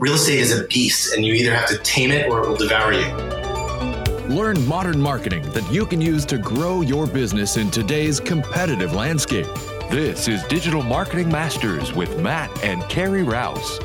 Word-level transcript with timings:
real 0.00 0.14
estate 0.14 0.38
is 0.38 0.58
a 0.58 0.64
beast 0.64 1.14
and 1.14 1.26
you 1.26 1.34
either 1.34 1.54
have 1.54 1.68
to 1.68 1.76
tame 1.78 2.10
it 2.10 2.26
or 2.30 2.42
it 2.42 2.48
will 2.48 2.56
devour 2.56 2.94
you. 2.94 3.06
Learn 4.34 4.66
modern 4.66 4.98
marketing 4.98 5.42
that 5.50 5.70
you 5.70 5.84
can 5.84 6.00
use 6.00 6.24
to 6.24 6.38
grow 6.38 6.80
your 6.80 7.06
business 7.06 7.58
in 7.58 7.70
today's 7.70 8.18
competitive 8.18 8.94
landscape. 8.94 9.44
This 9.90 10.26
is 10.26 10.42
Digital 10.44 10.82
Marketing 10.82 11.28
Masters 11.28 11.92
with 11.92 12.18
Matt 12.18 12.50
and 12.64 12.82
Carrie 12.84 13.24
Rouse. 13.24 13.78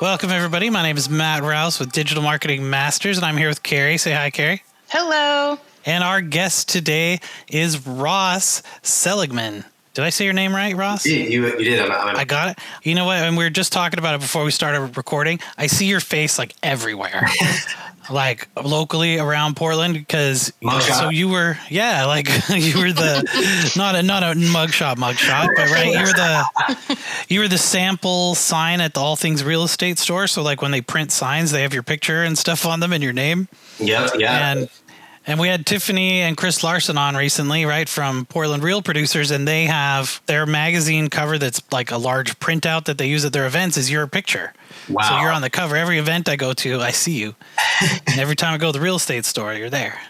Welcome, 0.00 0.30
everybody. 0.30 0.70
My 0.70 0.84
name 0.84 0.96
is 0.96 1.10
Matt 1.10 1.42
Rouse 1.42 1.80
with 1.80 1.90
Digital 1.90 2.22
Marketing 2.22 2.70
Masters, 2.70 3.16
and 3.16 3.26
I'm 3.26 3.36
here 3.36 3.48
with 3.48 3.64
Carrie. 3.64 3.98
Say 3.98 4.12
hi, 4.12 4.30
Carrie. 4.30 4.62
Hello. 4.90 5.58
And 5.84 6.04
our 6.04 6.20
guest 6.20 6.68
today 6.68 7.18
is 7.48 7.84
Ross 7.84 8.62
Seligman. 8.82 9.64
Did 9.96 10.04
I 10.04 10.10
say 10.10 10.26
your 10.26 10.34
name 10.34 10.54
right, 10.54 10.76
Ross? 10.76 11.06
You, 11.06 11.16
you, 11.16 11.46
you 11.46 11.64
did. 11.64 11.80
I'm, 11.80 11.90
I'm, 11.90 12.16
I 12.16 12.26
got 12.26 12.50
it. 12.50 12.58
You 12.82 12.94
know 12.94 13.06
what? 13.06 13.16
And 13.16 13.34
we 13.34 13.44
were 13.44 13.48
just 13.48 13.72
talking 13.72 13.98
about 13.98 14.14
it 14.14 14.20
before 14.20 14.44
we 14.44 14.50
started 14.50 14.94
recording. 14.94 15.40
I 15.56 15.68
see 15.68 15.86
your 15.86 16.00
face 16.00 16.38
like 16.38 16.54
everywhere. 16.62 17.26
like 18.10 18.46
locally 18.62 19.18
around 19.18 19.56
Portland 19.56 19.94
because 19.94 20.52
so 20.82 21.08
you 21.08 21.28
were 21.28 21.56
yeah 21.70 22.04
like 22.04 22.28
you 22.50 22.78
were 22.78 22.92
the 22.92 23.72
not 23.74 23.96
a 23.96 24.02
not 24.02 24.22
a 24.22 24.26
mugshot 24.38 24.94
mugshot 24.94 25.48
but 25.56 25.68
right 25.70 25.92
you 25.92 25.98
were 25.98 26.06
the 26.06 26.98
you 27.28 27.40
were 27.40 27.48
the 27.48 27.58
sample 27.58 28.36
sign 28.36 28.80
at 28.80 28.94
the 28.94 29.00
All 29.00 29.16
Things 29.16 29.42
Real 29.42 29.64
Estate 29.64 29.98
store 29.98 30.28
so 30.28 30.42
like 30.42 30.62
when 30.62 30.70
they 30.70 30.80
print 30.80 31.10
signs 31.10 31.50
they 31.50 31.62
have 31.62 31.74
your 31.74 31.82
picture 31.82 32.22
and 32.22 32.38
stuff 32.38 32.64
on 32.64 32.78
them 32.78 32.92
and 32.92 33.02
your 33.02 33.12
name 33.12 33.48
yeah 33.80 34.08
yeah 34.16 34.52
and 34.52 34.68
and 35.26 35.40
we 35.40 35.48
had 35.48 35.66
Tiffany 35.66 36.20
and 36.20 36.36
Chris 36.36 36.62
Larson 36.62 36.96
on 36.96 37.16
recently, 37.16 37.64
right, 37.64 37.88
from 37.88 38.26
Portland 38.26 38.62
Real 38.62 38.80
Producers, 38.80 39.32
and 39.32 39.46
they 39.46 39.64
have 39.64 40.22
their 40.26 40.46
magazine 40.46 41.08
cover 41.08 41.36
that's 41.36 41.60
like 41.72 41.90
a 41.90 41.98
large 41.98 42.38
printout 42.38 42.84
that 42.84 42.96
they 42.96 43.08
use 43.08 43.24
at 43.24 43.32
their 43.32 43.46
events 43.46 43.76
is 43.76 43.90
your 43.90 44.06
picture. 44.06 44.54
Wow. 44.88 45.08
So 45.08 45.20
you're 45.20 45.32
on 45.32 45.42
the 45.42 45.50
cover. 45.50 45.76
Every 45.76 45.98
event 45.98 46.28
I 46.28 46.36
go 46.36 46.52
to, 46.54 46.80
I 46.80 46.90
see 46.92 47.18
you. 47.18 47.34
and 48.06 48.18
every 48.18 48.36
time 48.36 48.54
I 48.54 48.58
go 48.58 48.68
to 48.68 48.78
the 48.78 48.82
real 48.82 48.96
estate 48.96 49.24
store, 49.24 49.52
you're 49.54 49.70
there. 49.70 50.00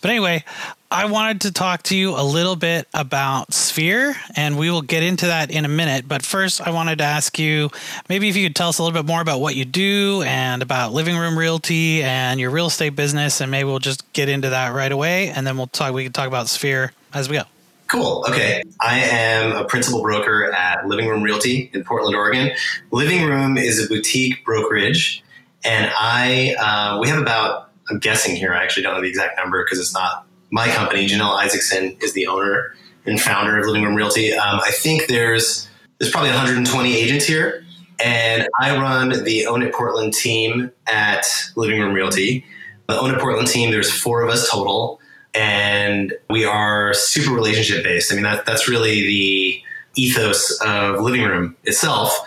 But 0.00 0.10
anyway, 0.10 0.44
I 0.90 1.06
wanted 1.06 1.42
to 1.42 1.52
talk 1.52 1.82
to 1.84 1.96
you 1.96 2.10
a 2.10 2.22
little 2.22 2.56
bit 2.56 2.88
about 2.92 3.52
Sphere, 3.52 4.14
and 4.36 4.58
we 4.58 4.70
will 4.70 4.82
get 4.82 5.02
into 5.02 5.26
that 5.26 5.50
in 5.50 5.64
a 5.64 5.68
minute. 5.68 6.06
But 6.08 6.22
first, 6.22 6.60
I 6.60 6.70
wanted 6.70 6.98
to 6.98 7.04
ask 7.04 7.38
you 7.38 7.70
maybe 8.08 8.28
if 8.28 8.36
you 8.36 8.46
could 8.46 8.56
tell 8.56 8.68
us 8.68 8.78
a 8.78 8.82
little 8.82 9.00
bit 9.00 9.06
more 9.06 9.20
about 9.20 9.40
what 9.40 9.54
you 9.54 9.64
do 9.64 10.22
and 10.26 10.62
about 10.62 10.92
Living 10.92 11.16
Room 11.16 11.38
Realty 11.38 12.02
and 12.02 12.40
your 12.40 12.50
real 12.50 12.66
estate 12.66 12.96
business, 12.96 13.40
and 13.40 13.50
maybe 13.50 13.64
we'll 13.64 13.78
just 13.78 14.10
get 14.12 14.28
into 14.28 14.50
that 14.50 14.74
right 14.74 14.92
away, 14.92 15.28
and 15.28 15.46
then 15.46 15.56
we'll 15.56 15.66
talk. 15.66 15.94
We 15.94 16.04
can 16.04 16.12
talk 16.12 16.28
about 16.28 16.48
Sphere 16.48 16.92
as 17.14 17.28
we 17.28 17.36
go. 17.36 17.44
Cool. 17.92 18.24
Okay. 18.26 18.62
I 18.80 19.00
am 19.00 19.52
a 19.54 19.66
principal 19.66 20.00
broker 20.00 20.50
at 20.50 20.86
Living 20.86 21.08
Room 21.08 21.22
Realty 21.22 21.70
in 21.74 21.84
Portland, 21.84 22.16
Oregon. 22.16 22.50
Living 22.90 23.26
Room 23.26 23.58
is 23.58 23.84
a 23.84 23.86
boutique 23.86 24.42
brokerage, 24.46 25.22
and 25.62 25.92
I 25.94 26.54
uh, 26.58 26.98
we 27.02 27.08
have 27.08 27.20
about 27.20 27.68
I'm 27.90 27.98
guessing 27.98 28.34
here. 28.34 28.54
I 28.54 28.62
actually 28.62 28.84
don't 28.84 28.94
know 28.94 29.02
the 29.02 29.10
exact 29.10 29.36
number 29.36 29.62
because 29.62 29.78
it's 29.78 29.92
not 29.92 30.26
my 30.50 30.68
company. 30.68 31.06
Janelle 31.06 31.36
Isaacson 31.36 31.94
is 32.00 32.14
the 32.14 32.26
owner 32.28 32.74
and 33.04 33.20
founder 33.20 33.58
of 33.58 33.66
Living 33.66 33.82
Room 33.82 33.94
Realty. 33.94 34.32
Um, 34.32 34.58
I 34.64 34.70
think 34.70 35.08
there's 35.08 35.68
there's 35.98 36.10
probably 36.10 36.30
120 36.30 36.96
agents 36.96 37.26
here, 37.26 37.62
and 38.02 38.48
I 38.58 38.74
run 38.74 39.22
the 39.22 39.44
Own 39.44 39.62
It 39.62 39.74
Portland 39.74 40.14
team 40.14 40.72
at 40.86 41.26
Living 41.56 41.78
Room 41.78 41.92
Realty. 41.92 42.46
The 42.88 42.98
Own 42.98 43.14
It 43.14 43.20
Portland 43.20 43.48
team, 43.48 43.70
there's 43.70 43.92
four 43.92 44.22
of 44.22 44.30
us 44.30 44.50
total 44.50 44.98
and 45.34 46.14
we 46.28 46.44
are 46.44 46.92
super 46.94 47.34
relationship 47.34 47.84
based. 47.84 48.12
I 48.12 48.14
mean, 48.14 48.24
that, 48.24 48.44
that's 48.46 48.68
really 48.68 49.02
the 49.02 49.62
ethos 49.94 50.60
of 50.60 51.00
Living 51.00 51.22
Room 51.22 51.56
itself 51.64 52.18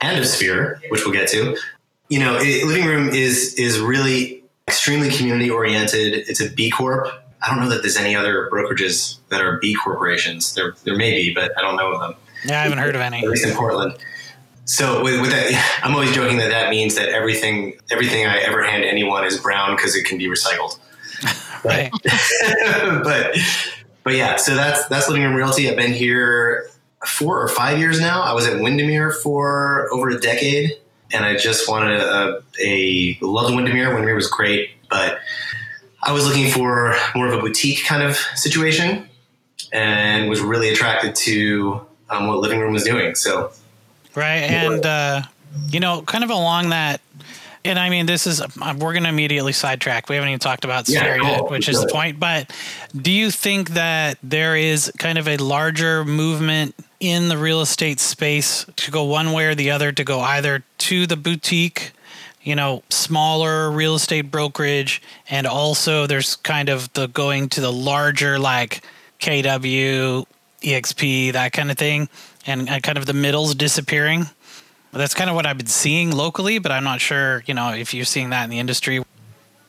and 0.00 0.18
of 0.18 0.26
Sphere, 0.26 0.80
which 0.88 1.04
we'll 1.04 1.14
get 1.14 1.28
to. 1.28 1.56
You 2.08 2.20
know, 2.20 2.36
it, 2.40 2.66
Living 2.66 2.86
Room 2.86 3.08
is 3.08 3.54
is 3.54 3.80
really 3.80 4.42
extremely 4.68 5.10
community 5.10 5.50
oriented. 5.50 6.14
It's 6.28 6.40
a 6.40 6.50
B 6.50 6.70
Corp. 6.70 7.08
I 7.42 7.50
don't 7.50 7.60
know 7.60 7.68
that 7.70 7.82
there's 7.82 7.96
any 7.96 8.14
other 8.14 8.48
brokerages 8.52 9.18
that 9.30 9.40
are 9.40 9.58
B 9.58 9.74
corporations. 9.74 10.54
There, 10.54 10.74
there 10.84 10.96
may 10.96 11.12
be, 11.12 11.34
but 11.34 11.52
I 11.58 11.62
don't 11.62 11.76
know 11.76 11.92
of 11.92 12.00
them. 12.00 12.14
Yeah, 12.44 12.60
I 12.60 12.64
haven't 12.64 12.78
heard 12.78 12.94
of 12.94 13.00
any. 13.00 13.18
At 13.18 13.28
least 13.28 13.46
in 13.46 13.56
Portland. 13.56 13.94
So 14.64 15.02
with, 15.02 15.20
with, 15.20 15.30
that, 15.30 15.80
I'm 15.82 15.92
always 15.92 16.12
joking 16.12 16.38
that 16.38 16.50
that 16.50 16.70
means 16.70 16.94
that 16.94 17.08
everything 17.08 17.74
everything 17.90 18.26
I 18.26 18.38
ever 18.38 18.62
hand 18.62 18.84
anyone 18.84 19.24
is 19.24 19.38
brown 19.38 19.74
because 19.76 19.96
it 19.96 20.04
can 20.04 20.18
be 20.18 20.26
recycled. 20.26 20.78
Right. 21.64 21.90
but 23.04 23.36
but 24.04 24.14
yeah, 24.14 24.36
so 24.36 24.54
that's 24.54 24.86
that's 24.86 25.08
living 25.08 25.24
room 25.24 25.34
realty. 25.34 25.68
I've 25.68 25.76
been 25.76 25.92
here 25.92 26.68
four 27.04 27.40
or 27.40 27.48
five 27.48 27.78
years 27.78 28.00
now. 28.00 28.22
I 28.22 28.32
was 28.32 28.46
at 28.46 28.60
Windermere 28.60 29.12
for 29.12 29.88
over 29.92 30.10
a 30.10 30.20
decade, 30.20 30.72
and 31.12 31.24
I 31.24 31.36
just 31.36 31.68
wanted 31.68 32.00
a, 32.00 32.42
a 32.60 33.18
loved 33.20 33.54
Windermere. 33.54 33.90
Windermere 33.90 34.14
was 34.14 34.28
great, 34.28 34.70
but 34.90 35.18
I 36.02 36.12
was 36.12 36.26
looking 36.26 36.50
for 36.50 36.96
more 37.14 37.28
of 37.28 37.34
a 37.34 37.40
boutique 37.40 37.84
kind 37.84 38.02
of 38.02 38.16
situation, 38.34 39.08
and 39.72 40.28
was 40.28 40.40
really 40.40 40.68
attracted 40.68 41.14
to 41.16 41.86
um, 42.10 42.26
what 42.26 42.38
living 42.38 42.60
room 42.60 42.72
was 42.72 42.84
doing. 42.84 43.14
So 43.14 43.52
right, 44.14 44.42
and 44.42 44.84
uh, 44.84 45.22
you 45.68 45.80
know, 45.80 46.02
kind 46.02 46.24
of 46.24 46.30
along 46.30 46.70
that 46.70 47.00
and 47.64 47.78
I 47.78 47.90
mean, 47.90 48.06
this 48.06 48.26
is 48.26 48.40
uh, 48.40 48.48
we're 48.78 48.92
going 48.92 49.04
to 49.04 49.08
immediately 49.08 49.52
sidetrack. 49.52 50.08
We 50.08 50.16
haven't 50.16 50.30
even 50.30 50.40
talked 50.40 50.64
about 50.64 50.88
yeah, 50.88 51.18
oh, 51.20 51.26
yet, 51.26 51.50
which 51.50 51.68
is 51.68 51.80
the 51.80 51.88
point. 51.88 52.18
But 52.18 52.50
do 52.96 53.10
you 53.10 53.30
think 53.30 53.70
that 53.70 54.18
there 54.22 54.56
is 54.56 54.92
kind 54.98 55.18
of 55.18 55.28
a 55.28 55.36
larger 55.36 56.04
movement 56.04 56.74
in 56.98 57.28
the 57.28 57.38
real 57.38 57.60
estate 57.60 58.00
space 58.00 58.66
to 58.76 58.90
go 58.90 59.04
one 59.04 59.32
way 59.32 59.46
or 59.46 59.54
the 59.54 59.70
other, 59.70 59.92
to 59.92 60.04
go 60.04 60.20
either 60.20 60.64
to 60.78 61.06
the 61.06 61.16
boutique, 61.16 61.92
you 62.42 62.56
know, 62.56 62.82
smaller 62.90 63.70
real 63.70 63.94
estate 63.94 64.30
brokerage, 64.30 65.00
and 65.30 65.46
also 65.46 66.06
there's 66.06 66.36
kind 66.36 66.68
of 66.68 66.92
the 66.94 67.06
going 67.08 67.48
to 67.50 67.60
the 67.60 67.72
larger 67.72 68.38
like 68.38 68.82
KW, 69.20 70.26
EXP, 70.62 71.32
that 71.32 71.52
kind 71.52 71.70
of 71.70 71.78
thing, 71.78 72.08
and, 72.46 72.68
and 72.68 72.82
kind 72.82 72.98
of 72.98 73.06
the 73.06 73.14
middles 73.14 73.54
disappearing? 73.54 74.26
That's 74.92 75.14
kind 75.14 75.30
of 75.30 75.36
what 75.36 75.46
I've 75.46 75.56
been 75.56 75.66
seeing 75.66 76.10
locally, 76.10 76.58
but 76.58 76.70
I'm 76.70 76.84
not 76.84 77.00
sure, 77.00 77.42
you 77.46 77.54
know, 77.54 77.72
if 77.72 77.94
you're 77.94 78.04
seeing 78.04 78.30
that 78.30 78.44
in 78.44 78.50
the 78.50 78.58
industry. 78.58 79.02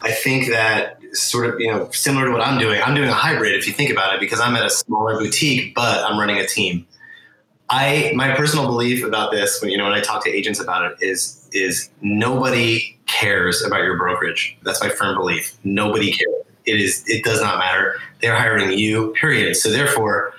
I 0.02 0.12
think 0.12 0.50
that 0.50 1.00
sort 1.14 1.46
of, 1.46 1.60
you 1.62 1.72
know, 1.72 1.90
similar 1.92 2.26
to 2.26 2.32
what 2.32 2.42
I'm 2.42 2.60
doing, 2.60 2.82
I'm 2.82 2.94
doing 2.94 3.08
a 3.08 3.14
hybrid 3.14 3.56
if 3.56 3.66
you 3.66 3.72
think 3.72 3.90
about 3.90 4.14
it, 4.14 4.20
because 4.20 4.42
I'm 4.42 4.56
at 4.56 4.66
a 4.66 4.70
smaller 4.70 5.18
boutique, 5.18 5.76
but 5.76 6.04
I'm 6.04 6.20
running 6.20 6.40
a 6.40 6.46
team. 6.46 6.86
I 7.70 8.12
my 8.14 8.36
personal 8.36 8.66
belief 8.66 9.06
about 9.06 9.32
this, 9.32 9.62
when 9.62 9.72
you 9.72 9.78
know, 9.78 9.86
when 9.86 9.94
I 9.94 10.02
talk 10.02 10.24
to 10.26 10.30
agents 10.30 10.60
about 10.60 10.92
it, 10.92 10.98
is 11.02 11.50
is 11.54 11.90
nobody 12.02 12.98
cares 13.08 13.64
about 13.64 13.84
your 13.84 13.98
brokerage. 13.98 14.58
That's 14.64 14.82
my 14.82 14.90
firm 14.90 15.16
belief. 15.16 15.58
Nobody 15.64 16.12
cares. 16.12 16.36
It 16.66 16.82
is 16.82 17.04
it 17.08 17.24
does 17.24 17.42
not 17.42 17.58
matter. 17.60 17.96
They're 18.22 18.36
hiring 18.36 18.78
you, 18.78 19.14
period. 19.14 19.56
So 19.56 19.72
therefore, 19.72 20.34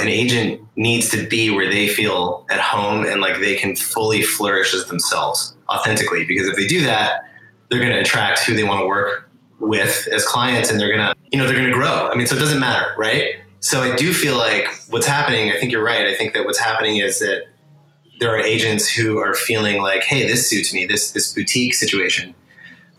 an 0.00 0.08
agent 0.08 0.60
needs 0.76 1.08
to 1.10 1.26
be 1.26 1.50
where 1.50 1.70
they 1.70 1.88
feel 1.88 2.46
at 2.50 2.60
home 2.60 3.04
and 3.04 3.20
like 3.20 3.40
they 3.40 3.56
can 3.56 3.74
fully 3.76 4.22
flourish 4.22 4.74
as 4.74 4.86
themselves 4.86 5.56
authentically. 5.68 6.24
Because 6.24 6.48
if 6.48 6.56
they 6.56 6.66
do 6.66 6.82
that, 6.82 7.24
they're 7.68 7.80
going 7.80 7.92
to 7.92 8.00
attract 8.00 8.40
who 8.40 8.54
they 8.54 8.64
want 8.64 8.80
to 8.80 8.86
work 8.86 9.30
with 9.60 10.08
as 10.12 10.24
clients 10.24 10.70
and 10.70 10.78
they're 10.78 10.94
going 10.94 11.06
to, 11.06 11.14
you 11.32 11.38
know, 11.38 11.46
they're 11.46 11.56
going 11.56 11.70
to 11.70 11.74
grow. 11.74 12.08
I 12.10 12.14
mean, 12.14 12.26
so 12.26 12.36
it 12.36 12.38
doesn't 12.38 12.60
matter, 12.60 12.94
right? 12.96 13.36
So 13.60 13.82
I 13.82 13.96
do 13.96 14.12
feel 14.12 14.36
like 14.36 14.68
what's 14.88 15.06
happening, 15.06 15.50
I 15.50 15.58
think 15.58 15.72
you're 15.72 15.84
right. 15.84 16.06
I 16.06 16.14
think 16.14 16.32
that 16.34 16.44
what's 16.44 16.60
happening 16.60 16.98
is 16.98 17.18
that 17.18 17.46
there 18.20 18.30
are 18.34 18.40
agents 18.40 18.88
who 18.88 19.18
are 19.18 19.34
feeling 19.34 19.80
like, 19.80 20.02
hey, 20.02 20.26
this 20.26 20.48
suits 20.48 20.72
me, 20.72 20.86
this 20.86 21.12
this 21.12 21.32
boutique 21.32 21.74
situation. 21.74 22.34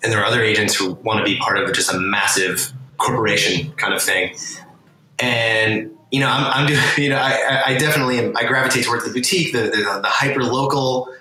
And 0.01 0.11
there 0.11 0.19
are 0.19 0.25
other 0.25 0.41
agents 0.41 0.75
who 0.75 0.93
want 0.93 1.19
to 1.19 1.25
be 1.25 1.37
part 1.39 1.57
of 1.57 1.73
just 1.73 1.93
a 1.93 1.99
massive 1.99 2.71
corporation 2.97 3.71
kind 3.73 3.93
of 3.93 4.01
thing. 4.01 4.35
And 5.19 5.91
you 6.11 6.19
know, 6.19 6.27
I'm, 6.27 6.45
I'm 6.45 6.67
doing, 6.67 6.79
you 6.97 7.09
know, 7.09 7.17
I, 7.17 7.63
I 7.67 7.77
definitely 7.77 8.19
am, 8.19 8.37
I 8.37 8.45
gravitate 8.45 8.85
towards 8.85 9.05
the 9.05 9.11
boutique, 9.11 9.53
the, 9.53 9.63
the, 9.63 9.99
the 10.01 10.07
hyper 10.07 10.43
local 10.43 11.13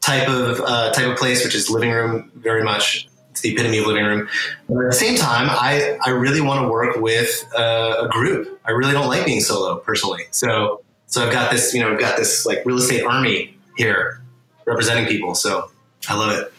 type 0.00 0.28
of, 0.28 0.60
uh, 0.60 0.92
type 0.92 1.06
of 1.06 1.16
place, 1.16 1.44
which 1.44 1.54
is 1.54 1.70
living 1.70 1.90
room 1.90 2.30
very 2.34 2.62
much. 2.62 3.08
It's 3.30 3.42
the 3.42 3.52
epitome 3.52 3.78
of 3.78 3.86
living 3.86 4.04
room. 4.04 4.28
But 4.68 4.86
at 4.86 4.92
the 4.92 4.96
same 4.96 5.16
time, 5.16 5.48
I, 5.50 5.98
I 6.06 6.10
really 6.10 6.40
want 6.40 6.64
to 6.64 6.68
work 6.68 6.96
with 6.96 7.44
uh, 7.54 8.06
a 8.06 8.08
group. 8.08 8.60
I 8.64 8.70
really 8.70 8.92
don't 8.92 9.08
like 9.08 9.26
being 9.26 9.40
solo 9.40 9.76
personally. 9.80 10.24
So, 10.30 10.82
so 11.06 11.24
I've 11.24 11.32
got 11.32 11.52
this, 11.52 11.74
you 11.74 11.80
know, 11.80 11.92
I've 11.92 12.00
got 12.00 12.16
this 12.16 12.46
like 12.46 12.64
real 12.64 12.78
estate 12.78 13.04
army 13.04 13.56
here 13.76 14.22
representing 14.64 15.06
people. 15.06 15.34
So 15.34 15.70
I 16.08 16.16
love 16.16 16.38
it. 16.38 16.52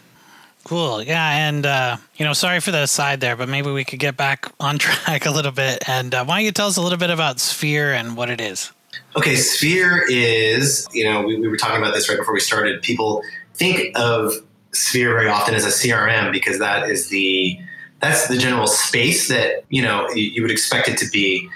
Cool. 0.67 1.01
Yeah. 1.01 1.47
And, 1.47 1.65
uh, 1.65 1.95
you 2.17 2.25
know, 2.25 2.33
sorry 2.33 2.59
for 2.59 2.71
the 2.71 2.83
aside 2.83 3.21
there, 3.21 3.37
but 3.37 3.47
maybe 3.47 3.71
we 3.71 3.85
could 3.85 3.99
get 3.99 4.17
back 4.17 4.51
on 4.59 4.77
track 4.79 5.25
a 5.25 5.31
little 5.31 5.53
bit. 5.53 5.87
And 5.87 6.13
uh, 6.13 6.25
why 6.25 6.39
don't 6.39 6.45
you 6.45 6.51
tell 6.51 6.67
us 6.67 6.75
a 6.75 6.81
little 6.81 6.97
bit 6.97 7.09
about 7.09 7.39
Sphere 7.39 7.93
and 7.93 8.17
what 8.17 8.29
it 8.29 8.41
is? 8.41 8.73
Okay. 9.15 9.35
Sphere 9.37 10.03
is, 10.09 10.85
you 10.91 11.05
know, 11.05 11.21
we, 11.21 11.39
we 11.39 11.47
were 11.47 11.55
talking 11.55 11.77
about 11.77 11.93
this 11.93 12.09
right 12.09 12.17
before 12.17 12.33
we 12.33 12.41
started. 12.41 12.81
People 12.81 13.23
think 13.53 13.97
of 13.97 14.33
Sphere 14.73 15.13
very 15.13 15.29
often 15.29 15.55
as 15.55 15.63
a 15.63 15.69
CRM 15.69 16.33
because 16.33 16.59
that 16.59 16.89
is 16.89 17.07
the, 17.07 17.57
that's 18.01 18.27
the 18.27 18.37
general 18.37 18.67
space 18.67 19.29
that, 19.29 19.63
you 19.69 19.81
know, 19.81 20.09
you, 20.09 20.23
you 20.23 20.41
would 20.41 20.51
expect 20.51 20.89
it 20.89 20.97
to 20.97 21.09
be. 21.11 21.49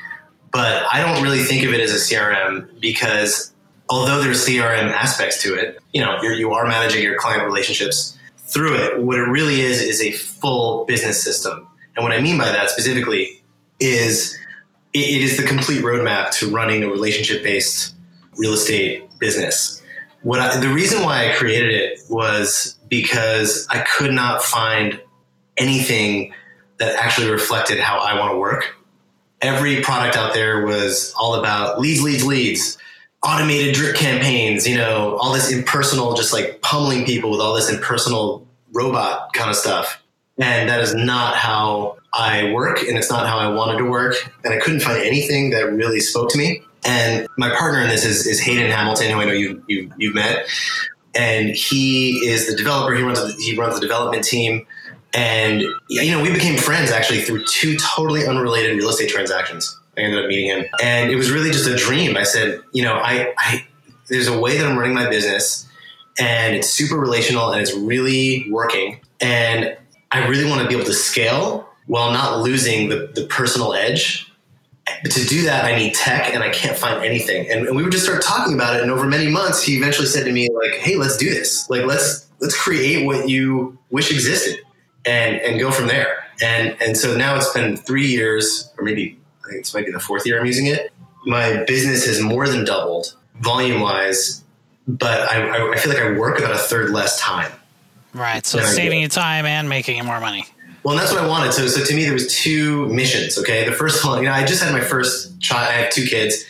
But 0.54 0.86
I 0.90 1.02
don't 1.02 1.22
really 1.22 1.44
think 1.44 1.66
of 1.66 1.74
it 1.74 1.82
as 1.82 1.92
a 1.92 2.16
CRM 2.16 2.80
because 2.80 3.52
although 3.90 4.22
there's 4.22 4.46
CRM 4.48 4.90
aspects 4.90 5.42
to 5.44 5.56
it, 5.56 5.80
you 5.92 6.00
know, 6.00 6.18
you're, 6.22 6.34
you 6.34 6.54
are 6.54 6.66
managing 6.66 7.04
your 7.04 7.18
client 7.18 7.44
relationships 7.44 8.18
through 8.52 8.76
it. 8.76 9.02
What 9.02 9.18
it 9.18 9.24
really 9.24 9.62
is 9.62 9.82
is 9.82 10.02
a 10.02 10.12
full 10.12 10.86
business 10.86 11.22
system. 11.24 11.68
And 11.96 12.04
what 12.04 12.12
I 12.14 12.22
mean 12.22 12.38
by 12.38 12.46
that 12.46 12.70
specifically 12.70 13.42
is 13.80 14.38
it, 14.94 15.22
is 15.22 15.38
the 15.38 15.44
complete 15.44 15.84
roadmap 15.84 16.32
to 16.40 16.50
running 16.50 16.84
a 16.84 16.90
relationship 16.90 17.44
based 17.44 17.96
real 18.38 18.54
estate 18.54 19.10
business. 19.20 19.82
What 20.24 20.40
I, 20.40 20.60
the 20.60 20.70
reason 20.70 21.04
why 21.04 21.30
I 21.30 21.36
created 21.36 21.72
it 21.74 22.00
was 22.10 22.78
because 22.88 23.68
I 23.70 23.80
could 23.80 24.14
not 24.14 24.44
find 24.44 25.02
anything 25.58 26.34
that 26.78 26.96
actually 26.96 27.30
reflected 27.30 27.80
how 27.80 28.00
I 28.00 28.20
want 28.20 28.34
to 28.34 28.38
work. 28.38 28.76
Every 29.42 29.82
product 29.82 30.16
out 30.16 30.34
there 30.34 30.66
was 30.66 31.14
all 31.18 31.36
about 31.36 31.80
leads, 31.80 32.04
leads, 32.04 32.26
leads, 32.26 32.78
automated 33.24 33.76
drip 33.76 33.96
campaigns, 33.96 34.68
you 34.68 34.78
know, 34.78 35.18
all 35.22 35.32
this 35.32 35.52
impersonal, 35.52 36.14
just 36.14 36.34
like 36.34 36.62
pummeling 36.62 37.06
people 37.06 37.32
with 37.32 37.40
all 37.40 37.54
this 37.54 37.70
impersonal 37.70 38.48
robot 38.74 39.34
kind 39.34 39.50
of 39.50 39.56
stuff. 39.56 40.02
And 40.38 40.70
that 40.70 40.82
is 40.82 40.96
not 40.96 41.36
how 41.36 41.98
I 42.14 42.52
work, 42.52 42.82
and 42.82 42.98
it's 42.98 43.12
not 43.12 43.28
how 43.28 43.38
I 43.38 43.54
wanted 43.54 43.78
to 43.78 43.86
work. 43.86 44.16
And 44.44 44.54
I 44.54 44.58
couldn't 44.58 44.80
find 44.80 45.02
anything 45.02 45.52
that 45.52 45.72
really 45.72 46.00
spoke 46.00 46.30
to 46.32 46.38
me. 46.38 46.64
And 46.84 47.28
my 47.38 47.54
partner 47.56 47.82
in 47.82 47.90
this 47.90 48.06
is, 48.06 48.26
is 48.26 48.40
Hayden 48.40 48.72
Hamilton, 48.72 49.12
who 49.12 49.20
I 49.20 49.26
know 49.26 49.34
you, 49.34 49.64
you 49.68 49.92
you've 49.98 50.16
met, 50.16 50.48
and 51.14 51.50
he 51.50 52.28
is 52.28 52.48
the 52.48 52.56
developer. 52.56 52.96
He 52.96 53.04
runs 53.04 53.36
he 53.36 53.56
runs 53.56 53.76
the 53.76 53.82
development 53.82 54.24
team, 54.24 54.66
and 55.14 55.62
you 55.90 56.12
know 56.12 56.24
we 56.24 56.34
became 56.34 56.58
friends 56.58 56.90
actually 56.90 57.22
through 57.22 57.46
two 57.46 57.78
totally 57.78 58.26
unrelated 58.26 58.76
real 58.78 58.90
estate 58.90 59.10
transactions. 59.10 59.80
I 59.98 60.02
ended 60.02 60.24
up 60.24 60.28
meeting 60.28 60.48
him, 60.48 60.66
and 60.82 61.12
it 61.12 61.16
was 61.16 61.32
really 61.32 61.52
just 61.52 61.68
a 61.68 61.76
dream. 61.76 62.18
I 62.18 62.24
said, 62.24 62.62
you 62.72 62.84
know, 62.84 62.96
I, 62.96 63.34
I 63.38 63.66
there's 64.08 64.28
a 64.28 64.40
way 64.40 64.58
that 64.58 64.66
I'm 64.66 64.78
running 64.78 64.94
my 64.94 65.10
business, 65.10 65.68
and 66.20 66.56
it's 66.56 66.70
super 66.70 66.98
relational 66.98 67.52
and 67.52 67.62
it's 67.62 67.74
really 67.74 68.48
working, 68.50 69.02
and 69.20 69.78
I 70.12 70.28
really 70.28 70.50
want 70.50 70.62
to 70.62 70.68
be 70.68 70.76
able 70.76 70.86
to 70.86 70.94
scale 70.94 71.68
while 71.88 72.12
not 72.12 72.40
losing 72.40 72.90
the, 72.90 73.12
the 73.14 73.26
personal 73.26 73.74
edge 73.74 74.32
but 75.04 75.12
to 75.12 75.26
do 75.26 75.44
that, 75.44 75.66
I 75.66 75.76
need 75.76 75.94
tech, 75.94 76.34
and 76.34 76.44
I 76.44 76.50
can't 76.50 76.78
find 76.78 77.04
anything. 77.04 77.50
And, 77.50 77.68
and, 77.68 77.76
we 77.76 77.84
would 77.84 77.92
just 77.92 78.04
start 78.04 78.22
talking 78.22 78.54
about 78.54 78.76
it. 78.76 78.82
And 78.82 78.92
over 78.92 79.06
many 79.06 79.30
months, 79.30 79.62
he 79.64 79.78
eventually 79.78 80.08
said 80.08 80.26
to 80.26 80.32
me, 80.32 80.50
like, 80.50 80.80
"Hey, 80.80 80.96
let's 80.96 81.18
do 81.18 81.30
this. 81.30 81.70
Like, 81.70 81.86
let's 81.86 82.28
let's 82.40 82.60
create 82.60 83.06
what 83.06 83.30
you 83.30 83.78
wish 83.90 84.12
existed, 84.12 84.60
and 85.06 85.38
and 85.38 85.60
go 85.60 85.72
from 85.72 85.88
there." 85.88 86.26
And 86.42 86.76
and 86.82 86.98
so 86.98 87.16
now 87.16 87.36
it's 87.36 87.52
been 87.54 87.78
three 87.78 88.08
years, 88.08 88.72
or 88.78 88.84
maybe 88.84 89.20
I 89.44 89.50
think 89.50 89.60
it's 89.62 89.74
maybe 89.74 89.92
the 89.92 90.00
fourth 90.00 90.26
year 90.26 90.40
I'm 90.40 90.46
using 90.46 90.68
it. 90.68 90.92
My 91.26 91.64
business 91.66 92.06
has 92.06 92.22
more 92.22 92.48
than 92.48 92.66
doubled 92.66 93.16
volume 93.40 93.82
wise, 93.82 94.44
but 94.88 95.22
I, 95.30 95.72
I 95.72 95.78
feel 95.78 95.94
like 95.94 96.02
I 96.02 96.12
work 96.18 96.40
about 96.40 96.52
a 96.52 96.58
third 96.58 96.92
less 96.92 97.20
time. 97.20 97.52
Right. 98.14 98.46
So 98.46 98.60
saving 98.60 99.02
you 99.02 99.08
time 99.08 99.46
and 99.46 99.70
making 99.70 99.98
you 99.98 100.04
more 100.04 100.20
money. 100.20 100.46
Well, 100.84 100.98
that's 100.98 101.12
what 101.12 101.22
I 101.22 101.28
wanted. 101.28 101.54
So, 101.54 101.68
so 101.68 101.84
to 101.84 101.96
me, 101.96 102.04
there 102.04 102.14
was 102.14 102.34
two 102.34 102.88
missions. 102.88 103.38
Okay, 103.38 103.64
the 103.66 103.72
first 103.72 104.04
one, 104.04 104.20
you 104.20 104.26
know, 104.26 104.34
I 104.34 104.44
just 104.44 104.64
had 104.64 104.74
my 104.74 104.82
first 104.82 105.40
child. 105.40 105.70
I 105.70 105.74
have 105.74 105.92
two 105.92 106.06
kids. 106.06 106.44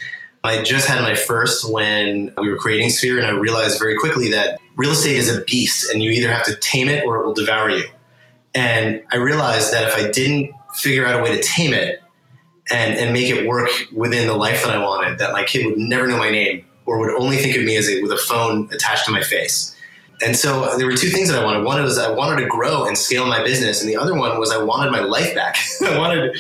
I 0.43 0.63
just 0.63 0.87
had 0.87 1.01
my 1.01 1.15
first 1.15 1.69
when 1.69 2.33
we 2.37 2.49
were 2.49 2.57
creating 2.57 2.89
Sphere, 2.89 3.19
and 3.19 3.27
I 3.27 3.31
realized 3.31 3.77
very 3.77 3.97
quickly 3.97 4.31
that 4.31 4.59
real 4.75 4.91
estate 4.91 5.17
is 5.17 5.35
a 5.35 5.41
beast, 5.41 5.91
and 5.91 6.01
you 6.01 6.11
either 6.11 6.31
have 6.31 6.45
to 6.45 6.55
tame 6.55 6.87
it 6.87 7.05
or 7.05 7.21
it 7.21 7.25
will 7.25 7.33
devour 7.33 7.69
you. 7.69 7.83
And 8.55 9.03
I 9.11 9.17
realized 9.17 9.73
that 9.73 9.87
if 9.87 9.95
I 9.95 10.09
didn't 10.09 10.51
figure 10.75 11.05
out 11.05 11.19
a 11.19 11.23
way 11.23 11.35
to 11.35 11.43
tame 11.43 11.73
it 11.73 12.00
and 12.71 12.97
and 12.97 13.13
make 13.13 13.29
it 13.29 13.47
work 13.47 13.69
within 13.91 14.27
the 14.27 14.35
life 14.35 14.63
that 14.63 14.75
I 14.75 14.83
wanted, 14.83 15.19
that 15.19 15.31
my 15.31 15.43
kid 15.43 15.65
would 15.65 15.77
never 15.77 16.07
know 16.07 16.17
my 16.17 16.29
name 16.29 16.65
or 16.85 16.99
would 16.99 17.21
only 17.21 17.37
think 17.37 17.55
of 17.55 17.63
me 17.63 17.77
as 17.77 17.89
a, 17.89 18.01
with 18.01 18.11
a 18.11 18.17
phone 18.17 18.69
attached 18.71 19.05
to 19.05 19.11
my 19.11 19.21
face 19.21 19.75
and 20.21 20.37
so 20.37 20.77
there 20.77 20.85
were 20.85 20.95
two 20.95 21.09
things 21.09 21.29
that 21.29 21.39
I 21.39 21.43
wanted. 21.43 21.63
One 21.63 21.81
was 21.81 21.97
I 21.97 22.11
wanted 22.11 22.41
to 22.41 22.47
grow 22.47 22.85
and 22.85 22.97
scale 22.97 23.25
my 23.25 23.43
business, 23.43 23.81
and 23.81 23.89
the 23.89 23.97
other 23.97 24.13
one 24.13 24.39
was 24.39 24.51
I 24.51 24.61
wanted 24.63 24.91
my 24.91 24.99
life 24.99 25.33
back. 25.33 25.57
I 25.85 25.97
wanted 25.97 26.37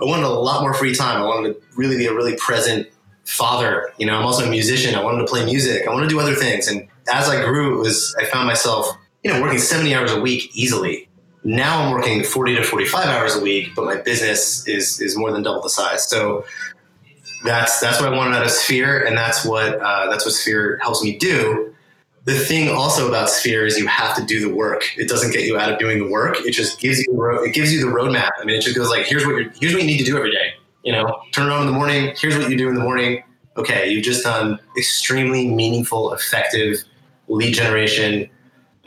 I 0.00 0.04
wanted 0.04 0.24
a 0.24 0.30
lot 0.30 0.62
more 0.62 0.74
free 0.74 0.94
time. 0.94 1.22
I 1.22 1.24
wanted 1.24 1.54
to 1.54 1.60
really 1.76 1.96
be 1.96 2.06
a 2.06 2.14
really 2.14 2.36
present 2.36 2.88
father. 3.24 3.92
You 3.98 4.06
know, 4.06 4.16
I'm 4.16 4.26
also 4.26 4.44
a 4.44 4.50
musician. 4.50 4.94
I 4.94 5.04
wanted 5.04 5.18
to 5.18 5.26
play 5.26 5.44
music. 5.44 5.86
I 5.86 5.92
wanted 5.92 6.08
to 6.08 6.10
do 6.10 6.20
other 6.20 6.34
things. 6.34 6.66
And 6.68 6.88
as 7.12 7.28
I 7.28 7.44
grew, 7.44 7.78
it 7.78 7.82
was 7.82 8.14
I 8.18 8.24
found 8.24 8.46
myself, 8.46 8.86
you 9.22 9.30
know, 9.30 9.40
working 9.40 9.58
70 9.58 9.94
hours 9.94 10.12
a 10.12 10.20
week 10.20 10.50
easily. 10.54 11.08
Now 11.42 11.82
I'm 11.82 11.92
working 11.92 12.22
40 12.22 12.56
to 12.56 12.62
45 12.64 13.06
hours 13.06 13.34
a 13.34 13.40
week, 13.40 13.74
but 13.74 13.84
my 13.84 13.96
business 13.96 14.66
is 14.68 15.00
is 15.00 15.16
more 15.16 15.32
than 15.32 15.42
double 15.42 15.62
the 15.62 15.70
size. 15.70 16.08
So 16.08 16.44
that's 17.44 17.80
that's 17.80 18.00
what 18.00 18.12
I 18.12 18.16
wanted 18.16 18.36
out 18.36 18.44
of 18.44 18.50
Sphere, 18.50 19.04
and 19.06 19.16
that's 19.16 19.44
what 19.44 19.80
uh, 19.80 20.10
that's 20.10 20.24
what 20.24 20.34
Sphere 20.34 20.78
helps 20.82 21.02
me 21.02 21.16
do 21.18 21.74
the 22.24 22.34
thing 22.34 22.68
also 22.68 23.08
about 23.08 23.30
Sphere 23.30 23.66
is 23.66 23.78
you 23.78 23.86
have 23.86 24.14
to 24.16 24.24
do 24.24 24.40
the 24.40 24.54
work. 24.54 24.84
It 24.96 25.08
doesn't 25.08 25.32
get 25.32 25.44
you 25.44 25.58
out 25.58 25.72
of 25.72 25.78
doing 25.78 25.98
the 25.98 26.08
work. 26.08 26.36
It 26.40 26.52
just 26.52 26.78
gives 26.78 26.98
you 26.98 27.12
the 27.12 27.18
road, 27.18 27.46
it 27.46 27.54
gives 27.54 27.72
you 27.72 27.80
the 27.80 27.90
roadmap. 27.90 28.30
I 28.40 28.44
mean, 28.44 28.56
it 28.56 28.62
just 28.62 28.76
goes 28.76 28.90
like, 28.90 29.06
here's 29.06 29.24
what 29.24 29.32
you're, 29.32 29.50
here's 29.58 29.72
what 29.72 29.82
you 29.82 29.86
need 29.86 29.98
to 29.98 30.04
do 30.04 30.16
every 30.16 30.30
day. 30.30 30.54
You 30.84 30.92
know, 30.92 31.20
turn 31.32 31.50
on 31.50 31.62
in 31.62 31.66
the 31.66 31.72
morning. 31.72 32.14
Here's 32.18 32.36
what 32.36 32.50
you 32.50 32.56
do 32.56 32.68
in 32.68 32.74
the 32.74 32.80
morning. 32.80 33.22
Okay, 33.56 33.90
you've 33.90 34.04
just 34.04 34.22
done 34.22 34.58
extremely 34.76 35.48
meaningful, 35.48 36.12
effective 36.12 36.84
lead 37.28 37.52
generation. 37.52 38.28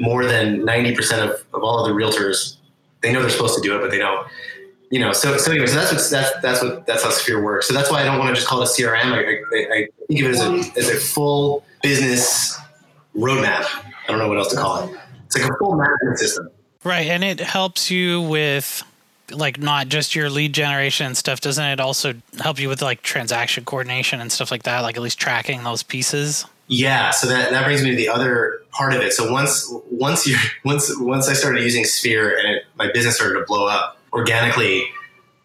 More 0.03 0.25
than 0.25 0.61
90% 0.61 1.23
of, 1.23 1.45
of 1.53 1.63
all 1.63 1.79
of 1.79 1.87
the 1.87 1.93
realtors, 1.93 2.57
they 3.01 3.11
know 3.11 3.21
they're 3.21 3.29
supposed 3.29 3.55
to 3.55 3.61
do 3.61 3.75
it, 3.75 3.79
but 3.79 3.89
they 3.89 3.99
don't. 3.99 4.27
You 4.91 4.99
know, 4.99 5.11
so 5.11 5.37
so 5.37 5.51
anyway, 5.51 5.65
so 5.65 5.75
that's 5.75 5.91
what 5.91 6.09
that's 6.11 6.41
that's 6.41 6.61
what 6.61 6.85
that's 6.85 7.03
how 7.03 7.09
Sphere 7.09 7.41
works. 7.41 7.67
So 7.67 7.73
that's 7.73 7.89
why 7.89 8.01
I 8.01 8.05
don't 8.05 8.19
want 8.19 8.29
to 8.29 8.35
just 8.35 8.47
call 8.47 8.61
it 8.61 8.69
a 8.69 8.71
CRM. 8.71 9.11
I, 9.11 9.17
I, 9.17 9.77
I 9.77 9.87
think 10.07 10.19
of 10.21 10.27
it 10.27 10.35
as 10.35 10.41
a 10.41 10.79
as 10.79 10.89
a 10.89 10.95
full 10.99 11.65
business 11.81 12.55
roadmap. 13.15 13.65
I 13.65 14.07
don't 14.07 14.19
know 14.19 14.27
what 14.27 14.37
else 14.37 14.49
to 14.49 14.55
call 14.55 14.83
it. 14.83 14.99
It's 15.25 15.35
like 15.35 15.49
a 15.49 15.57
full 15.57 15.75
management 15.75 16.19
system. 16.19 16.49
Right, 16.83 17.07
and 17.07 17.23
it 17.23 17.39
helps 17.39 17.89
you 17.89 18.21
with 18.21 18.83
like 19.31 19.57
not 19.57 19.87
just 19.87 20.15
your 20.15 20.29
lead 20.29 20.53
generation 20.53 21.07
and 21.07 21.17
stuff. 21.17 21.41
Doesn't 21.41 21.63
it 21.63 21.79
also 21.79 22.13
help 22.39 22.59
you 22.59 22.69
with 22.69 22.81
like 22.81 23.01
transaction 23.01 23.65
coordination 23.65 24.21
and 24.21 24.31
stuff 24.31 24.51
like 24.51 24.63
that? 24.63 24.81
Like 24.81 24.95
at 24.95 25.01
least 25.01 25.17
tracking 25.19 25.63
those 25.63 25.81
pieces. 25.81 26.45
Yeah, 26.67 27.11
so 27.11 27.27
that, 27.27 27.51
that 27.51 27.65
brings 27.65 27.83
me 27.83 27.91
to 27.91 27.95
the 27.95 28.09
other 28.09 28.61
part 28.71 28.93
of 28.93 29.01
it. 29.01 29.13
So 29.13 29.31
once 29.31 29.71
once 29.91 30.27
you 30.27 30.37
once 30.65 30.91
once 30.99 31.29
I 31.29 31.33
started 31.33 31.63
using 31.63 31.85
Sphere 31.85 32.37
and 32.37 32.55
it, 32.55 32.63
my 32.75 32.91
business 32.91 33.15
started 33.15 33.39
to 33.39 33.45
blow 33.45 33.67
up 33.67 33.97
organically, 34.11 34.85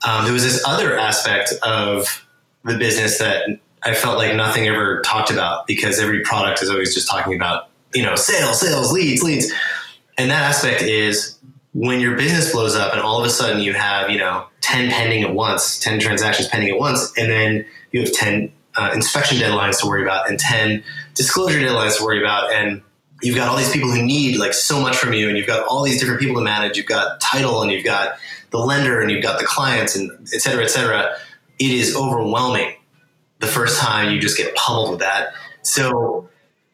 um, 0.06 0.24
there 0.24 0.32
was 0.32 0.44
this 0.44 0.62
other 0.66 0.96
aspect 0.96 1.52
of 1.62 2.24
the 2.64 2.78
business 2.78 3.18
that 3.18 3.48
I 3.82 3.94
felt 3.94 4.18
like 4.18 4.34
nothing 4.34 4.66
ever 4.66 5.00
talked 5.02 5.30
about 5.30 5.66
because 5.66 5.98
every 5.98 6.20
product 6.22 6.62
is 6.62 6.70
always 6.70 6.94
just 6.94 7.08
talking 7.08 7.34
about, 7.34 7.68
you 7.94 8.02
know, 8.02 8.16
sales, 8.16 8.60
sales, 8.60 8.92
leads, 8.92 9.22
leads. 9.22 9.52
And 10.16 10.30
that 10.30 10.42
aspect 10.42 10.82
is 10.82 11.38
when 11.74 12.00
your 12.00 12.16
business 12.16 12.52
blows 12.52 12.74
up 12.74 12.92
and 12.92 13.00
all 13.00 13.20
of 13.20 13.24
a 13.24 13.30
sudden 13.30 13.62
you 13.62 13.72
have, 13.72 14.10
you 14.10 14.18
know, 14.18 14.46
10 14.62 14.90
pending 14.90 15.22
at 15.22 15.32
once, 15.32 15.78
10 15.78 16.00
transactions 16.00 16.48
pending 16.48 16.70
at 16.70 16.78
once, 16.78 17.12
and 17.16 17.30
then 17.30 17.64
you 17.92 18.00
have 18.02 18.12
10 18.12 18.52
uh, 18.78 18.92
inspection 18.94 19.38
deadlines 19.38 19.80
to 19.80 19.86
worry 19.86 20.02
about 20.02 20.28
and 20.30 20.38
10 20.38 20.82
disclosure 21.14 21.58
deadlines 21.58 21.98
to 21.98 22.04
worry 22.04 22.20
about. 22.20 22.52
And 22.52 22.80
you've 23.22 23.36
got 23.36 23.48
all 23.48 23.56
these 23.56 23.72
people 23.72 23.90
who 23.90 24.02
need 24.02 24.38
like 24.38 24.54
so 24.54 24.80
much 24.80 24.96
from 24.96 25.12
you 25.12 25.28
and 25.28 25.36
you've 25.36 25.46
got 25.46 25.66
all 25.66 25.82
these 25.82 25.98
different 25.98 26.20
people 26.20 26.36
to 26.36 26.42
manage. 26.42 26.76
You've 26.76 26.86
got 26.86 27.20
title 27.20 27.62
and 27.62 27.70
you've 27.72 27.84
got 27.84 28.18
the 28.50 28.58
lender 28.58 29.00
and 29.00 29.10
you've 29.10 29.22
got 29.22 29.40
the 29.40 29.46
clients 29.46 29.96
and 29.96 30.10
et 30.32 30.40
cetera, 30.40 30.62
et 30.62 30.68
cetera. 30.68 31.16
It 31.58 31.70
is 31.72 31.96
overwhelming 31.96 32.74
the 33.40 33.48
first 33.48 33.80
time 33.80 34.12
you 34.12 34.20
just 34.20 34.36
get 34.36 34.54
pummeled 34.54 34.90
with 34.90 35.00
that. 35.00 35.32
So 35.62 36.28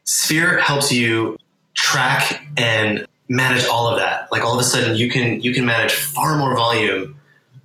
Sphere 0.04 0.60
helps 0.60 0.92
you 0.92 1.38
track 1.72 2.46
and 2.56 3.06
manage 3.28 3.66
all 3.66 3.88
of 3.88 3.98
that. 3.98 4.30
Like 4.30 4.44
all 4.44 4.52
of 4.52 4.60
a 4.60 4.64
sudden 4.64 4.96
you 4.96 5.10
can 5.10 5.40
you 5.40 5.54
can 5.54 5.64
manage 5.64 5.92
far 5.92 6.36
more 6.36 6.54
volume 6.54 7.16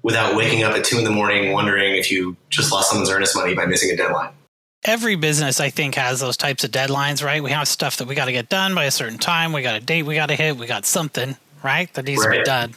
without 0.03 0.35
waking 0.35 0.63
up 0.63 0.75
at 0.75 0.83
two 0.83 0.97
in 0.97 1.03
the 1.03 1.11
morning 1.11 1.51
wondering 1.51 1.95
if 1.95 2.11
you 2.11 2.35
just 2.49 2.71
lost 2.71 2.89
someone's 2.89 3.09
earnest 3.09 3.35
money 3.35 3.53
by 3.53 3.65
missing 3.65 3.91
a 3.91 3.97
deadline. 3.97 4.31
Every 4.85 5.15
business, 5.15 5.59
I 5.59 5.69
think, 5.69 5.95
has 5.95 6.21
those 6.21 6.37
types 6.37 6.63
of 6.63 6.71
deadlines, 6.71 7.23
right? 7.23 7.43
We 7.43 7.51
have 7.51 7.67
stuff 7.67 7.97
that 7.97 8.07
we 8.07 8.15
got 8.15 8.25
to 8.25 8.31
get 8.31 8.47
done 8.47 8.73
by 8.73 8.85
a 8.85 8.91
certain 8.91 9.17
time. 9.17 9.51
We 9.51 9.61
got 9.61 9.75
a 9.75 9.81
date 9.81 10.03
we 10.03 10.15
got 10.15 10.27
to 10.27 10.35
hit. 10.35 10.55
We 10.55 10.67
got 10.67 10.85
something, 10.85 11.35
right? 11.63 11.93
That 11.95 12.05
needs 12.05 12.25
right. 12.25 12.35
to 12.35 12.39
be 12.39 12.43
done. 12.45 12.75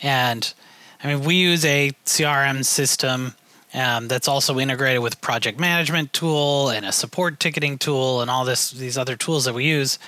And 0.00 0.54
I 1.02 1.08
mean, 1.08 1.24
we 1.24 1.34
use 1.34 1.64
a 1.66 1.90
CRM 2.06 2.64
system 2.64 3.34
um, 3.74 4.08
that's 4.08 4.28
also 4.28 4.58
integrated 4.58 5.02
with 5.02 5.20
project 5.20 5.58
management 5.58 6.12
tool 6.12 6.70
and 6.70 6.86
a 6.86 6.92
support 6.92 7.40
ticketing 7.40 7.76
tool 7.76 8.22
and 8.22 8.30
all 8.30 8.44
this 8.44 8.70
these 8.70 8.96
other 8.96 9.16
tools 9.16 9.44
that 9.44 9.54
we 9.54 9.64
use 9.64 9.98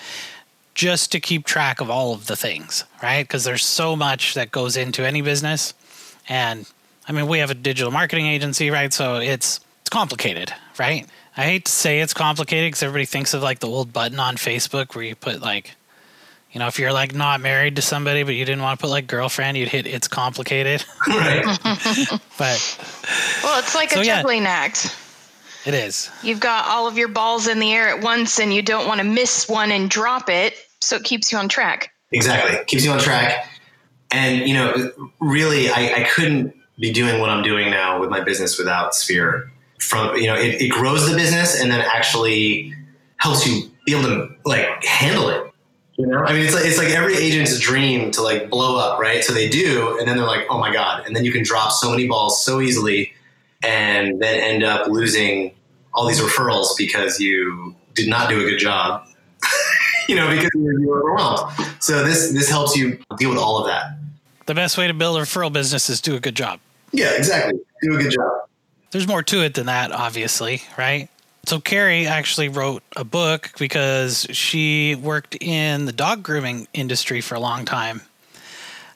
just 0.75 1.11
to 1.13 1.21
keep 1.21 1.45
track 1.45 1.81
of 1.81 1.91
all 1.91 2.15
of 2.15 2.27
the 2.27 2.37
things 2.37 2.85
right 3.03 3.25
because 3.25 3.45
there's 3.45 3.65
so 3.65 3.97
much 3.97 4.35
that 4.35 4.53
goes 4.53 4.77
into 4.77 5.05
any 5.05 5.21
business 5.21 5.75
and 6.29 6.71
i 7.09 7.13
mean 7.13 7.27
we 7.27 7.39
have 7.39 7.51
a 7.51 7.55
digital 7.55 7.91
marketing 7.91 8.27
agency 8.27 8.71
right 8.71 8.93
so 8.93 9.17
it's 9.17 9.61
it's 9.81 9.91
complicated 9.91 10.53
right 10.79 11.07
i 11.37 11.45
hate 11.45 11.65
to 11.65 11.73
say 11.73 12.01
it's 12.01 12.15
complicated 12.15 12.69
because 12.69 12.83
everybody 12.83 13.05
thinks 13.05 13.35
of 13.35 13.43
like 13.43 13.59
the 13.61 13.69
old 13.69 13.93
button 13.93 14.19
on 14.19 14.37
facebook 14.37 14.95
where 14.95 15.05
you 15.05 15.15
put 15.15 15.41
like 15.41 15.77
you 16.57 16.61
know, 16.61 16.69
if 16.69 16.79
you're 16.79 16.93
like 16.93 17.15
not 17.15 17.43
married 17.43 17.77
to 17.77 17.83
somebody, 17.83 18.23
but 18.23 18.35
you 18.35 18.47
didn't 18.47 18.63
want 18.63 18.79
to 18.79 18.83
put 18.83 18.91
like 18.91 19.07
girlfriend, 19.07 19.59
you'd 19.59 19.69
hit 19.69 19.87
it's 19.87 20.09
complicated. 20.09 20.83
Right. 21.07 21.45
but 22.39 22.79
well, 23.45 23.59
it's 23.59 23.75
like 23.75 23.91
so, 23.91 24.01
a 24.01 24.05
juggling 24.05 24.45
yeah. 24.45 24.49
act. 24.49 24.97
It 25.67 25.75
is. 25.75 26.11
You've 26.23 26.41
got 26.41 26.67
all 26.67 26.89
of 26.89 26.97
your 26.97 27.09
balls 27.09 27.47
in 27.47 27.59
the 27.59 27.73
air 27.75 27.89
at 27.89 28.03
once 28.03 28.41
and 28.41 28.55
you 28.55 28.63
don't 28.63 28.87
want 28.87 29.01
to 29.01 29.05
miss 29.05 29.47
one 29.51 29.71
and 29.71 29.91
drop 29.91 30.31
it. 30.31 30.55
So 30.81 30.97
it 30.97 31.05
keeps 31.05 31.31
you 31.31 31.37
on 31.37 31.51
track. 31.51 31.93
Exactly. 32.11 32.65
Keeps 32.65 32.85
you 32.85 32.93
on 32.93 33.01
track. 33.01 33.47
And, 34.11 34.49
you 34.49 34.55
know, 34.55 34.93
really, 35.21 35.69
I, 35.69 36.03
I 36.03 36.09
couldn't 36.15 36.55
be 36.79 36.93
doing 36.93 37.21
what 37.21 37.31
I'm 37.31 37.43
doing 37.43 37.71
now 37.71 38.01
with 38.01 38.11
my 38.11 38.21
business 38.21 38.59
without 38.59 38.95
Sphere. 38.95 39.51
From, 39.81 40.17
you 40.17 40.27
know, 40.27 40.37
it, 40.37 40.61
it 40.61 40.71
grows 40.71 41.09
the 41.09 41.17
business 41.17 41.61
and 41.61 41.71
then 41.71 41.81
actually 41.81 42.75
helps 43.19 43.47
you 43.47 43.71
be 43.85 43.93
able 43.95 44.09
to 44.09 44.29
like 44.45 44.85
handle 44.85 45.29
it. 45.29 45.43
You 45.99 46.07
know, 46.07 46.19
I 46.19 46.35
mean, 46.35 46.45
it's 46.45 46.55
like 46.55 46.67
it's 46.67 46.77
like 46.77 46.89
every 46.89 47.17
agent's 47.17 47.59
dream 47.59 48.11
to 48.13 48.23
like 48.23 48.51
blow 48.51 48.79
up, 48.79 48.99
right? 48.99 49.25
So 49.25 49.33
they 49.33 49.49
do, 49.49 49.97
and 49.99 50.07
then 50.07 50.19
they're 50.19 50.27
like, 50.27 50.47
"Oh 50.51 50.59
my 50.59 50.71
god!" 50.71 51.07
And 51.07 51.17
then 51.17 51.25
you 51.25 51.33
can 51.33 51.43
drop 51.43 51.73
so 51.73 51.91
many 51.91 52.07
balls 52.07 52.45
so 52.45 52.61
easily, 52.61 53.15
and 53.63 54.21
then 54.21 54.39
end 54.39 54.63
up 54.63 54.89
losing 54.89 55.55
all 55.95 56.07
these 56.07 56.21
referrals 56.21 56.77
because 56.77 57.19
you 57.19 57.75
did 57.95 58.09
not 58.09 58.29
do 58.29 58.39
a 58.39 58.43
good 58.43 58.59
job. 58.59 59.07
you 60.09 60.15
know, 60.17 60.29
because 60.29 60.51
you 60.55 60.87
were 60.87 61.01
overwhelmed. 61.01 61.51
So 61.81 62.05
this 62.05 62.31
this 62.31 62.51
helps 62.51 62.77
you 62.77 62.99
deal 63.17 63.31
with 63.31 63.39
all 63.39 63.59
of 63.59 63.67
that. 63.67 63.96
The 64.47 64.55
best 64.55 64.79
way 64.79 64.87
to 64.87 64.95
build 64.95 65.19
a 65.19 65.23
referral 65.23 65.53
business 65.53 65.91
is 65.91 66.01
do 66.01 66.17
a 66.17 66.21
good 66.21 66.37
job. 66.37 66.61
Yeah, 66.93 67.13
exactly. 67.17 67.61
Do 67.83 67.97
a 67.97 68.03
good 68.03 68.13
job. 68.13 68.49
There's 68.93 69.09
more 69.09 69.23
to 69.25 69.43
it 69.43 69.55
than 69.55 69.67
that, 69.67 69.93
obviously, 69.93 70.63
right? 70.79 71.09
So 71.47 71.61
Carrie 71.61 72.07
actually 72.07 72.49
wrote 72.49 72.83
a 72.97 73.05
book 73.05 73.51
because 73.59 74.27
she 74.31 74.95
worked 74.95 75.37
in 75.41 75.85
the 75.85 75.93
dog 75.93 76.23
grooming 76.23 76.67
industry 76.73 77.21
for 77.21 77.35
a 77.35 77.41
long 77.41 77.65
time. 77.65 78.03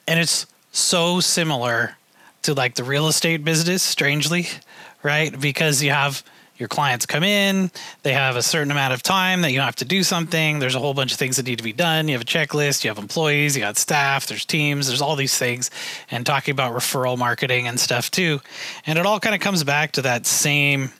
And 0.07 0.19
it's 0.19 0.45
so 0.71 1.19
similar 1.19 1.97
to 2.41 2.53
like 2.53 2.75
the 2.75 2.83
real 2.83 3.07
estate 3.07 3.45
business, 3.45 3.83
strangely, 3.83 4.47
right? 5.03 5.37
Because 5.39 5.83
you 5.83 5.91
have 5.91 6.23
your 6.61 6.69
clients 6.69 7.05
come 7.05 7.23
in, 7.23 7.71
they 8.03 8.13
have 8.13 8.35
a 8.35 8.43
certain 8.43 8.71
amount 8.71 8.93
of 8.93 9.01
time 9.01 9.41
that 9.41 9.51
you 9.51 9.59
have 9.59 9.75
to 9.77 9.85
do 9.85 10.03
something. 10.03 10.59
There's 10.59 10.75
a 10.75 10.79
whole 10.79 10.93
bunch 10.93 11.11
of 11.11 11.17
things 11.17 11.37
that 11.37 11.45
need 11.47 11.57
to 11.57 11.63
be 11.63 11.73
done. 11.73 12.07
You 12.07 12.13
have 12.13 12.21
a 12.21 12.25
checklist, 12.25 12.83
you 12.83 12.89
have 12.91 12.99
employees, 12.99 13.57
you 13.57 13.63
got 13.63 13.77
staff, 13.77 14.27
there's 14.27 14.45
teams, 14.45 14.87
there's 14.87 15.01
all 15.01 15.15
these 15.15 15.37
things, 15.37 15.71
and 16.11 16.23
talking 16.23 16.51
about 16.53 16.73
referral 16.73 17.17
marketing 17.17 17.67
and 17.67 17.79
stuff 17.79 18.11
too. 18.11 18.39
And 18.85 18.99
it 18.99 19.05
all 19.05 19.19
kind 19.19 19.35
of 19.35 19.41
comes 19.41 19.63
back 19.63 19.91
to 19.93 20.03
that 20.03 20.25
same 20.25 20.91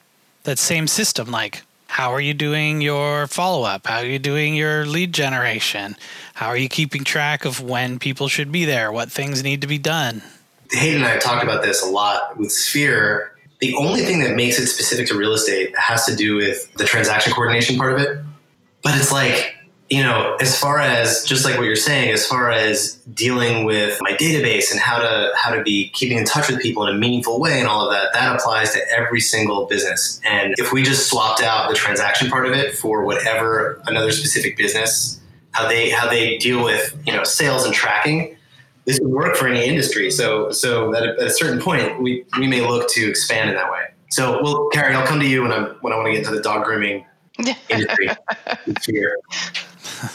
that 0.44 0.58
same 0.58 0.88
system 0.88 1.30
like 1.30 1.62
how 1.86 2.14
are 2.14 2.22
you 2.22 2.34
doing 2.34 2.82
your 2.82 3.28
follow 3.28 3.64
up? 3.64 3.86
How 3.86 3.98
are 3.98 4.06
you 4.06 4.18
doing 4.18 4.56
your 4.56 4.86
lead 4.86 5.14
generation? 5.14 5.98
How 6.34 6.48
are 6.48 6.58
you 6.58 6.70
keeping 6.70 7.04
track 7.04 7.46
of 7.46 7.62
when 7.62 8.00
people 8.00 8.30
should 8.30 8.52
be 8.52 8.66
there? 8.66 8.92
What 8.92 9.12
things 9.12 9.44
need 9.44 9.62
to 9.62 9.68
be 9.68 9.78
done? 9.78 10.24
Hayden 10.72 11.02
and 11.02 11.06
I 11.06 11.10
have 11.10 11.22
talked 11.22 11.44
about 11.44 11.62
this 11.62 11.84
a 11.84 11.90
lot 11.90 12.38
with 12.38 12.52
Sphere. 12.52 13.36
The 13.62 13.76
only 13.76 14.02
thing 14.02 14.20
that 14.22 14.36
makes 14.36 14.60
it 14.60 14.68
specific 14.68 15.08
to 15.08 15.18
real 15.18 15.34
estate 15.34 15.78
has 15.78 16.06
to 16.08 16.16
do 16.16 16.36
with 16.36 16.74
the 16.74 16.84
transaction 16.84 17.32
coordination 17.32 17.78
part 17.78 17.94
of 17.94 18.00
it. 18.00 18.20
But 18.84 18.96
it's 18.96 19.12
like 19.12 19.56
you 19.92 20.02
know, 20.02 20.38
as 20.40 20.58
far 20.58 20.80
as 20.80 21.26
just 21.26 21.44
like 21.44 21.58
what 21.58 21.66
you're 21.66 21.76
saying, 21.76 22.12
as 22.12 22.26
far 22.26 22.50
as 22.50 22.96
dealing 23.14 23.66
with 23.66 23.98
my 24.00 24.14
database 24.14 24.72
and 24.72 24.80
how 24.80 24.98
to 25.00 25.32
how 25.36 25.54
to 25.54 25.62
be 25.64 25.90
keeping 25.90 26.18
in 26.18 26.24
touch 26.24 26.50
with 26.50 26.62
people 26.62 26.88
in 26.88 26.96
a 26.96 26.98
meaningful 26.98 27.42
way 27.42 27.60
and 27.60 27.68
all 27.68 27.86
of 27.86 27.92
that, 27.92 28.14
that 28.14 28.34
applies 28.34 28.72
to 28.72 28.80
every 28.98 29.20
single 29.20 29.66
business. 29.66 30.22
And 30.26 30.56
if 30.58 30.72
we 30.72 30.82
just 30.82 31.10
swapped 31.10 31.42
out 31.42 31.70
the 31.70 31.76
transaction 31.76 32.30
part 32.30 32.46
of 32.48 32.54
it 32.54 32.74
for 32.74 33.04
whatever 33.04 33.82
another 33.86 34.14
specific 34.14 34.56
business, 34.56 35.20
how 35.52 35.68
they 35.68 35.90
how 35.90 36.08
they 36.08 36.38
deal 36.38 36.64
with 36.64 36.98
you 37.06 37.12
know 37.12 37.26
sales 37.26 37.66
and 37.66 37.74
tracking, 37.74 38.38
this 38.86 39.00
would 39.02 39.12
work 39.12 39.36
for 39.36 39.48
any 39.48 39.66
industry. 39.66 40.12
So 40.12 40.52
so 40.52 40.96
at 40.96 41.04
a, 41.04 41.12
at 41.14 41.28
a 41.28 41.30
certain 41.30 41.62
point, 41.62 42.02
we 42.02 42.26
we 42.38 42.48
may 42.48 42.62
look 42.62 42.90
to 42.92 43.10
expand 43.10 43.50
in 43.50 43.56
that 43.56 43.72
way. 43.72 43.86
So, 44.12 44.44
well, 44.44 44.68
Carrie, 44.74 44.94
I'll 44.94 45.08
come 45.08 45.22
to 45.22 45.28
you 45.28 45.44
when 45.44 45.54
I'm 45.54 45.68
when 45.82 45.94
I 45.94 45.96
want 45.96 46.08
to 46.08 46.12
get 46.12 46.20
into 46.20 46.36
the 46.36 46.42
dog 46.42 46.66
grooming 46.66 47.06
industry. 47.70 48.10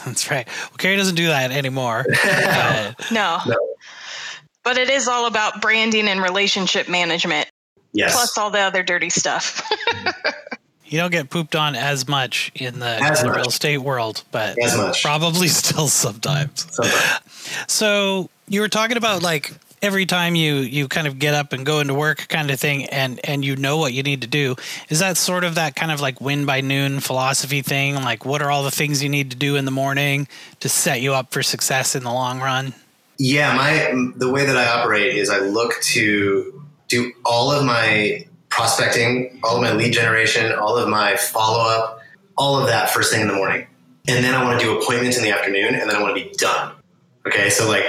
That's 0.05 0.29
right. 0.29 0.47
Well, 0.47 0.77
Carrie 0.77 0.97
doesn't 0.97 1.15
do 1.15 1.27
that 1.27 1.51
anymore. 1.51 2.05
uh, 2.23 2.93
no. 3.11 3.39
no. 3.47 3.75
But 4.63 4.77
it 4.77 4.89
is 4.89 5.07
all 5.07 5.25
about 5.25 5.61
branding 5.61 6.07
and 6.07 6.21
relationship 6.21 6.89
management. 6.89 7.49
Yes. 7.93 8.13
Plus 8.13 8.37
all 8.37 8.51
the 8.51 8.59
other 8.59 8.83
dirty 8.83 9.09
stuff. 9.09 9.67
You 10.87 10.99
don't 10.99 11.11
get 11.11 11.29
pooped 11.29 11.55
on 11.55 11.75
as 11.75 12.07
much 12.07 12.51
in 12.55 12.79
the, 12.79 12.97
in 12.97 13.13
the 13.25 13.33
real 13.35 13.47
estate 13.47 13.79
world, 13.79 14.23
but 14.31 14.57
probably 15.01 15.47
still 15.47 15.87
sometimes. 15.87 16.67
sometimes. 16.73 17.19
So 17.67 18.29
you 18.47 18.61
were 18.61 18.69
talking 18.69 18.97
about 18.97 19.21
like 19.21 19.53
every 19.81 20.05
time 20.05 20.35
you 20.35 20.55
you 20.55 20.87
kind 20.87 21.07
of 21.07 21.19
get 21.19 21.33
up 21.33 21.53
and 21.53 21.65
go 21.65 21.79
into 21.79 21.93
work 21.93 22.27
kind 22.29 22.49
of 22.49 22.59
thing 22.59 22.85
and 22.85 23.19
and 23.23 23.45
you 23.45 23.55
know 23.55 23.77
what 23.77 23.93
you 23.93 24.01
need 24.03 24.21
to 24.21 24.27
do 24.27 24.55
is 24.89 24.99
that 24.99 25.17
sort 25.17 25.43
of 25.43 25.55
that 25.55 25.75
kind 25.75 25.91
of 25.91 26.01
like 26.01 26.19
win 26.19 26.45
by 26.45 26.61
noon 26.61 26.99
philosophy 26.99 27.61
thing 27.61 27.95
like 27.95 28.25
what 28.25 28.41
are 28.41 28.49
all 28.49 28.63
the 28.63 28.71
things 28.71 29.03
you 29.03 29.09
need 29.09 29.29
to 29.29 29.37
do 29.37 29.55
in 29.55 29.65
the 29.65 29.71
morning 29.71 30.27
to 30.59 30.67
set 30.67 31.01
you 31.01 31.13
up 31.13 31.31
for 31.31 31.43
success 31.43 31.95
in 31.95 32.03
the 32.03 32.11
long 32.11 32.39
run 32.39 32.73
yeah 33.19 33.55
my 33.55 33.93
the 34.15 34.29
way 34.29 34.45
that 34.45 34.57
i 34.57 34.67
operate 34.67 35.15
is 35.15 35.29
i 35.29 35.39
look 35.39 35.79
to 35.81 36.65
do 36.87 37.11
all 37.23 37.51
of 37.51 37.63
my 37.63 38.25
prospecting 38.57 39.39
all 39.43 39.55
of 39.55 39.61
my 39.61 39.71
lead 39.71 39.93
generation 39.93 40.51
all 40.53 40.77
of 40.77 40.89
my 40.89 41.15
follow-up 41.15 42.01
all 42.37 42.59
of 42.59 42.67
that 42.67 42.89
first 42.89 43.11
thing 43.11 43.21
in 43.21 43.27
the 43.27 43.33
morning 43.33 43.65
and 44.07 44.25
then 44.25 44.33
i 44.33 44.43
want 44.43 44.59
to 44.59 44.65
do 44.65 44.77
appointments 44.79 45.15
in 45.15 45.23
the 45.23 45.31
afternoon 45.31 45.75
and 45.75 45.89
then 45.89 45.95
i 45.95 46.01
want 46.01 46.17
to 46.17 46.23
be 46.23 46.29
done 46.37 46.73
Okay, 47.27 47.49
so 47.49 47.67
like, 47.67 47.83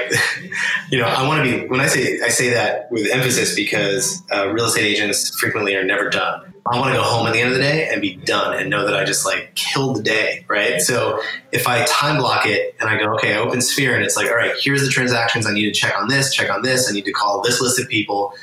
you 0.90 0.98
know, 0.98 1.06
I 1.06 1.26
want 1.26 1.44
to 1.44 1.60
be 1.60 1.68
when 1.68 1.78
I 1.78 1.86
say 1.86 2.20
I 2.20 2.28
say 2.28 2.50
that 2.50 2.90
with 2.90 3.08
emphasis 3.08 3.54
because 3.54 4.20
uh, 4.34 4.48
real 4.48 4.64
estate 4.64 4.84
agents 4.84 5.38
frequently 5.38 5.76
are 5.76 5.84
never 5.84 6.10
done. 6.10 6.52
I 6.66 6.78
want 6.78 6.92
to 6.92 7.00
go 7.00 7.04
home 7.04 7.26
at 7.26 7.32
the 7.32 7.40
end 7.40 7.50
of 7.50 7.56
the 7.56 7.62
day 7.62 7.88
and 7.88 8.02
be 8.02 8.16
done 8.16 8.58
and 8.58 8.68
know 8.68 8.84
that 8.84 8.94
I 8.94 9.04
just 9.04 9.24
like 9.24 9.54
killed 9.54 9.96
the 9.96 10.02
day, 10.02 10.44
right? 10.48 10.80
So 10.80 11.22
if 11.52 11.66
I 11.66 11.84
time 11.86 12.18
block 12.18 12.46
it 12.46 12.74
and 12.80 12.90
I 12.90 12.98
go, 12.98 13.14
okay, 13.14 13.34
I 13.34 13.38
open 13.38 13.62
Sphere 13.62 13.94
and 13.94 14.04
it's 14.04 14.16
like, 14.16 14.28
all 14.28 14.36
right, 14.36 14.52
here's 14.60 14.82
the 14.82 14.90
transactions 14.90 15.46
I 15.46 15.52
need 15.52 15.64
to 15.64 15.72
check 15.72 15.96
on 15.96 16.08
this, 16.08 16.34
check 16.34 16.50
on 16.50 16.62
this, 16.62 16.90
I 16.90 16.92
need 16.92 17.06
to 17.06 17.12
call 17.12 17.40
this 17.40 17.60
list 17.60 17.80
of 17.80 17.88
people. 17.88 18.34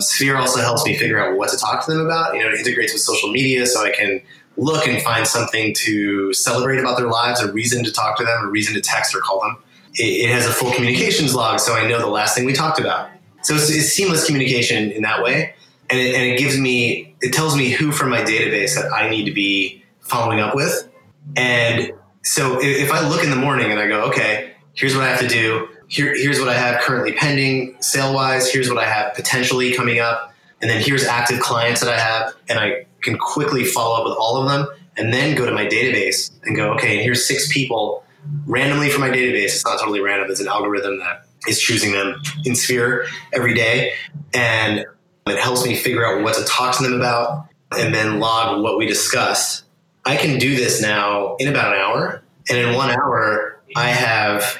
Sphere 0.00 0.36
also 0.36 0.60
helps 0.60 0.84
me 0.84 0.96
figure 0.96 1.22
out 1.22 1.36
what 1.36 1.50
to 1.50 1.56
talk 1.56 1.84
to 1.86 1.92
them 1.92 2.00
about. 2.00 2.34
You 2.34 2.42
know, 2.42 2.48
it 2.48 2.58
integrates 2.58 2.92
with 2.92 3.02
social 3.02 3.30
media 3.30 3.66
so 3.66 3.84
I 3.84 3.90
can 3.90 4.20
look 4.56 4.86
and 4.86 5.00
find 5.02 5.26
something 5.26 5.74
to 5.74 6.32
celebrate 6.32 6.80
about 6.80 6.98
their 6.98 7.08
lives, 7.08 7.40
a 7.40 7.52
reason 7.52 7.84
to 7.84 7.92
talk 7.92 8.18
to 8.18 8.24
them, 8.24 8.44
a 8.44 8.48
reason 8.48 8.74
to 8.74 8.80
text 8.80 9.14
or 9.14 9.20
call 9.20 9.40
them 9.40 9.56
it, 9.94 10.02
it 10.02 10.30
has 10.30 10.46
a 10.46 10.52
full 10.52 10.72
communications 10.72 11.34
log, 11.34 11.60
so 11.60 11.74
I 11.74 11.86
know 11.86 11.98
the 11.98 12.06
last 12.06 12.34
thing 12.34 12.44
we 12.44 12.52
talked 12.52 12.78
about. 12.78 13.10
So 13.42 13.54
it's, 13.54 13.70
it's 13.70 13.88
seamless 13.88 14.26
communication 14.26 14.90
in 14.90 15.02
that 15.02 15.22
way, 15.22 15.54
and 15.88 15.98
it, 15.98 16.14
and 16.14 16.22
it 16.24 16.38
gives 16.38 16.58
me 16.58 17.16
it 17.20 17.32
tells 17.32 17.56
me 17.56 17.70
who 17.70 17.92
from 17.92 18.10
my 18.10 18.20
database 18.20 18.74
that 18.74 18.92
I 18.92 19.08
need 19.08 19.24
to 19.24 19.32
be 19.32 19.82
following 20.00 20.40
up 20.40 20.54
with, 20.54 20.88
and 21.36 21.92
so 22.22 22.58
if 22.60 22.92
I 22.92 23.06
look 23.08 23.24
in 23.24 23.30
the 23.30 23.36
morning 23.36 23.70
and 23.70 23.80
I 23.80 23.88
go, 23.88 24.02
okay, 24.04 24.52
here's 24.74 24.94
what 24.94 25.04
I 25.04 25.08
have 25.08 25.20
to 25.20 25.28
do. 25.28 25.68
Here, 25.90 26.14
here's 26.14 26.38
what 26.38 26.48
I 26.48 26.54
have 26.54 26.80
currently 26.82 27.12
pending 27.12 27.76
sale 27.82 28.14
wise. 28.14 28.50
Here's 28.50 28.68
what 28.68 28.78
I 28.78 28.88
have 28.88 29.12
potentially 29.14 29.74
coming 29.74 29.98
up. 29.98 30.32
And 30.62 30.70
then 30.70 30.80
here's 30.80 31.04
active 31.04 31.40
clients 31.40 31.80
that 31.80 31.92
I 31.92 31.98
have. 31.98 32.32
And 32.48 32.60
I 32.60 32.86
can 33.02 33.18
quickly 33.18 33.64
follow 33.64 34.00
up 34.00 34.04
with 34.04 34.16
all 34.16 34.36
of 34.36 34.48
them 34.48 34.68
and 34.96 35.12
then 35.12 35.34
go 35.34 35.46
to 35.46 35.52
my 35.52 35.66
database 35.66 36.30
and 36.44 36.54
go, 36.54 36.72
okay, 36.74 36.94
and 36.94 37.02
here's 37.02 37.26
six 37.26 37.52
people 37.52 38.04
randomly 38.46 38.88
from 38.88 39.00
my 39.00 39.10
database. 39.10 39.46
It's 39.46 39.64
not 39.64 39.80
totally 39.80 40.00
random. 40.00 40.30
It's 40.30 40.40
an 40.40 40.46
algorithm 40.46 41.00
that 41.00 41.26
is 41.48 41.60
choosing 41.60 41.92
them 41.92 42.22
in 42.44 42.54
Sphere 42.54 43.06
every 43.32 43.54
day. 43.54 43.94
And 44.32 44.86
it 45.26 45.38
helps 45.38 45.64
me 45.64 45.74
figure 45.74 46.06
out 46.06 46.22
what 46.22 46.36
to 46.36 46.44
talk 46.44 46.76
to 46.76 46.84
them 46.84 46.94
about 46.94 47.46
and 47.76 47.92
then 47.92 48.20
log 48.20 48.62
what 48.62 48.78
we 48.78 48.86
discussed. 48.86 49.64
I 50.04 50.16
can 50.16 50.38
do 50.38 50.54
this 50.54 50.80
now 50.80 51.34
in 51.36 51.48
about 51.48 51.74
an 51.74 51.80
hour. 51.80 52.22
And 52.48 52.58
in 52.58 52.74
one 52.76 52.90
hour, 52.90 53.60
I 53.74 53.88
have 53.88 54.56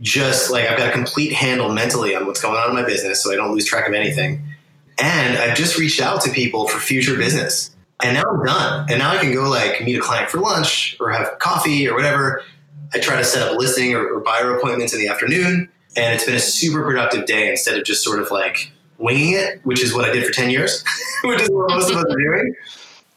just 0.00 0.50
like 0.50 0.68
I've 0.68 0.78
got 0.78 0.88
a 0.88 0.92
complete 0.92 1.32
handle 1.32 1.72
mentally 1.72 2.14
on 2.14 2.26
what's 2.26 2.40
going 2.40 2.56
on 2.56 2.70
in 2.70 2.74
my 2.74 2.84
business 2.84 3.22
so 3.22 3.32
I 3.32 3.36
don't 3.36 3.52
lose 3.52 3.66
track 3.66 3.86
of 3.86 3.94
anything. 3.94 4.42
And 4.98 5.38
I've 5.38 5.56
just 5.56 5.78
reached 5.78 6.00
out 6.00 6.20
to 6.22 6.30
people 6.30 6.68
for 6.68 6.78
future 6.78 7.16
business. 7.16 7.74
And 8.02 8.14
now 8.14 8.24
I'm 8.28 8.44
done. 8.44 8.86
And 8.90 8.98
now 8.98 9.12
I 9.12 9.18
can 9.18 9.32
go 9.32 9.48
like 9.48 9.82
meet 9.82 9.96
a 9.96 10.00
client 10.00 10.30
for 10.30 10.38
lunch 10.38 10.96
or 10.98 11.10
have 11.10 11.38
coffee 11.38 11.88
or 11.88 11.94
whatever 11.94 12.42
I 12.94 12.98
try 12.98 13.16
to 13.16 13.24
set 13.24 13.42
up 13.42 13.54
a 13.54 13.58
listing 13.58 13.94
or, 13.94 14.06
or 14.06 14.20
buyer 14.20 14.56
appointments 14.56 14.92
in 14.92 15.00
the 15.00 15.08
afternoon, 15.08 15.68
and 15.96 16.14
it's 16.14 16.24
been 16.24 16.34
a 16.34 16.40
super 16.40 16.82
productive 16.82 17.26
day 17.26 17.50
instead 17.50 17.78
of 17.78 17.84
just 17.84 18.04
sort 18.04 18.20
of 18.20 18.30
like 18.30 18.70
winging 18.98 19.32
it, 19.32 19.60
which 19.64 19.82
is 19.82 19.94
what 19.94 20.04
I 20.04 20.12
did 20.12 20.24
for 20.24 20.32
10 20.32 20.50
years, 20.50 20.84
which 21.24 21.40
is 21.40 21.50
what 21.50 21.70
most 21.70 21.90
of 21.90 21.96
us 21.96 22.04
are 22.04 22.16
doing. 22.16 22.54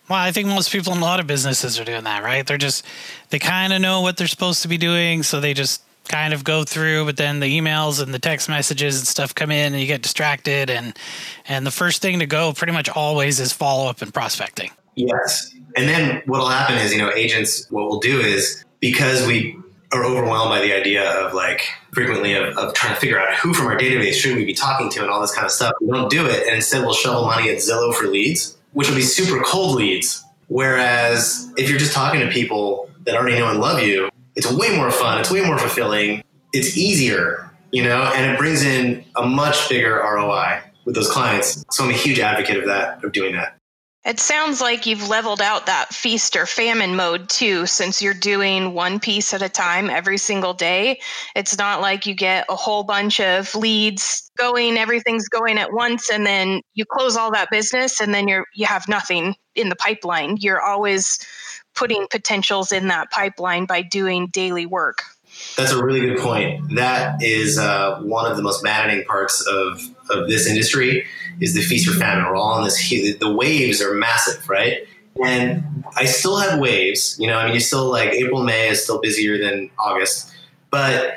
Well, 0.09 0.19
I 0.19 0.31
think 0.31 0.47
most 0.47 0.71
people 0.71 0.93
in 0.93 0.99
a 0.99 1.01
lot 1.01 1.19
of 1.19 1.27
businesses 1.27 1.79
are 1.79 1.83
doing 1.83 2.03
that, 2.03 2.23
right? 2.23 2.45
They're 2.45 2.57
just, 2.57 2.85
they 3.29 3.39
kind 3.39 3.73
of 3.73 3.81
know 3.81 4.01
what 4.01 4.17
they're 4.17 4.27
supposed 4.27 4.61
to 4.61 4.67
be 4.67 4.77
doing. 4.77 5.23
So 5.23 5.39
they 5.39 5.53
just 5.53 5.81
kind 6.07 6.33
of 6.33 6.43
go 6.43 6.63
through, 6.63 7.05
but 7.05 7.17
then 7.17 7.39
the 7.39 7.59
emails 7.59 8.01
and 8.01 8.13
the 8.13 8.19
text 8.19 8.49
messages 8.49 8.97
and 8.97 9.07
stuff 9.07 9.33
come 9.33 9.51
in 9.51 9.73
and 9.73 9.81
you 9.81 9.87
get 9.87 10.01
distracted. 10.01 10.69
And, 10.69 10.97
and 11.47 11.65
the 11.65 11.71
first 11.71 12.01
thing 12.01 12.19
to 12.19 12.25
go 12.25 12.53
pretty 12.53 12.73
much 12.73 12.89
always 12.89 13.39
is 13.39 13.51
follow 13.51 13.89
up 13.89 14.01
and 14.01 14.13
prospecting. 14.13 14.71
Yes. 14.95 15.53
And 15.75 15.89
then 15.89 16.21
what 16.25 16.39
will 16.39 16.49
happen 16.49 16.77
is, 16.77 16.93
you 16.93 16.99
know, 16.99 17.11
agents, 17.11 17.69
what 17.69 17.89
we'll 17.89 17.99
do 17.99 18.19
is 18.19 18.63
because 18.79 19.27
we 19.27 19.57
are 19.91 20.03
overwhelmed 20.03 20.49
by 20.49 20.61
the 20.61 20.73
idea 20.73 21.09
of 21.09 21.33
like 21.33 21.61
frequently 21.91 22.33
of, 22.33 22.57
of, 22.57 22.73
trying 22.73 22.93
to 22.93 22.99
figure 22.99 23.19
out 23.19 23.33
who 23.35 23.53
from 23.53 23.67
our 23.67 23.77
database 23.77 24.13
should 24.13 24.35
we 24.35 24.45
be 24.45 24.53
talking 24.53 24.89
to 24.89 25.01
and 25.01 25.09
all 25.09 25.21
this 25.21 25.33
kind 25.33 25.45
of 25.45 25.51
stuff. 25.51 25.73
We 25.81 25.87
don't 25.87 26.09
do 26.09 26.25
it, 26.25 26.45
and 26.47 26.55
instead 26.55 26.81
we'll 26.83 26.93
shovel 26.93 27.25
money 27.25 27.49
at 27.49 27.57
Zillow 27.57 27.93
for 27.93 28.07
leads, 28.07 28.57
which 28.73 28.89
will 28.89 28.95
be 28.95 29.01
super 29.01 29.43
cold 29.43 29.75
leads. 29.75 30.23
Whereas 30.47 31.51
if 31.57 31.69
you're 31.69 31.79
just 31.79 31.93
talking 31.93 32.19
to 32.19 32.27
people 32.27 32.89
that 33.05 33.15
already 33.15 33.37
know 33.39 33.49
and 33.49 33.59
love 33.59 33.81
you, 33.81 34.09
it's 34.35 34.51
way 34.51 34.75
more 34.75 34.91
fun. 34.91 35.19
It's 35.19 35.31
way 35.31 35.41
more 35.41 35.57
fulfilling. 35.57 36.23
It's 36.53 36.77
easier, 36.77 37.51
you 37.71 37.83
know, 37.83 38.03
and 38.15 38.31
it 38.31 38.37
brings 38.37 38.63
in 38.63 39.03
a 39.15 39.25
much 39.25 39.69
bigger 39.69 39.95
ROI 39.95 40.61
with 40.85 40.95
those 40.95 41.09
clients. 41.09 41.63
So 41.71 41.83
I'm 41.83 41.89
a 41.89 41.93
huge 41.93 42.19
advocate 42.19 42.57
of 42.57 42.65
that, 42.65 43.03
of 43.03 43.11
doing 43.11 43.33
that. 43.35 43.57
It 44.05 44.19
sounds 44.19 44.61
like 44.61 44.85
you've 44.85 45.09
leveled 45.09 45.41
out 45.41 45.65
that 45.65 45.91
feast 45.91 46.35
or 46.35 46.45
famine 46.45 46.95
mode 46.95 47.27
too, 47.27 47.65
since 47.65 48.03
you're 48.03 48.13
doing 48.13 48.75
one 48.75 48.99
piece 48.99 49.33
at 49.33 49.41
a 49.41 49.49
time 49.49 49.89
every 49.89 50.19
single 50.19 50.53
day. 50.53 50.99
It's 51.35 51.57
not 51.57 51.81
like 51.81 52.05
you 52.05 52.13
get 52.13 52.45
a 52.47 52.55
whole 52.55 52.83
bunch 52.83 53.19
of 53.19 53.55
leads 53.55 54.29
going, 54.37 54.77
everything's 54.77 55.27
going 55.27 55.57
at 55.57 55.73
once, 55.73 56.11
and 56.11 56.23
then 56.23 56.61
you 56.75 56.85
close 56.85 57.17
all 57.17 57.31
that 57.31 57.49
business 57.49 57.99
and 57.99 58.13
then 58.13 58.27
you're 58.27 58.45
you 58.53 58.67
have 58.67 58.87
nothing 58.87 59.33
in 59.55 59.69
the 59.69 59.75
pipeline. 59.75 60.37
You're 60.39 60.61
always 60.61 61.17
putting 61.75 62.07
potentials 62.09 62.71
in 62.71 62.87
that 62.87 63.11
pipeline 63.11 63.65
by 63.65 63.81
doing 63.81 64.27
daily 64.27 64.65
work. 64.65 65.03
That's 65.57 65.71
a 65.71 65.83
really 65.83 65.99
good 65.99 66.19
point. 66.19 66.75
That 66.75 67.21
is 67.21 67.57
uh, 67.57 67.99
one 68.01 68.29
of 68.29 68.37
the 68.37 68.43
most 68.43 68.63
maddening 68.63 69.05
parts 69.05 69.45
of, 69.45 69.81
of 70.09 70.29
this 70.29 70.47
industry 70.47 71.05
is 71.41 71.53
the 71.53 71.61
feast 71.61 71.87
or 71.89 71.91
famine. 71.91 72.25
We're 72.25 72.35
all 72.35 72.53
on 72.53 72.63
this. 72.63 72.89
The 72.89 73.33
waves 73.33 73.81
are 73.81 73.93
massive, 73.93 74.47
right? 74.49 74.87
And 75.23 75.83
I 75.95 76.05
still 76.05 76.37
have 76.37 76.59
waves. 76.59 77.17
You 77.19 77.27
know, 77.27 77.37
I 77.37 77.45
mean, 77.45 77.53
you 77.53 77.59
still 77.59 77.89
like 77.89 78.11
April, 78.11 78.43
May 78.43 78.69
is 78.69 78.83
still 78.83 78.99
busier 78.99 79.37
than 79.37 79.69
August, 79.77 80.33
but 80.69 81.15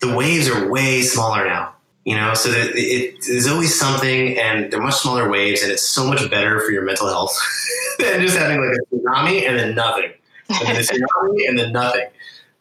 the 0.00 0.14
waves 0.14 0.48
are 0.48 0.70
way 0.70 1.02
smaller 1.02 1.46
now. 1.46 1.73
You 2.04 2.16
know, 2.16 2.34
so 2.34 2.50
that 2.50 2.72
it, 2.74 3.24
there's 3.26 3.46
always 3.46 3.78
something, 3.78 4.38
and 4.38 4.70
they're 4.70 4.82
much 4.82 4.96
smaller 4.96 5.30
waves, 5.30 5.62
and 5.62 5.72
it's 5.72 5.88
so 5.88 6.06
much 6.06 6.28
better 6.30 6.60
for 6.60 6.70
your 6.70 6.82
mental 6.82 7.08
health 7.08 7.34
than 7.98 8.20
just 8.20 8.36
having 8.36 8.60
like 8.60 8.76
a 8.76 8.94
tsunami 8.94 9.48
and 9.48 9.58
then 9.58 9.74
nothing, 9.74 10.12
and 10.50 10.68
then 10.68 10.76
a 10.76 10.78
tsunami 10.80 11.48
and 11.48 11.58
then 11.58 11.72
nothing. 11.72 12.06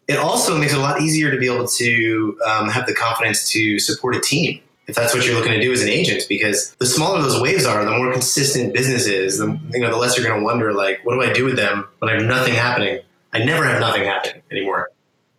It 0.07 0.17
also 0.17 0.57
makes 0.57 0.73
it 0.73 0.77
a 0.77 0.81
lot 0.81 1.01
easier 1.01 1.31
to 1.31 1.37
be 1.37 1.47
able 1.47 1.67
to 1.67 2.39
um, 2.45 2.69
have 2.69 2.87
the 2.87 2.93
confidence 2.93 3.49
to 3.51 3.79
support 3.79 4.15
a 4.15 4.21
team 4.21 4.61
if 4.87 4.95
that's 4.95 5.13
what 5.13 5.25
you're 5.25 5.35
looking 5.35 5.53
to 5.53 5.61
do 5.61 5.71
as 5.71 5.81
an 5.81 5.89
agent 5.89 6.23
because 6.27 6.75
the 6.75 6.85
smaller 6.85 7.21
those 7.21 7.39
waves 7.41 7.65
are 7.65 7.85
the 7.85 7.91
more 7.91 8.11
consistent 8.11 8.73
business 8.73 9.07
is 9.07 9.37
the 9.37 9.59
you 9.71 9.79
know 9.79 9.89
the 9.89 9.97
less 9.97 10.17
you're 10.17 10.27
going 10.27 10.39
to 10.39 10.43
wonder 10.43 10.73
like 10.73 10.99
what 11.05 11.13
do 11.13 11.21
i 11.21 11.31
do 11.31 11.45
with 11.45 11.55
them 11.55 11.87
when 11.99 12.11
i 12.11 12.15
have 12.15 12.23
nothing 12.23 12.53
happening? 12.53 12.99
I 13.31 13.43
never 13.43 13.65
have 13.65 13.79
nothing 13.79 14.03
happening 14.03 14.43
anymore 14.51 14.89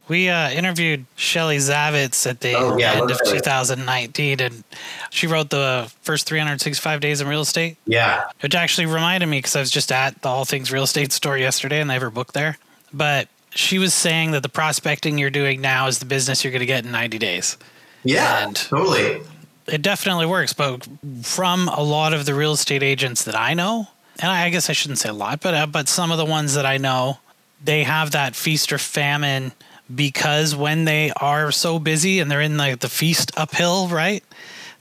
we 0.09 0.29
uh, 0.29 0.51
interviewed 0.51 1.07
Shelley 1.17 1.57
Zavitz 1.57 2.27
at 2.29 2.41
the 2.41 2.55
oh, 2.55 2.77
yeah, 2.77 2.93
end 2.93 3.11
of 3.11 3.19
2019, 3.25 4.41
and 4.41 4.65
she 5.11 5.27
wrote 5.27 5.51
the 5.51 5.91
first 6.03 6.27
365 6.27 7.01
days 7.01 7.21
in 7.21 7.29
real 7.29 7.41
estate. 7.41 7.77
Yeah. 7.87 8.25
Which 8.41 8.55
actually 8.55 8.87
reminded 8.87 9.27
me 9.27 9.39
because 9.39 9.57
I 9.57 9.61
was 9.61 9.71
just 9.71 9.91
at 9.91 10.21
the 10.23 10.29
All 10.29 10.45
Things 10.45 10.71
Real 10.71 10.85
Estate 10.85 11.13
store 11.13 11.39
yesterday 11.39 11.81
and 11.81 11.89
they 11.89 11.95
have 11.95 12.03
her 12.03 12.11
book 12.11 12.33
there. 12.33 12.59
But 12.93 13.29
she 13.51 13.79
was 13.79 13.95
saying 13.95 14.33
that 14.33 14.43
the 14.43 14.49
prospecting 14.49 15.17
you're 15.19 15.31
doing 15.31 15.61
now 15.61 15.87
is 15.87 15.99
the 15.99 16.07
business 16.07 16.45
you're 16.45 16.53
going 16.53 16.61
to 16.61 16.67
get 16.67 16.85
in 16.85 16.93
90 16.93 17.19
days. 17.19 17.57
Yeah, 18.03 18.47
and 18.47 18.55
totally 18.55 19.23
it 19.67 19.83
definitely 19.83 20.27
works. 20.27 20.53
But 20.53 20.87
from 21.23 21.69
a 21.69 21.83
lot 21.83 22.13
of 22.13 22.27
the 22.27 22.35
real 22.35 22.53
estate 22.53 22.83
agents 22.83 23.25
that 23.25 23.35
I 23.35 23.55
know, 23.55 23.89
and 24.19 24.31
I 24.31 24.51
guess 24.51 24.71
I 24.71 24.73
shouldn't 24.73 24.99
say 24.99 25.09
a 25.09 25.15
lot, 25.15 25.41
but 25.41 25.55
uh, 25.55 25.67
but 25.67 25.89
some 25.89 26.11
of 26.11 26.19
the 26.19 26.25
ones 26.25 26.55
that 26.55 26.67
I 26.67 26.79
know, 26.79 27.19
they 27.63 27.85
have 27.85 28.13
that 28.13 28.37
feast 28.37 28.73
or 28.73 28.79
famine 28.79 29.53
because 29.93 30.55
when 30.55 30.85
they 30.85 31.11
are 31.21 31.51
so 31.51 31.79
busy 31.79 32.21
and 32.21 32.31
they're 32.31 32.41
in 32.41 32.57
like 32.57 32.81
the 32.81 32.89
feast 32.89 33.33
uphill, 33.37 33.89
right? 33.89 34.23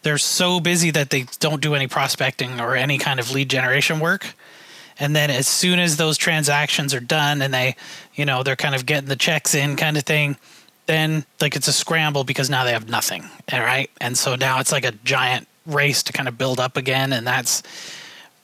They're 0.03 0.17
so 0.17 0.59
busy 0.59 0.91
that 0.91 1.09
they 1.09 1.25
don't 1.39 1.61
do 1.61 1.75
any 1.75 1.87
prospecting 1.87 2.59
or 2.59 2.75
any 2.75 2.97
kind 2.97 3.19
of 3.19 3.31
lead 3.31 3.49
generation 3.49 3.99
work. 3.99 4.33
And 4.99 5.15
then 5.15 5.29
as 5.29 5.47
soon 5.47 5.79
as 5.79 5.97
those 5.97 6.17
transactions 6.17 6.93
are 6.93 6.99
done 6.99 7.41
and 7.41 7.53
they, 7.53 7.75
you 8.13 8.25
know, 8.25 8.43
they're 8.43 8.55
kind 8.55 8.75
of 8.75 8.85
getting 8.85 9.09
the 9.09 9.15
checks 9.15 9.55
in 9.55 9.75
kind 9.75 9.97
of 9.97 10.03
thing, 10.03 10.37
then 10.85 11.25
like 11.41 11.55
it's 11.55 11.67
a 11.67 11.73
scramble 11.73 12.23
because 12.23 12.49
now 12.49 12.63
they 12.63 12.73
have 12.73 12.89
nothing, 12.89 13.29
right? 13.51 13.89
And 13.99 14.17
so 14.17 14.35
now 14.35 14.59
it's 14.59 14.71
like 14.71 14.85
a 14.85 14.91
giant 14.91 15.47
race 15.65 16.03
to 16.03 16.13
kind 16.13 16.27
of 16.27 16.37
build 16.37 16.59
up 16.59 16.77
again, 16.77 17.13
and 17.13 17.25
that's 17.25 17.63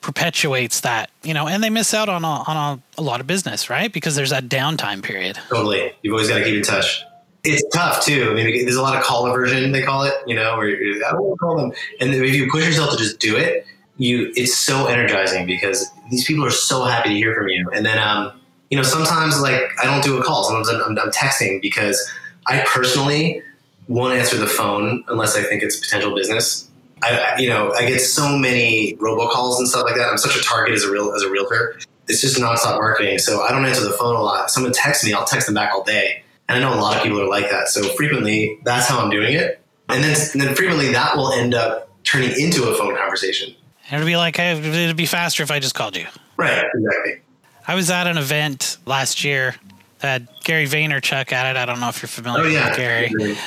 perpetuates 0.02 0.82
that, 0.82 1.10
you 1.24 1.34
know, 1.34 1.48
and 1.48 1.64
they 1.64 1.70
miss 1.70 1.94
out 1.94 2.10
on 2.10 2.24
a, 2.24 2.28
on 2.28 2.58
a, 2.98 3.02
a 3.02 3.02
lot 3.02 3.20
of 3.20 3.28
business, 3.28 3.70
right? 3.70 3.92
Because 3.92 4.16
there's 4.16 4.30
that 4.30 4.46
downtime 4.46 5.04
period. 5.04 5.38
Totally, 5.50 5.94
you've 6.02 6.14
always 6.14 6.30
got 6.30 6.40
to 6.40 6.44
keep 6.44 6.56
in 6.56 6.64
touch. 6.64 7.04
It's 7.44 7.64
tough 7.74 8.04
too. 8.04 8.30
I 8.30 8.34
mean, 8.34 8.66
there's 8.66 8.76
a 8.76 8.82
lot 8.82 8.98
of 8.98 9.04
call 9.04 9.26
aversion 9.26 9.72
they 9.72 9.82
call 9.82 10.04
it, 10.04 10.14
you 10.28 10.36
know, 10.36 10.58
where 10.58 10.70
I 10.70 11.12
don't 11.12 11.38
call 11.38 11.58
them, 11.58 11.72
and 12.00 12.14
if 12.14 12.36
you 12.36 12.50
push 12.52 12.66
yourself 12.66 12.92
to 12.92 12.98
just 12.98 13.20
do 13.20 13.38
it, 13.38 13.66
you 13.98 14.32
it's 14.36 14.58
so 14.58 14.88
energizing 14.88 15.46
because 15.46 15.90
these 16.10 16.26
people 16.26 16.46
are 16.46 16.52
so 16.52 16.84
happy 16.84 17.10
to 17.10 17.16
hear 17.16 17.34
from 17.36 17.48
you, 17.48 17.70
and 17.72 17.86
then 17.86 17.98
um, 17.98 18.34
you 18.70 18.78
know, 18.78 18.84
sometimes 18.84 19.42
like 19.42 19.62
I 19.82 19.86
don't 19.86 20.04
do 20.04 20.18
a 20.18 20.24
call. 20.24 20.44
Sometimes 20.44 20.70
I'm, 20.70 20.82
I'm, 20.82 21.00
I'm 21.00 21.12
texting 21.12 21.62
because 21.62 22.12
I 22.48 22.64
personally 22.68 23.42
won't 23.88 24.14
answer 24.14 24.38
the 24.38 24.48
phone 24.48 25.04
unless 25.08 25.36
I 25.36 25.44
think 25.44 25.64
it's 25.64 25.80
potential 25.80 26.14
business. 26.14 26.69
I, 27.02 27.36
you 27.40 27.50
know, 27.50 27.72
I 27.74 27.86
get 27.88 28.00
so 28.00 28.38
many 28.38 28.96
robocalls 28.98 29.60
and 29.60 29.68
stuff 29.68 29.84
like 29.84 29.96
that. 29.96 30.10
I'm 30.10 30.18
such 30.18 30.36
a 30.36 30.42
target 30.42 30.76
as 30.76 30.84
a 30.84 30.92
real 30.92 31.14
as 31.14 31.22
a 31.22 31.30
realtor. 31.30 31.80
It's 32.08 32.22
just 32.22 32.38
nonstop 32.38 32.78
marketing. 32.78 33.20
So 33.20 33.42
I 33.42 33.52
don't 33.52 33.66
answer 33.66 33.84
the 33.84 33.92
phone 33.92 34.16
a 34.16 34.22
lot. 34.22 34.50
Someone 34.50 34.74
texts 34.74 35.06
me, 35.06 35.14
I'll 35.14 35.26
text 35.26 35.46
them 35.46 35.56
back 35.56 35.74
all 35.74 35.84
day. 35.84 36.24
And 36.48 36.58
I 36.58 36.62
know 36.62 36.74
a 36.74 36.82
lot 36.82 36.98
of 36.98 37.04
people 37.04 37.22
are 37.22 37.28
like 37.28 37.50
that. 37.52 37.68
So 37.68 37.84
frequently, 37.96 38.60
that's 38.64 38.88
how 38.88 39.00
I'm 39.00 39.12
doing 39.12 39.34
it. 39.34 39.62
And 39.90 40.04
then, 40.04 40.18
and 40.34 40.42
then 40.42 40.56
frequently, 40.56 40.92
that 40.92 41.16
will 41.16 41.32
end 41.32 41.54
up 41.54 41.90
turning 42.04 42.32
into 42.40 42.68
a 42.68 42.74
phone 42.76 42.96
conversation. 42.96 43.56
It'd 43.92 44.06
be 44.06 44.18
like, 44.18 44.36
hey, 44.36 44.58
it'd 44.58 44.98
be 44.98 45.06
faster 45.06 45.44
if 45.44 45.52
I 45.52 45.60
just 45.60 45.76
called 45.76 45.96
you. 45.96 46.06
Right. 46.38 46.64
Exactly. 46.74 47.22
I 47.68 47.76
was 47.76 47.92
at 47.92 48.08
an 48.08 48.18
event 48.18 48.78
last 48.88 49.24
year 49.24 49.56
that 50.00 50.44
Gary 50.44 50.66
Vaynerchuk 50.66 51.32
at 51.32 51.56
it. 51.56 51.60
I 51.60 51.66
don't 51.66 51.80
know 51.80 51.90
if 51.90 52.02
you're 52.02 52.10
familiar 52.10 52.46
oh, 52.46 52.48
yeah. 52.48 52.70
with 52.70 52.78
Gary. 52.78 53.38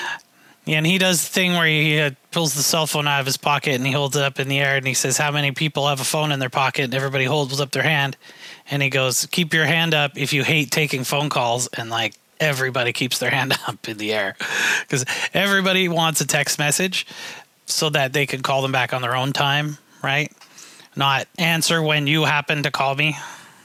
Yeah, 0.64 0.78
and 0.78 0.86
he 0.86 0.98
does 0.98 1.22
the 1.22 1.28
thing 1.28 1.52
where 1.54 1.66
he 1.66 1.98
uh, 1.98 2.12
pulls 2.30 2.54
the 2.54 2.62
cell 2.62 2.86
phone 2.86 3.08
out 3.08 3.18
of 3.18 3.26
his 3.26 3.36
pocket 3.36 3.74
and 3.74 3.86
he 3.86 3.92
holds 3.92 4.16
it 4.16 4.22
up 4.22 4.38
in 4.38 4.46
the 4.48 4.60
air 4.60 4.76
and 4.76 4.86
he 4.86 4.94
says, 4.94 5.18
"How 5.18 5.32
many 5.32 5.50
people 5.50 5.88
have 5.88 6.00
a 6.00 6.04
phone 6.04 6.30
in 6.30 6.38
their 6.38 6.50
pocket?" 6.50 6.84
And 6.84 6.94
everybody 6.94 7.24
holds 7.24 7.60
up 7.60 7.72
their 7.72 7.82
hand, 7.82 8.16
and 8.70 8.80
he 8.80 8.88
goes, 8.88 9.26
"Keep 9.26 9.54
your 9.54 9.66
hand 9.66 9.92
up 9.92 10.12
if 10.16 10.32
you 10.32 10.44
hate 10.44 10.70
taking 10.70 11.02
phone 11.02 11.30
calls." 11.30 11.66
And 11.68 11.90
like 11.90 12.14
everybody 12.38 12.92
keeps 12.92 13.18
their 13.18 13.30
hand 13.38 13.58
up 13.66 13.88
in 13.88 13.98
the 13.98 14.12
air 14.12 14.36
because 14.82 15.04
everybody 15.34 15.88
wants 15.88 16.20
a 16.20 16.26
text 16.26 16.58
message 16.60 17.06
so 17.66 17.90
that 17.90 18.12
they 18.12 18.26
can 18.26 18.42
call 18.42 18.62
them 18.62 18.72
back 18.72 18.92
on 18.92 19.02
their 19.02 19.16
own 19.16 19.32
time, 19.32 19.78
right? 20.02 20.30
Not 20.94 21.26
answer 21.38 21.82
when 21.82 22.06
you 22.06 22.24
happen 22.24 22.62
to 22.64 22.70
call 22.70 22.94
me 22.94 23.16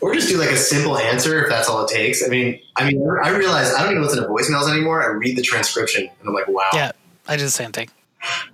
or 0.01 0.13
just 0.13 0.29
do 0.29 0.38
like 0.38 0.51
a 0.51 0.57
simple 0.57 0.97
answer 0.97 1.43
if 1.43 1.49
that's 1.49 1.69
all 1.69 1.83
it 1.86 1.89
takes. 1.89 2.23
I 2.25 2.29
mean, 2.29 2.60
I 2.75 2.88
mean, 2.88 3.07
I 3.23 3.29
realize 3.29 3.73
I 3.73 3.83
don't 3.83 3.91
even 3.91 4.03
listen 4.03 4.21
to 4.21 4.29
voicemails 4.29 4.71
anymore. 4.71 5.03
I 5.03 5.07
read 5.07 5.38
the 5.38 5.41
transcription 5.41 6.03
and 6.03 6.27
I'm 6.27 6.33
like, 6.33 6.47
wow. 6.47 6.69
Yeah, 6.73 6.91
I 7.27 7.38
do 7.38 7.43
the 7.43 7.49
same 7.49 7.71
thing. 7.71 7.89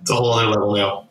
It's 0.00 0.10
a 0.10 0.14
whole 0.14 0.32
other 0.32 0.48
level 0.48 0.74
now. 0.74 1.08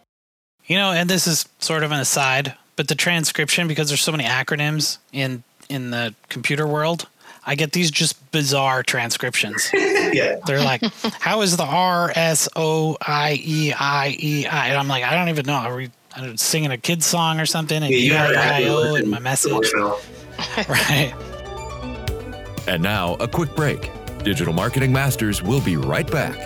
You 0.65 0.77
know, 0.77 0.91
and 0.91 1.09
this 1.09 1.27
is 1.27 1.47
sort 1.59 1.83
of 1.83 1.91
an 1.91 1.99
aside, 1.99 2.55
but 2.75 2.87
the 2.87 2.95
transcription 2.95 3.67
because 3.67 3.89
there's 3.89 4.01
so 4.01 4.11
many 4.11 4.23
acronyms 4.23 4.97
in 5.11 5.43
in 5.69 5.91
the 5.91 6.15
computer 6.29 6.67
world. 6.67 7.07
I 7.45 7.55
get 7.55 7.73
these 7.73 7.91
just 7.91 8.31
bizarre 8.31 8.83
transcriptions. 8.83 9.69
yeah. 9.73 10.37
They're 10.45 10.63
like, 10.63 10.81
how 11.19 11.41
is 11.41 11.57
the 11.57 11.65
R 11.65 12.09
S 12.15 12.47
O 12.55 12.95
I 13.05 13.37
E 13.43 13.73
I 13.77 14.15
E 14.17 14.45
I? 14.45 14.67
And 14.67 14.77
I'm 14.77 14.87
like, 14.87 15.03
I 15.03 15.13
don't 15.15 15.27
even 15.27 15.45
know. 15.45 15.55
Are 15.55 15.75
we 15.75 15.91
I'm 16.15 16.37
singing 16.37 16.71
a 16.71 16.77
kid's 16.77 17.05
song 17.05 17.39
or 17.39 17.45
something? 17.45 17.83
And 17.83 17.91
yeah, 17.91 18.29
you 18.29 18.35
I 18.35 18.63
O 18.69 18.95
in 18.95 19.09
my 19.09 19.19
message. 19.19 19.73
right. 20.69 21.13
And 22.67 22.81
now, 22.81 23.15
a 23.15 23.27
quick 23.27 23.55
break. 23.55 23.91
Digital 24.23 24.53
Marketing 24.53 24.91
Masters 24.91 25.43
will 25.43 25.61
be 25.61 25.75
right 25.75 26.09
back. 26.09 26.37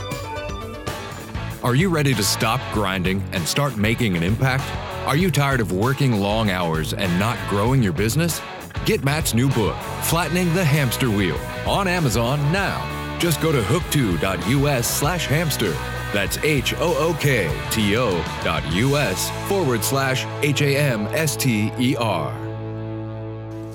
Are 1.64 1.76
you 1.76 1.90
ready 1.90 2.14
to 2.14 2.24
stop 2.24 2.62
grinding 2.74 3.24
and 3.34 3.48
start 3.48 3.78
making 3.78 4.16
an 4.16 4.24
impact? 4.24 4.64
Are 5.08 5.16
you 5.16 5.32
tired 5.32 5.60
of 5.60 5.72
working 5.72 6.20
long 6.20 6.50
hours 6.50 6.94
and 6.94 7.20
not 7.20 7.38
growing 7.50 7.84
your 7.84 7.94
business? 7.94 8.42
Get 8.86 9.04
Matt's 9.04 9.34
new 9.34 9.50
book, 9.50 9.76
Flattening 10.04 10.54
the 10.54 10.64
Hamster 10.64 11.10
Wheel, 11.10 11.38
on 11.66 11.88
Amazon 11.88 12.40
now. 12.52 13.18
Just 13.20 13.42
go 13.42 13.52
to 13.52 13.62
hook2.us 13.62 14.88
slash 14.88 15.26
hamster. 15.26 15.72
That's 16.14 16.38
H 16.40 16.74
O 16.78 16.96
O 16.98 17.18
K 17.20 17.50
T 17.70 17.98
O 17.98 18.12
dot 18.44 18.64
US 18.74 19.30
forward 19.50 19.84
slash 19.84 20.26
H 20.42 20.62
A 20.62 20.78
M 20.78 21.08
S 21.08 21.36
T 21.36 21.72
E 21.80 21.96
R. 21.98 22.47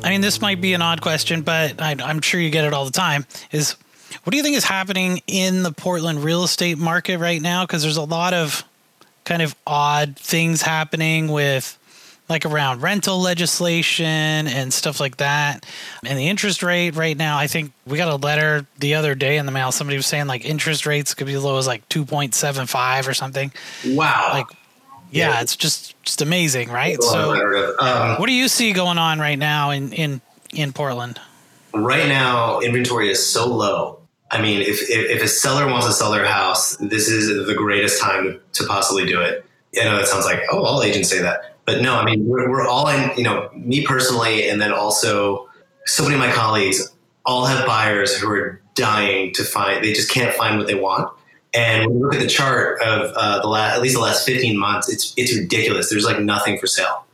I 0.05 0.11
mean, 0.11 0.21
this 0.21 0.41
might 0.41 0.61
be 0.61 0.75
an 0.75 0.83
odd 0.83 1.01
question, 1.01 1.43
but 1.43 1.81
I, 1.81 1.97
I'm 2.03 2.21
sure 2.21 2.41
you 2.41 2.51
get 2.51 2.65
it 2.65 2.73
all 2.73 2.85
the 2.85 2.91
time. 2.91 3.27
Is 3.51 3.77
what 4.25 4.31
do 4.31 4.37
you 4.37 4.43
think 4.43 4.57
is 4.57 4.65
happening 4.65 5.23
in 5.27 5.63
the 5.63 5.73
Portland 5.73 6.23
real 6.23 6.45
estate 6.45 6.79
market 6.79 7.19
right 7.19 7.41
now? 7.41 7.65
Because 7.65 7.83
there's 7.83 7.97
a 7.97 8.03
lot 8.03 8.35
of 8.35 8.65
kind 9.25 9.43
of 9.43 9.55
odd 9.67 10.17
things 10.17 10.63
happening 10.63 11.29
with 11.29 11.79
like 12.29 12.47
around 12.47 12.83
rental 12.83 13.21
legislation 13.21 14.07
and 14.07 14.73
stuff 14.73 15.01
like 15.01 15.19
that. 15.19 15.67
And 16.05 16.19
the 16.19 16.29
interest 16.29 16.63
rate 16.63 16.95
right 16.95 17.17
now, 17.17 17.37
I 17.37 17.47
think 17.47 17.73
we 17.87 17.99
got 17.99 18.09
a 18.09 18.17
letter 18.17 18.67
the 18.79 18.95
other 18.95 19.15
day 19.15 19.37
in 19.37 19.47
the 19.47 19.53
mail. 19.53 19.71
Somebody 19.73 19.97
was 19.97 20.07
saying 20.07 20.27
like 20.27 20.45
interest 20.45 20.87
rates 20.87 21.15
could 21.15 21.27
be 21.27 21.35
as 21.35 21.45
low 21.45 21.59
as 21.59 21.67
like 21.67 21.89
2.75 21.89 23.09
or 23.09 23.15
something. 23.15 23.53
Wow. 23.87 24.31
Like 24.33 24.47
yeah, 25.13 25.41
it's 25.41 25.57
just 25.57 26.01
just 26.03 26.23
amazing, 26.23 26.71
right? 26.71 27.01
So, 27.03 27.77
um, 27.79 28.19
what 28.19 28.27
do 28.27 28.33
you 28.33 28.49
see 28.49 28.73
going 28.73 28.99
on 28.99 29.19
right 29.19 29.39
now 29.39 29.71
in 29.71 29.93
in 29.93 30.21
in 30.53 30.73
Portland? 30.73 31.21
Right 31.75 32.09
now, 32.09 32.61
inventory 32.61 33.11
is 33.11 33.25
so 33.25 33.47
low. 33.47 33.99
I 34.31 34.41
mean, 34.41 34.63
if, 34.63 34.91
if, 34.91 35.11
if 35.11 35.23
a 35.23 35.29
seller 35.29 35.67
wants 35.67 35.87
to 35.87 35.93
sell 35.93 36.11
their 36.11 36.25
house, 36.25 36.77
this 36.77 37.09
is 37.09 37.47
the 37.47 37.55
greatest 37.55 38.01
time 38.01 38.41
to 38.55 38.65
possibly 38.67 39.05
do 39.05 39.21
it. 39.21 39.45
I 39.79 39.85
know 39.85 39.97
that 39.97 40.09
sounds 40.09 40.25
like, 40.25 40.41
oh, 40.51 40.65
all 40.65 40.83
agents 40.83 41.11
say 41.11 41.21
that. 41.21 41.57
But 41.65 41.83
no, 41.83 41.97
I 41.97 42.05
mean, 42.05 42.27
we're, 42.27 42.51
we're 42.51 42.67
all 42.67 42.89
in, 42.89 43.11
you 43.17 43.25
know, 43.25 43.51
me 43.55 43.87
personally, 43.87 44.49
and 44.49 44.61
then 44.61 44.73
also 44.73 45.49
so 45.87 46.03
many 46.03 46.15
of 46.15 46.21
my 46.21 46.33
colleagues 46.33 46.93
all 47.25 47.45
have 47.47 47.67
buyers 47.67 48.17
who 48.17 48.29
are 48.31 48.61
dying 48.75 49.33
to 49.35 49.45
find, 49.45 49.85
they 49.85 49.93
just 49.93 50.11
can't 50.11 50.35
find 50.35 50.59
what 50.59 50.67
they 50.67 50.75
want. 50.75 51.11
And 51.55 51.87
when 51.87 51.99
you 51.99 52.05
look 52.05 52.15
at 52.15 52.21
the 52.21 52.29
chart 52.29 52.81
of 52.81 53.13
uh, 53.15 53.41
the 53.41 53.49
last, 53.49 53.77
at 53.77 53.83
least 53.83 53.95
the 53.95 54.01
last 54.01 54.25
15 54.25 54.59
months, 54.59 54.89
it's, 54.91 55.13
it's 55.17 55.37
ridiculous. 55.37 55.91
There's 55.91 56.05
like 56.05 56.19
nothing 56.19 56.59
for 56.59 56.67
sale. 56.67 57.05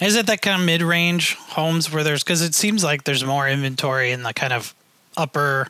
Is 0.00 0.16
it 0.16 0.26
that 0.26 0.42
kind 0.42 0.60
of 0.60 0.66
mid-range 0.66 1.34
homes 1.34 1.92
where 1.92 2.02
there's 2.02 2.24
because 2.24 2.42
it 2.42 2.54
seems 2.54 2.82
like 2.82 3.04
there's 3.04 3.24
more 3.24 3.48
inventory 3.48 4.10
in 4.10 4.22
the 4.22 4.32
kind 4.32 4.52
of 4.52 4.74
upper 5.16 5.68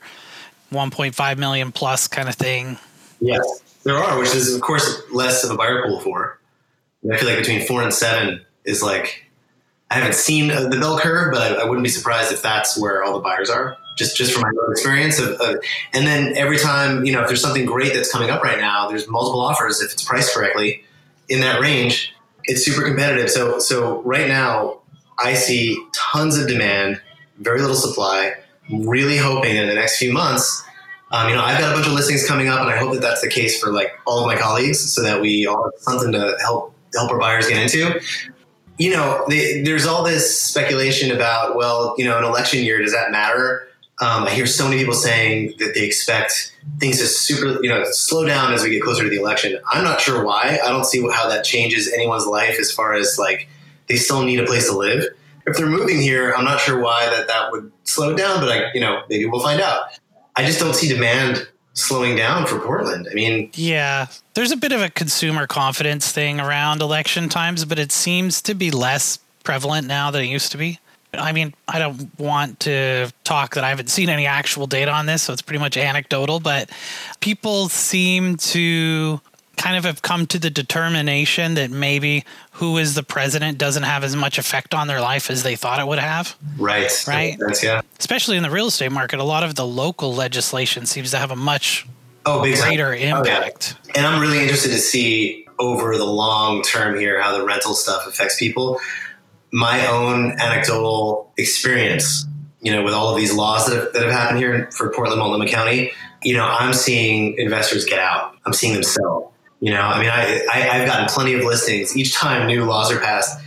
1.5 0.72 1.38
million 1.38 1.72
plus 1.72 2.08
kind 2.08 2.28
of 2.28 2.34
thing? 2.34 2.78
Yes, 3.20 3.62
there 3.84 3.96
are, 3.96 4.18
which 4.18 4.34
is 4.34 4.54
of 4.54 4.60
course 4.62 5.02
less 5.12 5.44
of 5.44 5.50
a 5.50 5.56
buyer 5.56 5.86
pool 5.86 6.00
for. 6.00 6.38
I 7.10 7.18
feel 7.18 7.28
like 7.28 7.38
between 7.38 7.66
four 7.66 7.82
and 7.82 7.92
seven 7.92 8.40
is 8.64 8.82
like 8.82 9.24
I 9.90 9.94
haven't 9.94 10.14
seen 10.14 10.50
uh, 10.50 10.68
the 10.68 10.80
bell 10.80 10.98
curve, 10.98 11.32
but 11.32 11.42
I, 11.42 11.62
I, 11.62 11.64
wouldn't 11.64 11.84
be 11.84 11.90
surprised 11.90 12.32
if 12.32 12.40
that's 12.40 12.78
where 12.78 13.04
all 13.04 13.12
the 13.12 13.20
buyers 13.20 13.50
are. 13.50 13.76
Just 13.96 14.16
just 14.16 14.32
from 14.32 14.42
my 14.42 14.48
own 14.48 14.72
experience 14.72 15.20
of, 15.20 15.40
of, 15.40 15.56
and 15.92 16.06
then 16.06 16.36
every 16.36 16.58
time 16.58 17.04
you 17.04 17.12
know 17.12 17.20
if 17.20 17.28
there's 17.28 17.40
something 17.40 17.64
great 17.64 17.94
that's 17.94 18.10
coming 18.10 18.30
up 18.30 18.42
right 18.42 18.58
now, 18.58 18.88
there's 18.88 19.06
multiple 19.08 19.40
offers 19.40 19.80
if 19.80 19.92
it's 19.92 20.02
priced 20.02 20.34
correctly 20.34 20.82
in 21.28 21.40
that 21.40 21.60
range 21.60 22.14
it's 22.46 22.64
super 22.64 22.82
competitive. 22.82 23.30
So 23.30 23.58
so 23.58 24.02
right 24.02 24.28
now 24.28 24.80
I 25.18 25.34
see 25.34 25.82
tons 25.92 26.38
of 26.38 26.48
demand, 26.48 27.00
very 27.38 27.60
little 27.60 27.76
supply. 27.76 28.34
I'm 28.70 28.88
really 28.88 29.16
hoping 29.16 29.56
in 29.56 29.68
the 29.68 29.74
next 29.74 29.98
few 29.98 30.12
months, 30.12 30.64
um, 31.10 31.28
you 31.28 31.34
know, 31.34 31.42
I've 31.42 31.60
got 31.60 31.70
a 31.70 31.74
bunch 31.74 31.86
of 31.86 31.92
listings 31.92 32.26
coming 32.26 32.48
up, 32.48 32.60
and 32.60 32.70
I 32.70 32.76
hope 32.76 32.94
that 32.94 33.02
that's 33.02 33.20
the 33.20 33.28
case 33.28 33.60
for 33.60 33.70
like 33.70 33.92
all 34.06 34.20
of 34.20 34.26
my 34.26 34.36
colleagues, 34.36 34.80
so 34.92 35.02
that 35.02 35.20
we 35.20 35.46
all 35.46 35.64
have 35.64 35.72
something 35.78 36.12
to 36.12 36.36
help 36.40 36.74
help 36.94 37.10
our 37.10 37.18
buyers 37.18 37.48
get 37.48 37.60
into. 37.60 38.00
You 38.78 38.90
know, 38.90 39.24
they, 39.28 39.62
there's 39.62 39.86
all 39.86 40.02
this 40.02 40.40
speculation 40.40 41.14
about, 41.14 41.54
well, 41.54 41.94
you 41.96 42.04
know, 42.04 42.18
an 42.18 42.24
election 42.24 42.64
year 42.64 42.82
does 42.82 42.92
that 42.92 43.12
matter? 43.12 43.68
Um, 44.00 44.24
I 44.24 44.30
hear 44.30 44.46
so 44.46 44.64
many 44.64 44.78
people 44.78 44.94
saying 44.94 45.54
that 45.58 45.72
they 45.74 45.84
expect 45.84 46.56
things 46.80 46.98
to 46.98 47.06
super, 47.06 47.62
you 47.62 47.68
know, 47.68 47.84
slow 47.90 48.26
down 48.26 48.52
as 48.52 48.62
we 48.62 48.70
get 48.70 48.82
closer 48.82 49.04
to 49.04 49.08
the 49.08 49.16
election. 49.16 49.58
I'm 49.70 49.84
not 49.84 50.00
sure 50.00 50.24
why. 50.24 50.58
I 50.64 50.68
don't 50.68 50.84
see 50.84 51.00
how 51.12 51.28
that 51.28 51.44
changes 51.44 51.92
anyone's 51.92 52.26
life 52.26 52.58
as 52.58 52.72
far 52.72 52.94
as 52.94 53.18
like 53.18 53.48
they 53.88 53.96
still 53.96 54.22
need 54.22 54.40
a 54.40 54.46
place 54.46 54.68
to 54.68 54.76
live. 54.76 55.04
If 55.46 55.56
they're 55.56 55.66
moving 55.66 56.00
here, 56.00 56.32
I'm 56.32 56.44
not 56.44 56.58
sure 56.58 56.80
why 56.80 57.06
that 57.10 57.28
that 57.28 57.52
would 57.52 57.70
slow 57.84 58.16
down, 58.16 58.40
but 58.40 58.50
I, 58.50 58.70
you 58.74 58.80
know, 58.80 59.02
maybe 59.08 59.26
we'll 59.26 59.42
find 59.42 59.60
out. 59.60 59.84
I 60.34 60.44
just 60.44 60.58
don't 60.58 60.74
see 60.74 60.88
demand 60.88 61.46
slowing 61.74 62.16
down 62.16 62.46
for 62.46 62.58
Portland. 62.58 63.06
I 63.10 63.14
mean, 63.14 63.50
yeah, 63.54 64.06
there's 64.34 64.52
a 64.52 64.56
bit 64.56 64.72
of 64.72 64.80
a 64.80 64.90
consumer 64.90 65.46
confidence 65.46 66.10
thing 66.10 66.40
around 66.40 66.80
election 66.80 67.28
times, 67.28 67.64
but 67.64 67.78
it 67.78 67.92
seems 67.92 68.40
to 68.42 68.54
be 68.54 68.70
less 68.70 69.18
prevalent 69.44 69.86
now 69.86 70.10
than 70.10 70.22
it 70.22 70.28
used 70.28 70.50
to 70.52 70.58
be. 70.58 70.78
I 71.18 71.32
mean, 71.32 71.54
I 71.68 71.78
don't 71.78 72.18
want 72.18 72.60
to 72.60 73.10
talk 73.24 73.54
that 73.54 73.64
I 73.64 73.68
haven't 73.68 73.88
seen 73.88 74.08
any 74.08 74.26
actual 74.26 74.66
data 74.66 74.90
on 74.90 75.06
this, 75.06 75.22
so 75.22 75.32
it's 75.32 75.42
pretty 75.42 75.60
much 75.60 75.76
anecdotal, 75.76 76.40
but 76.40 76.70
people 77.20 77.68
seem 77.68 78.36
to 78.36 79.20
kind 79.56 79.76
of 79.76 79.84
have 79.84 80.02
come 80.02 80.26
to 80.26 80.38
the 80.38 80.50
determination 80.50 81.54
that 81.54 81.70
maybe 81.70 82.24
who 82.52 82.76
is 82.78 82.94
the 82.94 83.02
president 83.02 83.58
doesn't 83.58 83.84
have 83.84 84.04
as 84.04 84.16
much 84.16 84.38
effect 84.38 84.74
on 84.74 84.88
their 84.88 85.00
life 85.00 85.30
as 85.30 85.42
they 85.42 85.56
thought 85.56 85.80
it 85.80 85.86
would 85.86 85.98
have. 85.98 86.36
Right. 86.58 86.90
Right. 87.06 87.36
Yeah. 87.62 87.80
Especially 87.98 88.36
in 88.36 88.42
the 88.42 88.50
real 88.50 88.66
estate 88.66 88.92
market, 88.92 89.20
a 89.20 89.24
lot 89.24 89.44
of 89.44 89.54
the 89.54 89.66
local 89.66 90.14
legislation 90.14 90.86
seems 90.86 91.10
to 91.12 91.18
have 91.18 91.30
a 91.30 91.36
much 91.36 91.86
oh, 92.26 92.40
greater 92.40 92.94
impact. 92.94 93.76
Oh, 93.76 93.82
yeah. 93.86 93.92
And 93.96 94.06
I'm 94.06 94.20
really 94.20 94.40
interested 94.40 94.70
to 94.70 94.78
see 94.78 95.46
over 95.58 95.96
the 95.96 96.04
long 96.04 96.62
term 96.62 96.98
here 96.98 97.20
how 97.22 97.36
the 97.36 97.44
rental 97.44 97.74
stuff 97.74 98.06
affects 98.06 98.38
people 98.38 98.80
my 99.54 99.86
own 99.86 100.32
anecdotal 100.40 101.32
experience, 101.38 102.26
you 102.60 102.72
know, 102.72 102.82
with 102.82 102.92
all 102.92 103.08
of 103.08 103.16
these 103.16 103.32
laws 103.32 103.68
that 103.68 103.76
have, 103.76 103.92
that 103.92 104.02
have 104.02 104.10
happened 104.10 104.40
here 104.40 104.68
for 104.72 104.90
Portland, 104.90 105.20
Multnomah 105.20 105.48
County, 105.48 105.92
you 106.24 106.34
know, 106.36 106.44
I'm 106.44 106.72
seeing 106.72 107.38
investors 107.38 107.84
get 107.84 108.00
out. 108.00 108.36
I'm 108.44 108.52
seeing 108.52 108.74
them 108.74 108.82
sell. 108.82 109.32
You 109.60 109.70
know, 109.70 109.80
I 109.80 110.00
mean, 110.00 110.10
I, 110.10 110.44
I, 110.52 110.70
I've 110.70 110.88
gotten 110.88 111.06
plenty 111.06 111.34
of 111.34 111.44
listings. 111.44 111.96
Each 111.96 112.12
time 112.12 112.48
new 112.48 112.64
laws 112.64 112.90
are 112.90 112.98
passed, 112.98 113.40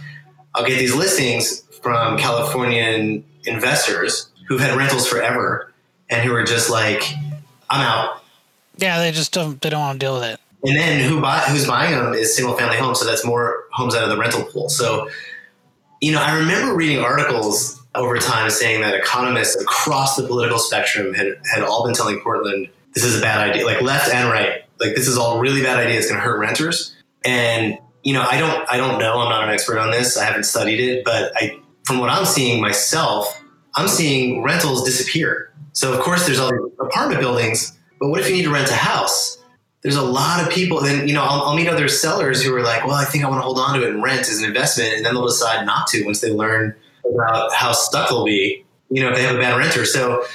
I'll 0.56 0.66
get 0.66 0.80
these 0.80 0.96
listings 0.96 1.60
from 1.82 2.18
Californian 2.18 3.26
investors 3.44 4.30
who've 4.48 4.62
had 4.62 4.78
rentals 4.78 5.10
forever 5.10 5.74
and 6.10 6.26
who 6.26 6.34
are 6.34 6.46
just 6.46 6.70
like, 6.70 7.04
I'm 7.70 7.82
out. 7.82 8.24
Yeah, 8.78 9.00
they 9.00 9.12
just 9.12 9.34
don't 9.34 9.62
they 9.62 9.70
don't 9.70 9.82
want 9.82 10.00
to 10.00 10.06
deal 10.06 10.14
with 10.14 10.24
it. 10.24 10.40
And 10.64 10.78
then 10.78 11.10
who 11.10 11.20
buy 11.20 11.40
who's 11.40 11.68
buying 11.68 11.94
them 11.94 12.14
is 12.14 12.34
single 12.34 12.56
family 12.56 12.78
homes, 12.78 13.00
so 13.02 13.06
that's 13.06 13.26
more 13.26 13.66
homes 13.74 13.94
out 13.94 14.04
of 14.04 14.10
the 14.10 14.18
rental 14.18 14.44
pool. 14.44 14.70
So 14.70 15.10
you 16.02 16.12
know, 16.12 16.22
I 16.22 16.38
remember 16.38 16.76
reading 16.76 17.00
articles 17.00 17.82
over 17.96 18.18
time 18.18 18.50
saying 18.50 18.82
that 18.82 18.94
economists 18.94 19.60
across 19.62 20.16
the 20.16 20.24
political 20.24 20.60
spectrum 20.60 21.14
had, 21.14 21.40
had 21.52 21.64
all 21.64 21.86
been 21.86 21.96
telling 21.96 22.20
Portland 22.20 22.70
this 22.94 23.04
is 23.04 23.18
a 23.18 23.22
bad 23.22 23.50
idea, 23.50 23.66
like 23.66 23.82
left 23.82 24.14
and 24.14 24.30
right. 24.30 24.64
Like 24.80 24.96
this 24.96 25.08
is 25.08 25.18
all 25.18 25.40
really 25.40 25.62
bad 25.62 25.78
idea. 25.78 25.98
It's 25.98 26.08
going 26.08 26.20
to 26.20 26.24
hurt 26.24 26.40
renters. 26.40 26.96
And 27.26 27.78
you 28.04 28.14
know, 28.14 28.22
I 28.22 28.38
don't, 28.38 28.70
I 28.70 28.78
don't 28.78 29.00
know. 29.00 29.20
I'm 29.20 29.30
not 29.30 29.44
an 29.44 29.50
expert 29.50 29.80
on 29.80 29.92
this. 29.92 30.18
I 30.18 30.24
haven't 30.24 30.46
studied 30.46 30.80
it, 30.80 31.04
but 31.04 31.32
I, 31.36 31.60
from 31.84 32.00
what 32.00 32.10
I'm 32.10 32.26
seeing 32.26 32.62
myself, 32.62 33.42
I'm 33.76 33.88
seeing 33.88 34.44
rentals 34.44 34.84
disappear. 34.84 35.54
So 35.74 35.94
of 35.94 36.00
course, 36.00 36.26
there's 36.26 36.40
all 36.40 36.52
these 36.52 36.72
apartment 36.80 37.20
buildings, 37.20 37.78
but 38.00 38.10
what 38.10 38.20
if 38.20 38.30
you 38.30 38.36
need 38.36 38.44
to 38.44 38.52
rent 38.52 38.70
a 38.70 38.76
house? 38.76 39.38
There's 39.88 39.96
a 39.96 40.02
lot 40.02 40.46
of 40.46 40.52
people. 40.52 40.82
Then 40.82 41.08
you 41.08 41.14
know, 41.14 41.24
I'll, 41.24 41.44
I'll, 41.44 41.56
meet 41.56 41.70
other 41.70 41.88
sellers 41.88 42.44
who 42.44 42.54
are 42.54 42.62
like, 42.62 42.86
"Well, 42.86 42.96
I 42.96 43.06
think 43.06 43.24
I 43.24 43.30
want 43.30 43.40
to 43.40 43.44
hold 43.44 43.58
on 43.58 43.80
to 43.80 43.88
it 43.88 43.94
and 43.94 44.04
rent 44.04 44.28
as 44.28 44.40
an 44.40 44.44
investment," 44.44 44.94
and 44.96 45.06
then 45.06 45.14
they'll 45.14 45.26
decide 45.26 45.66
not 45.66 45.88
to 45.88 46.04
once 46.04 46.20
they 46.20 46.30
learn 46.30 46.76
about 47.10 47.54
how 47.54 47.72
stuck 47.72 48.10
they'll 48.10 48.26
be. 48.26 48.66
You 48.90 49.02
know, 49.02 49.12
if 49.12 49.16
they 49.16 49.24
have 49.24 49.38
a 49.38 49.40
bad 49.40 49.58
renter. 49.58 49.86
So 49.86 50.26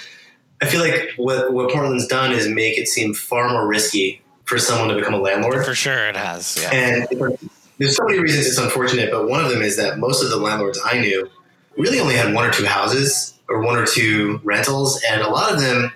I 0.63 0.67
feel 0.67 0.81
like 0.81 1.11
what 1.19 1.53
what 1.53 1.71
Portland's 1.71 2.07
done 2.07 2.33
is 2.33 2.49
make 2.49 2.79
it 2.79 2.89
seem 2.89 3.13
far 3.13 3.51
more 3.51 3.69
risky 3.69 4.23
for 4.45 4.59
someone 4.59 4.89
to 4.89 4.95
become 4.95 5.13
a 5.13 5.21
landlord. 5.21 5.67
For 5.67 5.75
sure, 5.75 6.09
it 6.09 6.17
has. 6.17 6.59
Yeah. 6.59 6.71
And 6.71 7.39
there's 7.77 7.97
so 7.97 8.05
many 8.07 8.21
reasons 8.21 8.47
it's 8.47 8.57
unfortunate, 8.57 9.11
but 9.11 9.29
one 9.29 9.45
of 9.45 9.51
them 9.51 9.61
is 9.61 9.77
that 9.77 9.99
most 9.99 10.25
of 10.25 10.31
the 10.31 10.39
landlords 10.39 10.81
I 10.83 10.99
knew 10.99 11.29
really 11.77 12.01
only 12.01 12.15
had 12.15 12.33
one 12.33 12.47
or 12.47 12.53
two 12.55 12.65
houses 12.65 13.39
or 13.51 13.61
one 13.61 13.77
or 13.77 13.85
two 13.85 14.41
rentals, 14.45 14.99
and 15.11 15.21
a 15.21 15.29
lot 15.29 15.53
of 15.53 15.61
them 15.61 15.93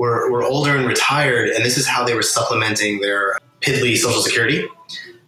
were, 0.00 0.32
were 0.32 0.42
older 0.42 0.74
and 0.74 0.86
retired, 0.86 1.50
and 1.50 1.62
this 1.62 1.76
is 1.76 1.86
how 1.86 2.04
they 2.04 2.14
were 2.14 2.22
supplementing 2.22 3.00
their 3.00 3.38
piddly 3.60 3.98
Social 3.98 4.22
Security. 4.22 4.66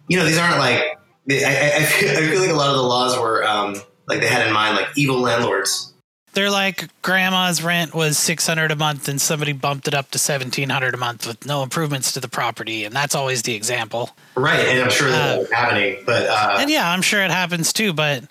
You 0.07 0.17
know, 0.17 0.25
these 0.25 0.39
aren't 0.39 0.57
like 0.57 0.81
I, 1.29 1.73
I, 1.77 1.83
feel, 1.83 2.09
I 2.09 2.15
feel 2.15 2.41
like 2.41 2.49
a 2.49 2.55
lot 2.55 2.69
of 2.69 2.77
the 2.77 2.81
laws 2.81 3.17
were 3.17 3.45
um, 3.45 3.75
like 4.07 4.19
they 4.19 4.27
had 4.27 4.47
in 4.47 4.51
mind 4.51 4.75
like 4.75 4.87
evil 4.97 5.19
landlords. 5.19 5.93
They're 6.33 6.49
like 6.49 6.89
grandma's 7.03 7.61
rent 7.61 7.93
was 7.93 8.17
six 8.17 8.47
hundred 8.47 8.71
a 8.71 8.75
month, 8.75 9.07
and 9.07 9.21
somebody 9.21 9.53
bumped 9.53 9.87
it 9.87 9.93
up 9.93 10.09
to 10.09 10.17
seventeen 10.17 10.69
hundred 10.69 10.95
a 10.95 10.97
month 10.97 11.27
with 11.27 11.45
no 11.45 11.61
improvements 11.61 12.13
to 12.13 12.19
the 12.19 12.27
property, 12.27 12.83
and 12.83 12.95
that's 12.95 13.13
always 13.13 13.43
the 13.43 13.53
example. 13.53 14.09
Right, 14.33 14.59
and 14.59 14.81
I'm 14.81 14.89
sure 14.89 15.11
that's 15.11 15.51
uh, 15.51 15.55
happening, 15.55 16.01
but 16.03 16.25
uh, 16.25 16.57
and 16.59 16.71
yeah, 16.71 16.89
I'm 16.89 17.03
sure 17.03 17.21
it 17.21 17.29
happens 17.29 17.73
too. 17.73 17.93
But 17.93 18.23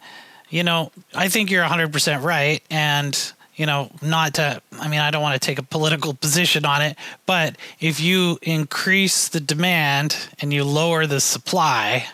you 0.51 0.65
know, 0.65 0.91
I 1.15 1.29
think 1.29 1.53
you're 1.53 1.63
hundred 1.63 1.93
percent 1.93 2.25
right, 2.25 2.61
and 2.69 3.33
you 3.57 3.67
know, 3.67 3.91
not 4.01 4.35
to, 4.35 4.63
I 4.81 4.89
mean, 4.89 5.01
I 5.01 5.11
don't 5.11 5.23
want 5.23 5.41
to 5.41 5.47
take 5.47 5.59
a 5.59 5.63
political 5.63 6.15
position 6.15 6.65
on 6.65 6.83
it, 6.83 6.97
but 7.27 7.57
if 7.81 8.01
you 8.01 8.39
increase 8.43 9.29
the 9.29 9.41
demand 9.41 10.17
and 10.41 10.53
you 10.53 10.65
lower 10.65 11.07
the 11.07 11.21
supply, 11.21 12.07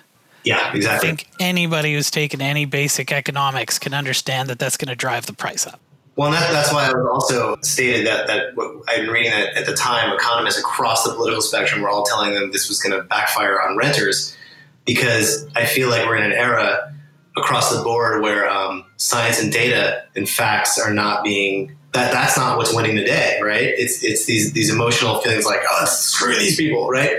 yeah, 0.44 0.72
exactly. 0.72 1.10
I 1.10 1.14
think 1.14 1.28
anybody 1.40 1.94
who's 1.94 2.10
taken 2.10 2.40
any 2.40 2.64
basic 2.64 3.12
economics 3.12 3.78
can 3.78 3.94
understand 3.94 4.48
that 4.48 4.58
that's 4.58 4.76
going 4.76 4.88
to 4.88 4.96
drive 4.96 5.26
the 5.26 5.32
price 5.32 5.66
up. 5.66 5.80
Well, 6.16 6.32
that, 6.32 6.50
that's 6.50 6.72
why 6.72 6.86
I 6.86 6.92
was 6.92 7.06
also 7.06 7.56
stated 7.62 8.04
that 8.08 8.26
that 8.26 8.46
I've 8.88 9.02
been 9.02 9.10
reading 9.10 9.30
that 9.30 9.56
at 9.56 9.66
the 9.66 9.74
time, 9.74 10.12
economists 10.12 10.58
across 10.58 11.04
the 11.04 11.14
political 11.14 11.40
spectrum 11.40 11.80
were 11.80 11.88
all 11.88 12.02
telling 12.02 12.34
them 12.34 12.50
this 12.50 12.68
was 12.68 12.80
going 12.80 13.00
to 13.00 13.06
backfire 13.06 13.62
on 13.62 13.76
renters 13.76 14.36
because 14.84 15.46
I 15.54 15.64
feel 15.64 15.88
like 15.88 16.06
we're 16.06 16.16
in 16.16 16.24
an 16.24 16.32
era 16.32 16.92
across 17.36 17.72
the 17.76 17.84
board 17.84 18.20
where 18.20 18.50
um, 18.50 18.84
science 18.98 19.40
and 19.40 19.52
data 19.52 20.04
and 20.14 20.28
facts 20.28 20.78
are 20.78 20.92
not 20.92 21.24
being 21.24 21.74
that 21.92 22.12
that's 22.12 22.36
not 22.36 22.58
what's 22.58 22.74
winning 22.74 22.96
the 22.96 23.04
day, 23.04 23.40
right? 23.42 23.62
It's 23.62 24.04
it's 24.04 24.26
these 24.26 24.52
these 24.52 24.70
emotional 24.70 25.20
feelings 25.20 25.46
like 25.46 25.60
oh 25.68 25.84
screw 25.86 26.38
these 26.38 26.56
people, 26.56 26.88
right? 26.90 27.18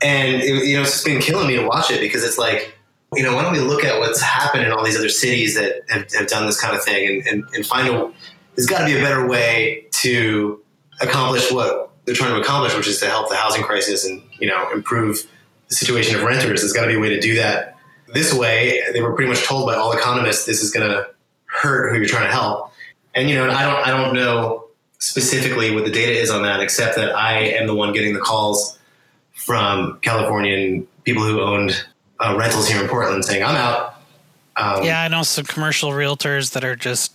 And 0.00 0.40
it, 0.40 0.66
you 0.66 0.76
know 0.76 0.82
it's 0.82 0.92
just 0.92 1.04
been 1.04 1.20
killing 1.20 1.48
me 1.48 1.56
to 1.56 1.66
watch 1.66 1.90
it 1.90 2.00
because 2.00 2.22
it's 2.22 2.38
like 2.38 2.78
you 3.14 3.22
know 3.22 3.34
why 3.34 3.42
don't 3.42 3.52
we 3.52 3.58
look 3.58 3.84
at 3.84 3.98
what's 3.98 4.20
happened 4.20 4.64
in 4.64 4.72
all 4.72 4.84
these 4.84 4.96
other 4.96 5.08
cities 5.08 5.56
that 5.56 5.82
have, 5.88 6.12
have 6.12 6.28
done 6.28 6.46
this 6.46 6.60
kind 6.60 6.76
of 6.76 6.84
thing 6.84 7.08
and, 7.08 7.26
and, 7.26 7.44
and 7.54 7.66
find 7.66 7.88
a 7.88 8.12
there's 8.54 8.66
got 8.66 8.80
to 8.80 8.86
be 8.86 8.96
a 8.96 9.00
better 9.00 9.26
way 9.26 9.86
to 9.92 10.60
accomplish 11.00 11.50
what 11.50 11.90
they're 12.04 12.14
trying 12.14 12.34
to 12.34 12.40
accomplish, 12.40 12.76
which 12.76 12.88
is 12.88 12.98
to 13.00 13.06
help 13.06 13.28
the 13.28 13.36
housing 13.36 13.62
crisis 13.62 14.04
and 14.06 14.22
you 14.38 14.46
know 14.46 14.70
improve 14.70 15.26
the 15.68 15.74
situation 15.74 16.14
of 16.16 16.22
renters. 16.22 16.60
There's 16.60 16.72
got 16.72 16.82
to 16.82 16.88
be 16.88 16.94
a 16.94 17.00
way 17.00 17.08
to 17.08 17.20
do 17.20 17.34
that 17.36 17.77
this 18.12 18.32
way, 18.32 18.82
they 18.92 19.00
were 19.00 19.14
pretty 19.14 19.30
much 19.30 19.44
told 19.44 19.66
by 19.66 19.74
all 19.74 19.92
economists 19.92 20.44
this 20.44 20.62
is 20.62 20.70
going 20.70 20.88
to 20.88 21.08
hurt 21.46 21.90
who 21.90 21.98
you're 21.98 22.08
trying 22.08 22.26
to 22.26 22.32
help. 22.32 22.72
And 23.14 23.28
you 23.28 23.36
know, 23.36 23.50
I 23.50 23.62
don't 23.62 23.86
I 23.86 23.90
don't 23.90 24.14
know 24.14 24.66
specifically 24.98 25.74
what 25.74 25.84
the 25.84 25.90
data 25.90 26.12
is 26.12 26.30
on 26.30 26.42
that, 26.42 26.60
except 26.60 26.96
that 26.96 27.14
I 27.14 27.38
am 27.38 27.66
the 27.66 27.74
one 27.74 27.92
getting 27.92 28.14
the 28.14 28.20
calls 28.20 28.78
from 29.32 29.98
Californian 30.02 30.86
people 31.04 31.22
who 31.24 31.40
owned 31.40 31.84
uh, 32.20 32.36
rentals 32.38 32.68
here 32.68 32.80
in 32.82 32.88
Portland 32.88 33.24
saying, 33.24 33.42
"I'm 33.42 33.56
out." 33.56 33.94
Um, 34.56 34.84
yeah, 34.84 35.02
I 35.02 35.08
know 35.08 35.22
some 35.22 35.44
commercial 35.44 35.90
realtors 35.90 36.52
that 36.52 36.64
are 36.64 36.76
just 36.76 37.12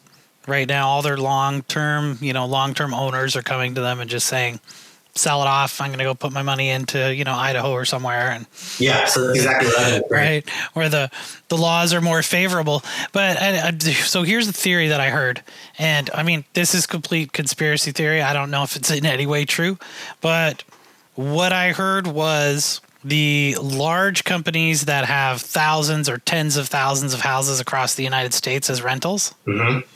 right 0.47 0.67
now 0.67 0.88
all 0.88 1.01
their 1.01 1.17
long 1.17 1.62
term, 1.63 2.17
you 2.21 2.34
know, 2.34 2.45
long 2.45 2.73
term 2.73 2.93
owners 2.93 3.36
are 3.36 3.41
coming 3.41 3.75
to 3.75 3.82
them 3.82 3.99
and 3.99 4.10
just 4.10 4.27
saying, 4.27 4.60
sell 5.15 5.41
it 5.41 5.47
off. 5.47 5.80
I'm 5.80 5.89
going 5.89 5.99
to 5.99 6.06
go 6.06 6.15
put 6.15 6.32
my 6.32 6.41
money 6.41 6.69
into 6.69 7.13
you 7.13 7.23
know 7.23 7.34
Idaho 7.34 7.71
or 7.71 7.86
somewhere. 7.86 8.32
And 8.32 8.45
yeah, 8.80 9.06
so 9.06 9.28
that's 9.28 9.39
exactly 9.39 9.69
right. 9.69 10.04
right, 10.10 10.49
where 10.73 10.89
the 10.89 11.12
the 11.49 11.58
laws 11.58 11.93
are 11.93 12.02
more 12.02 12.21
favorable. 12.23 12.84
But 13.12 13.41
I, 13.41 13.67
I, 13.67 13.78
so 13.78 14.23
here's 14.23 14.47
the 14.47 14.54
theory 14.54 14.88
that 14.88 14.99
I 14.99 15.10
heard, 15.10 15.43
and 15.78 16.10
I 16.13 16.23
mean 16.23 16.45
this 16.54 16.73
is 16.73 16.86
complete 16.86 17.34
conspiracy 17.34 17.91
theory. 17.91 18.21
I 18.21 18.34
don't 18.34 18.52
know 18.52 18.63
if 18.63 18.76
it's 18.76 18.91
in 18.91 19.06
any 19.06 19.26
way 19.26 19.45
true, 19.45 19.78
but 20.21 20.63
what 21.15 21.54
I 21.54 21.71
heard 21.71 22.08
was 22.08 22.82
the 23.04 23.56
large 23.62 24.23
companies 24.23 24.86
that 24.86 25.06
have 25.06 25.41
thousands 25.41 26.08
or 26.08 26.17
tens 26.19 26.58
of 26.58 26.67
thousands 26.67 27.13
of 27.13 27.21
houses 27.21 27.60
across 27.60 27.95
the 27.95 28.04
United 28.04 28.34
States 28.34 28.69
as 28.69 28.82
rentals. 28.82 29.36
Mm-hmm. 29.45 29.88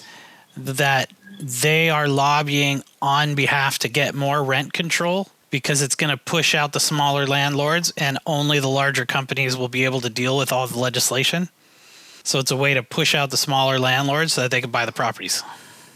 That 0.57 1.11
they 1.39 1.89
are 1.89 2.07
lobbying 2.07 2.83
on 3.01 3.35
behalf 3.35 3.79
to 3.79 3.89
get 3.89 4.15
more 4.15 4.43
rent 4.43 4.73
control 4.73 5.29
because 5.49 5.81
it's 5.81 5.95
going 5.95 6.09
to 6.09 6.17
push 6.17 6.53
out 6.53 6.73
the 6.73 6.79
smaller 6.79 7.25
landlords 7.25 7.93
and 7.97 8.17
only 8.25 8.59
the 8.59 8.67
larger 8.67 9.05
companies 9.05 9.55
will 9.55 9.69
be 9.69 9.85
able 9.85 10.01
to 10.01 10.09
deal 10.09 10.37
with 10.37 10.51
all 10.51 10.67
the 10.67 10.79
legislation. 10.79 11.49
So 12.23 12.39
it's 12.39 12.51
a 12.51 12.57
way 12.57 12.73
to 12.73 12.83
push 12.83 13.15
out 13.15 13.29
the 13.29 13.37
smaller 13.37 13.79
landlords 13.79 14.33
so 14.33 14.41
that 14.41 14.51
they 14.51 14.61
can 14.61 14.71
buy 14.71 14.85
the 14.85 14.91
properties. 14.91 15.43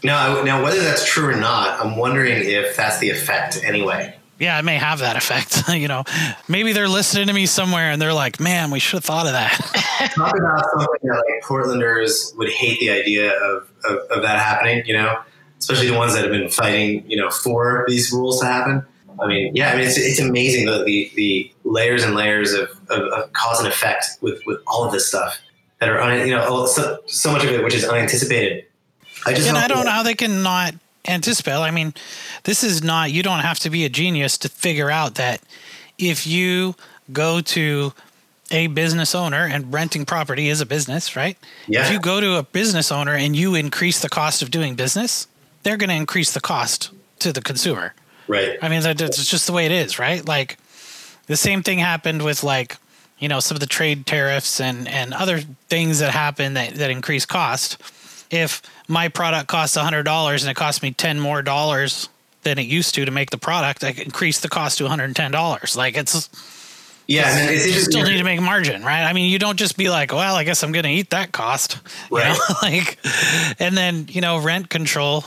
Now, 0.02 0.42
now 0.42 0.62
whether 0.62 0.80
that's 0.80 1.06
true 1.06 1.28
or 1.28 1.36
not, 1.36 1.84
I'm 1.84 1.96
wondering 1.96 2.42
if 2.44 2.76
that's 2.76 2.98
the 2.98 3.10
effect 3.10 3.62
anyway. 3.62 4.16
Yeah, 4.38 4.58
it 4.58 4.64
may 4.64 4.76
have 4.76 5.00
that 5.00 5.16
effect. 5.16 5.68
you 5.78 5.86
know, 5.86 6.04
maybe 6.48 6.72
they're 6.72 6.88
listening 6.88 7.28
to 7.28 7.32
me 7.32 7.46
somewhere 7.46 7.92
and 7.92 8.02
they're 8.02 8.12
like, 8.12 8.40
"Man, 8.40 8.72
we 8.72 8.80
should 8.80 8.96
have 8.96 9.04
thought 9.04 9.26
of 9.26 9.32
that." 9.32 9.52
Talk 10.16 10.36
about 10.36 10.64
something 10.70 11.08
that 11.08 11.22
like 11.30 11.44
Portlanders 11.44 12.36
would 12.36 12.48
hate 12.48 12.80
the 12.80 12.90
idea 12.90 13.30
of, 13.30 13.70
of, 13.84 13.98
of 14.10 14.22
that 14.22 14.40
happening. 14.40 14.84
You 14.84 14.94
know, 14.94 15.20
especially 15.62 15.88
the 15.88 15.96
ones 15.96 16.14
that 16.14 16.24
have 16.24 16.32
been 16.32 16.48
fighting, 16.48 17.08
you 17.08 17.16
know, 17.16 17.30
for 17.30 17.84
these 17.86 18.12
rules 18.12 18.40
to 18.40 18.46
happen. 18.46 18.84
I 19.20 19.26
mean, 19.28 19.54
yeah, 19.54 19.70
I 19.70 19.76
mean, 19.76 19.86
it's, 19.86 19.96
it's 19.96 20.18
amazing 20.18 20.66
the, 20.66 20.82
the, 20.84 21.12
the 21.14 21.52
layers 21.62 22.02
and 22.02 22.16
layers 22.16 22.52
of, 22.52 22.68
of, 22.90 23.02
of, 23.12 23.32
cause 23.32 23.60
and 23.60 23.68
effect 23.68 24.06
with, 24.20 24.44
with 24.44 24.58
all 24.66 24.84
of 24.84 24.90
this 24.90 25.06
stuff 25.06 25.38
that 25.78 25.88
are, 25.88 26.00
un, 26.00 26.26
you 26.26 26.34
know, 26.34 26.44
oh, 26.48 26.66
so, 26.66 26.98
so 27.06 27.30
much 27.30 27.44
of 27.44 27.50
it 27.50 27.62
which 27.62 27.74
is 27.74 27.84
unanticipated. 27.84 28.64
I 29.24 29.34
just 29.34 29.48
and 29.48 29.56
I 29.56 29.68
don't 29.68 29.84
know 29.84 29.92
how 29.92 30.02
they 30.02 30.14
can 30.14 30.42
not 30.42 30.74
anticipate. 31.06 31.52
I 31.52 31.70
mean, 31.70 31.94
this 32.42 32.64
is 32.64 32.82
not. 32.82 33.12
You 33.12 33.22
don't 33.22 33.40
have 33.40 33.60
to 33.60 33.70
be 33.70 33.84
a 33.84 33.88
genius 33.88 34.36
to 34.38 34.48
figure 34.48 34.90
out 34.90 35.14
that 35.14 35.40
if 35.96 36.26
you 36.26 36.74
go 37.12 37.40
to 37.40 37.92
a 38.50 38.66
business 38.66 39.14
owner 39.14 39.46
and 39.46 39.72
renting 39.72 40.04
property 40.04 40.48
is 40.48 40.60
a 40.60 40.66
business, 40.66 41.14
right? 41.14 41.38
Yeah. 41.68 41.86
If 41.86 41.92
you 41.92 42.00
go 42.00 42.20
to 42.20 42.36
a 42.38 42.42
business 42.42 42.90
owner 42.90 43.14
and 43.14 43.36
you 43.36 43.54
increase 43.54 44.00
the 44.00 44.08
cost 44.08 44.42
of 44.42 44.50
doing 44.50 44.74
business, 44.74 45.28
they're 45.62 45.76
going 45.76 45.90
to 45.90 45.96
increase 45.96 46.32
the 46.32 46.40
cost 46.40 46.90
to 47.20 47.32
the 47.32 47.40
consumer. 47.40 47.94
Right. 48.28 48.58
I 48.62 48.68
mean, 48.68 48.82
that's 48.82 49.26
just 49.26 49.46
the 49.46 49.52
way 49.52 49.66
it 49.66 49.72
is, 49.72 49.98
right? 49.98 50.26
Like 50.26 50.58
the 51.26 51.36
same 51.36 51.62
thing 51.62 51.78
happened 51.78 52.22
with 52.22 52.42
like, 52.42 52.76
you 53.18 53.28
know, 53.28 53.40
some 53.40 53.56
of 53.56 53.60
the 53.60 53.66
trade 53.66 54.06
tariffs 54.06 54.60
and, 54.60 54.88
and 54.88 55.14
other 55.14 55.40
things 55.68 56.00
that 56.00 56.12
happen 56.12 56.54
that, 56.54 56.74
that 56.74 56.90
increase 56.90 57.26
cost. 57.26 57.80
If 58.30 58.62
my 58.88 59.08
product 59.08 59.48
costs 59.48 59.76
$100 59.76 60.40
and 60.40 60.50
it 60.50 60.54
costs 60.54 60.82
me 60.82 60.92
10 60.92 61.20
more 61.20 61.42
dollars 61.42 62.08
than 62.42 62.58
it 62.58 62.66
used 62.66 62.94
to 62.96 63.04
to 63.04 63.10
make 63.10 63.30
the 63.30 63.38
product, 63.38 63.84
I 63.84 63.90
increase 63.90 64.40
the 64.40 64.48
cost 64.48 64.78
to 64.78 64.84
$110. 64.84 65.76
Like 65.76 65.96
it's, 65.96 66.28
yeah, 67.06 67.50
you 67.50 67.80
still 67.80 68.04
need 68.04 68.18
to 68.18 68.24
make 68.24 68.40
margin, 68.40 68.82
right? 68.82 69.04
I 69.04 69.12
mean, 69.12 69.30
you 69.30 69.38
don't 69.38 69.58
just 69.58 69.76
be 69.76 69.90
like, 69.90 70.12
well, 70.12 70.34
I 70.34 70.44
guess 70.44 70.62
I'm 70.62 70.72
going 70.72 70.84
to 70.84 70.90
eat 70.90 71.10
that 71.10 71.32
cost, 71.32 71.78
right? 72.10 72.28
You 72.28 72.32
know? 72.32 72.54
like, 72.62 72.98
and 73.58 73.76
then 73.76 74.06
you 74.08 74.20
know, 74.20 74.38
rent 74.38 74.70
control. 74.70 75.24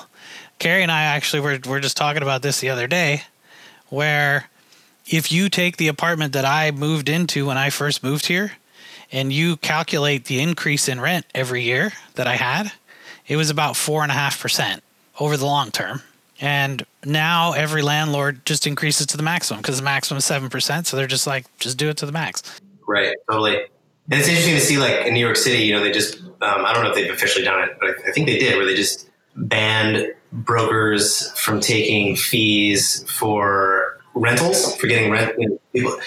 Carrie 0.60 0.84
and 0.84 0.91
I 0.91 1.04
actually 1.04 1.41
were, 1.41 1.60
were 1.68 1.80
just 1.80 1.98
talking 1.98 2.22
about 2.22 2.41
this 2.41 2.60
the 2.60 2.70
other 2.70 2.88
day, 2.88 3.24
where 3.89 4.50
if 5.08 5.32
you 5.32 5.50
take 5.50 5.78
the 5.78 5.88
apartment 5.88 6.34
that 6.34 6.46
I 6.46 6.72
moved 6.72 7.10
into 7.10 7.48
when 7.48 7.58
I 7.58 7.70
first 7.70 8.04
moved 8.04 8.26
here 8.26 8.54
and 9.12 9.32
you 9.32 9.58
calculate 9.58 10.26
the 10.26 10.39
increase 10.39 10.88
in 10.88 11.00
rent 11.00 11.26
every 11.36 11.63
year 11.63 11.94
that 12.15 12.28
I 12.28 12.36
had, 12.36 12.72
it 13.28 13.36
was 13.36 13.50
about 13.50 13.76
four 13.76 14.04
and 14.04 14.12
a 14.12 14.15
half 14.15 14.41
percent 14.41 14.84
over 15.20 15.38
the 15.38 15.46
long 15.46 15.72
term. 15.72 16.02
And 16.41 16.86
now 17.06 17.54
every 17.54 17.82
landlord 17.82 18.46
just 18.46 18.68
increases 18.68 19.08
to 19.08 19.18
the 19.18 19.24
maximum 19.24 19.62
because 19.62 19.78
the 19.78 19.84
maximum 19.84 20.18
is 20.18 20.26
7%. 20.26 20.86
So 20.86 20.98
they're 20.98 21.08
just 21.08 21.28
like, 21.28 21.46
just 21.60 21.78
do 21.78 21.89
it 21.89 21.98
to 21.98 22.06
the 22.06 22.12
max. 22.12 22.60
Right. 22.88 23.15
Totally. 23.30 23.56
And 23.56 24.20
it's 24.20 24.28
interesting 24.28 24.56
to 24.56 24.62
see, 24.62 24.78
like 24.78 25.06
in 25.06 25.13
New 25.13 25.20
York 25.20 25.38
City, 25.38 25.63
you 25.63 25.74
know, 25.74 25.82
they 25.82 25.91
just, 25.91 26.20
um, 26.22 26.65
I 26.65 26.74
don't 26.74 26.84
know 26.84 26.89
if 26.89 26.96
they've 26.96 27.12
officially 27.12 27.46
done 27.46 27.63
it, 27.63 27.78
but 27.80 27.96
I 28.08 28.12
think 28.12 28.28
they 28.28 28.38
did, 28.38 28.58
where 28.58 28.65
they 28.65 28.76
just 28.76 29.10
banned 29.36 30.13
brokers 30.32 31.32
from 31.32 31.60
taking 31.60 32.15
fees 32.15 33.10
for 33.10 34.00
rentals 34.13 34.76
for 34.78 34.88
getting 34.88 35.12
rent 35.12 35.38
people. 35.74 35.98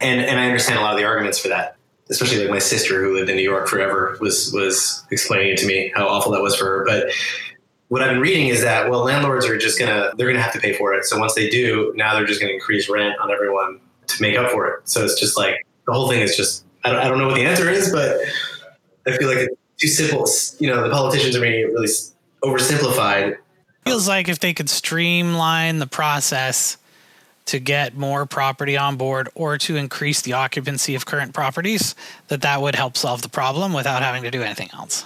And 0.00 0.20
and 0.20 0.38
I 0.38 0.46
understand 0.46 0.78
a 0.78 0.82
lot 0.82 0.92
of 0.92 0.98
the 0.98 1.04
arguments 1.04 1.38
for 1.38 1.48
that 1.48 1.76
especially 2.12 2.38
like 2.38 2.50
my 2.50 2.58
sister 2.58 3.02
who 3.02 3.14
lived 3.14 3.30
in 3.30 3.36
New 3.36 3.42
York 3.42 3.66
forever 3.66 4.16
was 4.20 4.52
was 4.52 5.04
explaining 5.10 5.52
it 5.52 5.58
to 5.58 5.66
me 5.66 5.92
how 5.94 6.06
awful 6.06 6.32
that 6.32 6.42
was 6.42 6.54
for 6.54 6.66
her. 6.66 6.84
But 6.84 7.10
what 7.88 8.02
I've 8.02 8.10
been 8.10 8.20
reading 8.20 8.48
is 8.48 8.62
that 8.62 8.90
well 8.90 9.04
landlords 9.04 9.46
are 9.46 9.56
just 9.56 9.78
gonna 9.78 10.12
they're 10.16 10.28
gonna 10.28 10.42
have 10.42 10.52
to 10.52 10.60
pay 10.60 10.74
for 10.74 10.92
it. 10.94 11.04
So 11.04 11.18
once 11.18 11.34
they 11.34 11.48
do 11.48 11.92
now 11.96 12.14
they're 12.14 12.26
just 12.26 12.40
gonna 12.40 12.52
increase 12.52 12.88
rent 12.88 13.18
on 13.18 13.30
everyone 13.30 13.80
to 14.08 14.22
make 14.22 14.36
up 14.36 14.50
for 14.50 14.68
it. 14.68 14.88
So 14.88 15.04
it's 15.04 15.18
just 15.18 15.36
like 15.36 15.66
the 15.86 15.92
whole 15.92 16.08
thing 16.08 16.20
is 16.20 16.36
just 16.36 16.64
I 16.84 16.90
don't, 16.90 17.00
I 17.00 17.08
don't 17.08 17.18
know 17.18 17.26
what 17.26 17.36
the 17.36 17.46
answer 17.46 17.70
is 17.70 17.90
but 17.90 18.18
I 19.06 19.16
feel 19.16 19.28
like 19.28 19.38
it's 19.38 19.56
too 19.78 19.88
simple. 19.88 20.26
You 20.58 20.72
know 20.72 20.82
the 20.82 20.90
politicians 20.90 21.34
are 21.34 21.40
being 21.40 21.72
really 21.72 21.88
oversimplified. 22.44 23.36
Feels 23.86 24.06
like 24.06 24.28
if 24.28 24.38
they 24.38 24.54
could 24.54 24.70
streamline 24.70 25.78
the 25.78 25.86
process 25.86 26.76
to 27.46 27.58
get 27.58 27.96
more 27.96 28.26
property 28.26 28.76
on 28.76 28.96
board 28.96 29.28
or 29.34 29.58
to 29.58 29.76
increase 29.76 30.22
the 30.22 30.34
occupancy 30.34 30.94
of 30.94 31.06
current 31.06 31.34
properties, 31.34 31.94
that 32.28 32.42
that 32.42 32.62
would 32.62 32.76
help 32.76 32.96
solve 32.96 33.22
the 33.22 33.28
problem 33.28 33.72
without 33.72 34.02
having 34.02 34.22
to 34.22 34.30
do 34.30 34.42
anything 34.42 34.70
else. 34.74 35.04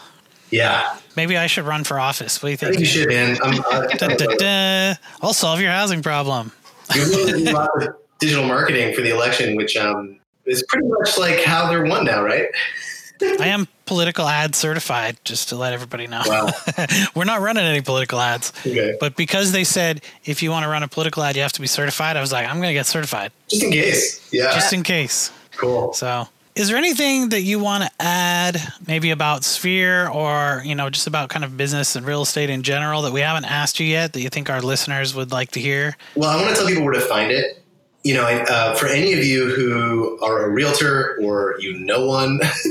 Yeah. 0.51 0.97
Maybe 1.17 1.37
I 1.37 1.47
should 1.47 1.65
run 1.65 1.85
for 1.85 1.99
office. 1.99 2.43
What 2.43 2.49
do 2.49 2.51
you 2.53 2.57
think? 2.57 2.69
I 2.69 2.73
think 2.73 2.81
you 2.81 2.87
should, 2.87 3.09
man. 3.09 3.37
da, 3.99 4.09
da, 4.09 4.27
da. 4.37 4.95
I'll 5.23 5.33
solve 5.33 5.61
your 5.61 5.73
housing 5.73 6.03
problem. 6.03 6.53
You're 6.95 7.49
a 7.49 7.53
lot 7.53 7.71
of 7.83 7.97
digital 8.21 8.45
marketing 8.45 8.95
for 8.95 9.01
the 9.01 9.11
election, 9.11 9.57
which 9.57 9.77
um, 9.77 10.19
is 10.45 10.63
pretty 10.69 10.87
much 10.87 11.19
like 11.19 11.43
how 11.43 11.69
they're 11.69 11.85
won 11.85 12.05
now, 12.05 12.23
right? 12.23 12.47
I 13.41 13.49
am 13.49 13.67
political 13.87 14.27
ad 14.27 14.55
certified, 14.55 15.17
just 15.25 15.49
to 15.51 15.57
let 15.57 15.73
everybody 15.73 16.07
know. 16.07 16.23
Wow. 16.27 16.51
We're 17.15 17.25
not 17.25 17.41
running 17.41 17.65
any 17.65 17.81
political 17.81 18.21
ads. 18.21 18.53
Okay. 18.61 18.97
But 19.01 19.17
because 19.17 19.53
they 19.53 19.65
said 19.65 20.03
if 20.25 20.43
you 20.43 20.51
want 20.51 20.65
to 20.65 20.69
run 20.69 20.83
a 20.83 20.89
political 20.89 21.23
ad, 21.23 21.37
you 21.37 21.43
have 21.43 21.53
to 21.53 21.61
be 21.61 21.67
certified, 21.67 22.17
I 22.17 22.21
was 22.21 22.33
like, 22.33 22.47
I'm 22.47 22.57
going 22.57 22.69
to 22.69 22.75
get 22.75 22.87
certified. 22.87 23.33
Just 23.49 23.63
in 23.63 23.71
case. 23.71 24.33
Yeah. 24.33 24.53
Just 24.53 24.73
in 24.73 24.83
case. 24.83 25.31
Cool. 25.57 25.93
So, 25.95 26.29
is 26.55 26.69
there 26.69 26.77
anything 26.77 27.29
that 27.31 27.43
you 27.43 27.59
want 27.59 27.85
to 27.85 27.91
add, 28.01 28.61
maybe 28.87 29.11
about 29.11 29.45
Sphere 29.45 30.09
or, 30.09 30.63
you 30.65 30.75
know, 30.75 30.89
just 30.89 31.07
about 31.07 31.29
kind 31.29 31.45
of 31.45 31.57
business 31.57 31.97
and 31.97 32.07
real 32.07 32.23
estate 32.23 32.49
in 32.49 32.63
general 32.63 33.03
that 33.03 33.13
we 33.13 33.21
haven't 33.21 33.45
asked 33.45 33.79
you 33.79 33.87
yet 33.87 34.15
that 34.15 34.23
you 34.23 34.31
think 34.31 34.49
our 34.49 34.63
listeners 34.63 35.15
would 35.15 35.31
like 35.33 35.51
to 35.53 35.61
hear? 35.61 35.97
Well, 36.15 36.31
I 36.31 36.43
want 36.43 36.49
to 36.49 36.57
tell 36.57 36.67
people 36.67 36.85
where 36.85 36.95
to 36.95 37.01
find 37.01 37.31
it 37.31 37.63
you 38.07 38.15
know, 38.15 38.25
uh, 38.25 38.73
for 38.77 38.87
any 38.87 39.13
of 39.15 39.25
you 39.25 39.53
who 39.53 40.17
are 40.23 40.45
a 40.45 40.49
realtor 40.49 41.19
or 41.21 41.57
you 41.59 41.77
know 41.77 42.07
one, 42.07 42.39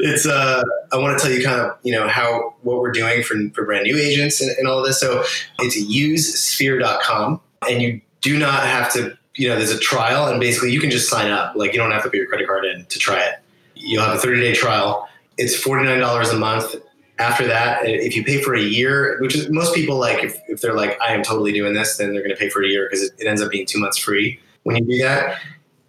it's 0.00 0.26
uh, 0.26 0.64
I 0.92 0.96
want 0.96 1.16
to 1.16 1.24
tell 1.24 1.32
you 1.32 1.44
kind 1.44 1.60
of 1.60 1.78
you 1.84 1.92
know 1.92 2.08
how 2.08 2.56
what 2.62 2.80
we're 2.80 2.90
doing 2.90 3.22
for, 3.22 3.36
for 3.54 3.64
brand 3.64 3.84
new 3.84 3.96
agents 3.96 4.40
and, 4.40 4.50
and 4.58 4.66
all 4.66 4.80
of 4.80 4.84
this. 4.84 4.98
So 4.98 5.22
it's 5.60 5.80
usesphere.com, 5.80 7.40
and 7.68 7.80
you 7.80 8.00
do 8.20 8.36
not 8.36 8.66
have 8.66 8.92
to. 8.94 9.16
You 9.36 9.48
know, 9.48 9.56
there's 9.56 9.70
a 9.70 9.78
trial, 9.78 10.26
and 10.26 10.40
basically 10.40 10.72
you 10.72 10.80
can 10.80 10.90
just 10.90 11.08
sign 11.08 11.30
up. 11.30 11.54
Like 11.54 11.72
you 11.72 11.78
don't 11.78 11.92
have 11.92 12.02
to 12.02 12.10
put 12.10 12.16
your 12.16 12.26
credit 12.26 12.48
card 12.48 12.64
in 12.64 12.84
to 12.86 12.98
try 12.98 13.22
it. 13.22 13.36
You'll 13.76 14.02
have 14.02 14.16
a 14.16 14.18
30 14.18 14.40
day 14.40 14.54
trial. 14.54 15.08
It's 15.38 15.56
$49 15.56 16.32
a 16.32 16.36
month 16.36 16.74
after 17.22 17.46
that, 17.46 17.82
uh, 17.82 17.84
if 17.84 18.16
you 18.16 18.24
pay 18.24 18.42
for 18.42 18.54
a 18.54 18.60
year, 18.60 19.18
which 19.20 19.34
is 19.34 19.48
most 19.50 19.74
people 19.74 19.96
like, 19.98 20.22
if, 20.22 20.38
if 20.48 20.60
they're 20.60 20.74
like, 20.74 21.00
I 21.00 21.14
am 21.14 21.22
totally 21.22 21.52
doing 21.52 21.72
this, 21.72 21.96
then 21.96 22.12
they're 22.12 22.22
going 22.22 22.34
to 22.34 22.36
pay 22.36 22.50
for 22.50 22.62
a 22.62 22.66
year 22.66 22.88
because 22.88 23.04
it, 23.04 23.12
it, 23.18 23.26
ends 23.26 23.40
up 23.40 23.50
being 23.50 23.66
two 23.66 23.78
months 23.78 23.98
free 23.98 24.40
when 24.64 24.76
you 24.76 24.84
do 24.84 25.02
that. 25.02 25.38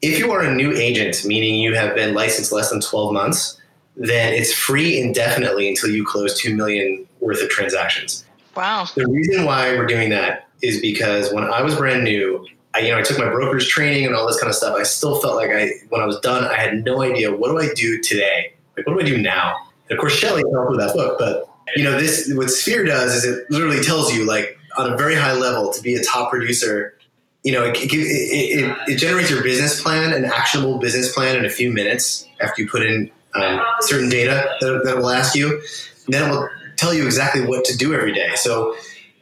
If 0.02 0.20
you 0.20 0.32
are 0.32 0.42
a 0.42 0.54
new 0.54 0.72
agent, 0.72 1.26
meaning 1.26 1.56
you 1.56 1.74
have 1.76 1.96
been 1.96 2.14
licensed 2.14 2.52
less 2.52 2.70
than 2.70 2.82
12 2.82 3.14
months, 3.14 3.60
then 3.96 4.34
it's 4.34 4.54
free 4.54 5.00
indefinitely 5.00 5.70
until 5.70 5.90
you 5.90 6.06
close 6.06 6.40
2 6.40 6.56
million 6.56 7.08
worth 7.20 7.42
of 7.42 7.50
transactions. 7.50 8.26
Wow. 8.56 8.86
The 8.96 9.08
reason 9.08 9.46
why 9.46 9.76
we're 9.76 9.88
doing 9.88 10.10
that 10.10 10.48
is 10.62 10.80
because 10.82 11.34
when 11.34 11.44
I 11.44 11.62
was 11.62 11.76
brand 11.76 12.04
new, 12.04 12.46
I, 12.74 12.80
you 12.80 12.92
know, 12.92 12.98
I 12.98 13.02
took 13.02 13.18
my 13.18 13.30
broker's 13.30 13.68
training 13.68 14.06
and 14.06 14.16
all 14.16 14.28
this 14.28 14.40
kind 14.40 14.50
of 14.50 14.56
stuff. 14.56 14.76
I 14.78 14.84
still 14.84 15.20
felt 15.20 15.36
like 15.36 15.52
I, 15.52 15.72
when 15.90 16.02
I 16.02 16.06
was 16.06 16.20
done, 16.20 16.46
I 16.46 16.58
had 16.58 16.84
no 16.84 17.02
idea 17.02 17.36
what 17.36 17.50
do 17.50 17.60
I 17.60 17.74
do 17.74 18.02
today? 18.02 18.54
Like, 18.76 18.88
what 18.88 18.94
do 18.94 19.02
I 19.02 19.06
do 19.06 19.18
now? 19.18 19.56
Of 19.94 20.00
course, 20.00 20.14
Shelley 20.14 20.44
helped 20.54 20.72
with 20.72 20.80
that 20.80 20.94
book, 20.94 21.18
but 21.20 21.50
you 21.76 21.84
know, 21.84 22.00
this 22.00 22.32
what 22.34 22.50
Sphere 22.50 22.86
does 22.86 23.16
is 23.16 23.26
it 23.26 23.50
literally 23.50 23.82
tells 23.82 24.14
you 24.14 24.26
like 24.26 24.58
on 24.78 24.92
a 24.92 24.98
very 24.98 25.16
high 25.16 25.34
level 25.34 25.72
to 25.72 25.82
be 25.82 25.96
a 25.96 26.04
top 26.04 26.30
producer. 26.30 26.98
You 27.44 27.52
know, 27.52 27.66
it, 27.66 27.76
it, 27.78 27.94
it, 27.94 28.78
it 28.88 28.98
generates 28.98 29.30
your 29.30 29.44
business 29.44 29.82
plan, 29.82 30.14
an 30.14 30.24
actionable 30.24 30.78
business 30.78 31.14
plan 31.14 31.36
in 31.38 31.46
a 31.46 31.50
few 31.50 31.72
minutes 31.74 32.26
after 32.40 32.62
you 32.62 32.70
put 32.70 32.84
in 32.84 33.12
um, 33.36 33.62
certain 33.82 34.10
data 34.10 34.50
that, 34.62 34.82
that 34.86 34.98
will 34.98 35.10
ask 35.10 35.36
you. 35.36 35.62
And 36.06 36.14
then 36.14 36.30
it 36.30 36.32
will 36.32 36.50
tell 36.78 36.94
you 36.94 37.06
exactly 37.06 37.46
what 37.46 37.66
to 37.66 37.78
do 37.78 37.94
every 37.94 38.14
day. 38.14 38.32
So, 38.36 38.76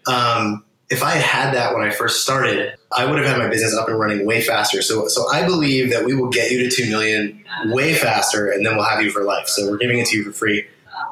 um, 0.07 0.63
if 0.89 1.03
I 1.03 1.11
had 1.11 1.23
had 1.23 1.53
that 1.55 1.73
when 1.73 1.87
I 1.87 1.89
first 1.89 2.21
started, 2.21 2.75
I 2.97 3.05
would 3.05 3.17
have 3.19 3.27
had 3.27 3.37
my 3.37 3.47
business 3.47 3.75
up 3.75 3.87
and 3.87 3.97
running 3.97 4.25
way 4.25 4.41
faster. 4.41 4.81
So, 4.81 5.07
so 5.07 5.29
I 5.29 5.45
believe 5.45 5.91
that 5.91 6.05
we 6.05 6.13
will 6.13 6.29
get 6.29 6.51
you 6.51 6.69
to 6.69 6.75
two 6.75 6.89
million 6.89 7.43
way 7.65 7.93
faster, 7.93 8.51
and 8.51 8.65
then 8.65 8.75
we'll 8.75 8.85
have 8.85 9.01
you 9.01 9.11
for 9.11 9.23
life. 9.23 9.47
So 9.47 9.69
we're 9.69 9.77
giving 9.77 9.99
it 9.99 10.07
to 10.07 10.17
you 10.17 10.23
for 10.23 10.31
free. 10.31 10.67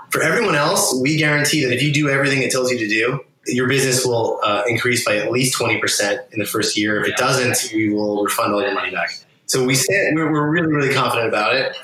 For 0.10 0.22
everyone 0.22 0.56
else, 0.56 1.00
we 1.02 1.18
guarantee 1.18 1.64
that 1.64 1.74
if 1.74 1.82
you 1.82 1.94
do 1.94 2.10
everything 2.10 2.42
it 2.42 2.52
tells 2.52 2.72
you 2.72 2.78
to 2.80 2.88
do, 2.88 3.20
your 3.46 3.68
business 3.68 4.06
will 4.06 4.40
uh, 4.44 4.64
increase 4.68 5.06
by 5.06 5.18
at 5.18 5.32
least 5.32 5.58
20% 5.58 6.34
in 6.34 6.40
the 6.40 6.46
first 6.46 6.78
year. 6.78 7.02
If 7.02 7.10
it 7.10 7.18
doesn't, 7.18 7.74
we 7.74 7.90
will 7.90 8.24
refund 8.24 8.54
all 8.54 8.62
your 8.62 8.74
money 8.74 8.92
back. 8.92 9.12
So 9.46 9.64
we 9.64 9.76
stand, 9.76 10.16
we're, 10.16 10.32
we're 10.32 10.50
really, 10.50 10.68
really 10.68 10.94
confident 10.94 11.28
about 11.28 11.56
it. 11.56 11.76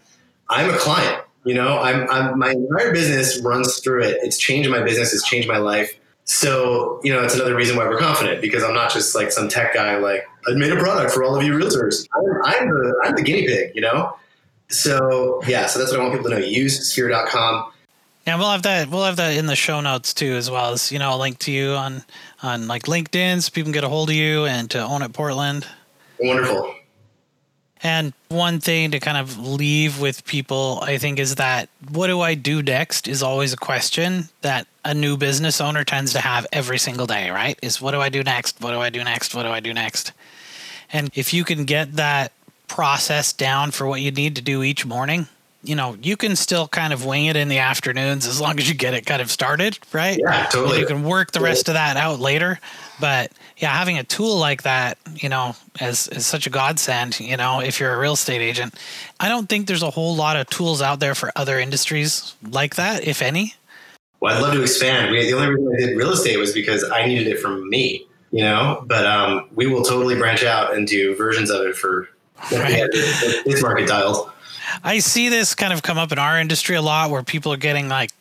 I'm 0.49 0.71
a 0.71 0.77
client, 0.77 1.23
you 1.45 1.53
know, 1.53 1.79
I'm, 1.79 2.09
I'm, 2.09 2.37
my 2.37 2.51
entire 2.51 2.91
business 2.91 3.39
runs 3.41 3.79
through 3.79 4.03
it. 4.03 4.17
It's 4.21 4.37
changed 4.37 4.69
my 4.69 4.81
business. 4.83 5.13
It's 5.13 5.27
changed 5.27 5.47
my 5.47 5.57
life. 5.57 5.91
So, 6.25 6.99
you 7.03 7.13
know, 7.13 7.23
it's 7.23 7.35
another 7.35 7.55
reason 7.55 7.77
why 7.77 7.87
we're 7.87 7.99
confident 7.99 8.41
because 8.41 8.63
I'm 8.63 8.73
not 8.73 8.91
just 8.91 9.15
like 9.15 9.31
some 9.31 9.47
tech 9.47 9.73
guy, 9.75 9.97
like 9.97 10.27
I 10.47 10.53
made 10.53 10.71
a 10.71 10.77
product 10.77 11.11
for 11.11 11.23
all 11.23 11.35
of 11.35 11.43
you 11.43 11.53
realtors. 11.53 12.07
I'm, 12.15 12.41
I'm 12.43 12.69
the, 12.69 13.01
I'm 13.03 13.15
the 13.15 13.21
guinea 13.21 13.45
pig, 13.45 13.71
you 13.75 13.81
know? 13.81 14.17
So 14.69 15.41
yeah, 15.47 15.67
so 15.67 15.77
that's 15.77 15.91
what 15.91 15.99
I 15.99 16.03
want 16.03 16.15
people 16.15 16.31
to 16.31 16.39
know. 16.39 16.45
Use 16.45 16.91
sphere.com 16.91 17.71
yeah, 18.25 18.37
we'll 18.37 18.49
have 18.49 18.63
that. 18.63 18.89
We'll 18.89 19.03
have 19.03 19.17
that 19.17 19.37
in 19.37 19.45
the 19.45 19.55
show 19.55 19.81
notes 19.81 20.13
too, 20.13 20.33
as 20.33 20.49
well 20.49 20.73
as 20.73 20.91
you 20.91 20.97
know, 20.97 21.15
a 21.15 21.17
link 21.17 21.37
to 21.39 21.51
you 21.51 21.71
on 21.71 22.03
on 22.41 22.67
like 22.67 22.83
LinkedIn, 22.83 23.41
so 23.43 23.51
people 23.51 23.67
can 23.67 23.73
get 23.73 23.83
a 23.83 23.89
hold 23.89 24.09
of 24.09 24.15
you 24.15 24.45
and 24.45 24.69
to 24.71 24.83
own 24.83 25.03
it 25.03 25.13
Portland. 25.13 25.67
Wonderful. 26.19 26.74
And 27.83 28.13
one 28.29 28.59
thing 28.59 28.91
to 28.91 28.99
kind 28.99 29.17
of 29.17 29.37
leave 29.37 29.99
with 29.99 30.25
people, 30.25 30.79
I 30.81 30.97
think, 30.97 31.19
is 31.19 31.35
that 31.35 31.69
what 31.91 32.07
do 32.07 32.21
I 32.21 32.33
do 32.33 32.63
next 32.63 33.07
is 33.07 33.21
always 33.21 33.53
a 33.53 33.57
question 33.57 34.29
that 34.41 34.67
a 34.83 34.93
new 34.93 35.17
business 35.17 35.59
owner 35.59 35.83
tends 35.83 36.13
to 36.13 36.21
have 36.21 36.47
every 36.51 36.77
single 36.77 37.05
day, 37.05 37.29
right? 37.29 37.59
Is 37.61 37.81
what 37.81 37.91
do 37.91 38.01
I 38.01 38.09
do 38.09 38.23
next? 38.23 38.61
What 38.61 38.71
do 38.71 38.79
I 38.79 38.89
do 38.89 39.03
next? 39.03 39.35
What 39.35 39.43
do 39.43 39.49
I 39.49 39.59
do 39.59 39.73
next? 39.73 40.13
And 40.91 41.09
if 41.13 41.33
you 41.33 41.43
can 41.43 41.65
get 41.65 41.93
that 41.93 42.31
process 42.67 43.33
down 43.33 43.71
for 43.71 43.85
what 43.85 44.01
you 44.01 44.11
need 44.11 44.35
to 44.37 44.41
do 44.41 44.63
each 44.63 44.85
morning, 44.85 45.27
you 45.65 45.75
know, 45.75 45.97
you 46.01 46.15
can 46.15 46.35
still 46.35 46.67
kind 46.67 46.93
of 46.93 47.05
wing 47.05 47.25
it 47.25 47.35
in 47.35 47.49
the 47.49 47.57
afternoons 47.57 48.27
as 48.27 48.39
long 48.39 48.59
as 48.59 48.69
you 48.69 48.75
get 48.75 48.93
it 48.93 49.05
kind 49.05 49.21
of 49.21 49.31
started, 49.31 49.79
right? 49.91 50.17
Yeah, 50.19 50.45
totally. 50.45 50.73
And 50.73 50.81
you 50.81 50.87
can 50.87 51.03
work 51.03 51.31
the 51.31 51.39
rest 51.41 51.67
of 51.67 51.73
that 51.73 51.97
out 51.97 52.19
later. 52.19 52.59
But 52.99 53.31
yeah, 53.57 53.75
having 53.75 53.97
a 53.97 54.03
tool 54.03 54.37
like 54.37 54.63
that, 54.63 54.97
you 55.15 55.29
know, 55.29 55.55
is, 55.81 56.07
is 56.09 56.25
such 56.25 56.47
a 56.47 56.49
godsend, 56.49 57.19
you 57.19 57.37
know, 57.37 57.61
if 57.61 57.79
you're 57.79 57.93
a 57.93 57.97
real 57.97 58.13
estate 58.13 58.41
agent. 58.41 58.75
I 59.19 59.27
don't 59.27 59.47
think 59.47 59.67
there's 59.67 59.83
a 59.83 59.89
whole 59.89 60.15
lot 60.15 60.37
of 60.37 60.47
tools 60.49 60.81
out 60.81 60.99
there 60.99 61.15
for 61.15 61.31
other 61.35 61.59
industries 61.59 62.35
like 62.47 62.75
that, 62.75 63.05
if 63.07 63.21
any. 63.21 63.55
Well, 64.19 64.35
I'd 64.35 64.41
love 64.41 64.53
to 64.53 64.61
expand. 64.61 65.11
We, 65.11 65.25
the 65.25 65.33
only 65.33 65.49
reason 65.49 65.73
I 65.73 65.79
did 65.79 65.97
real 65.97 66.11
estate 66.11 66.37
was 66.37 66.53
because 66.53 66.83
I 66.89 67.05
needed 67.05 67.27
it 67.27 67.39
from 67.39 67.67
me, 67.69 68.07
you 68.31 68.41
know, 68.41 68.83
but 68.87 69.05
um, 69.05 69.49
we 69.55 69.67
will 69.67 69.83
totally 69.83 70.15
branch 70.15 70.43
out 70.43 70.75
and 70.75 70.87
do 70.87 71.15
versions 71.15 71.49
of 71.49 71.61
it 71.65 71.75
for 71.75 72.07
right. 72.51 72.89
this 72.91 73.61
market 73.61 73.87
dials. 73.87 74.29
I 74.83 74.99
see 74.99 75.29
this 75.29 75.55
kind 75.55 75.73
of 75.73 75.81
come 75.83 75.97
up 75.97 76.11
in 76.11 76.19
our 76.19 76.39
industry 76.39 76.75
a 76.75 76.81
lot 76.81 77.09
where 77.09 77.23
people 77.23 77.51
are 77.53 77.57
getting 77.57 77.87
like 77.89 78.11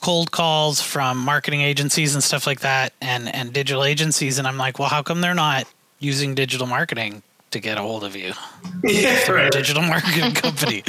cold 0.00 0.30
calls 0.30 0.80
from 0.82 1.18
marketing 1.18 1.62
agencies 1.62 2.14
and 2.14 2.22
stuff 2.22 2.46
like 2.46 2.60
that 2.60 2.92
and 3.00 3.32
and 3.34 3.52
digital 3.52 3.84
agencies 3.84 4.38
and 4.38 4.46
I'm 4.46 4.58
like, 4.58 4.78
"Well, 4.78 4.88
how 4.88 5.02
come 5.02 5.20
they're 5.20 5.34
not 5.34 5.66
using 5.98 6.34
digital 6.34 6.66
marketing 6.66 7.22
to 7.52 7.58
get 7.60 7.78
a 7.78 7.82
hold 7.82 8.04
of 8.04 8.14
you?" 8.16 8.32
Yeah, 8.86 9.30
right. 9.30 9.50
digital 9.50 9.82
marketing 9.82 10.32
company, 10.34 10.82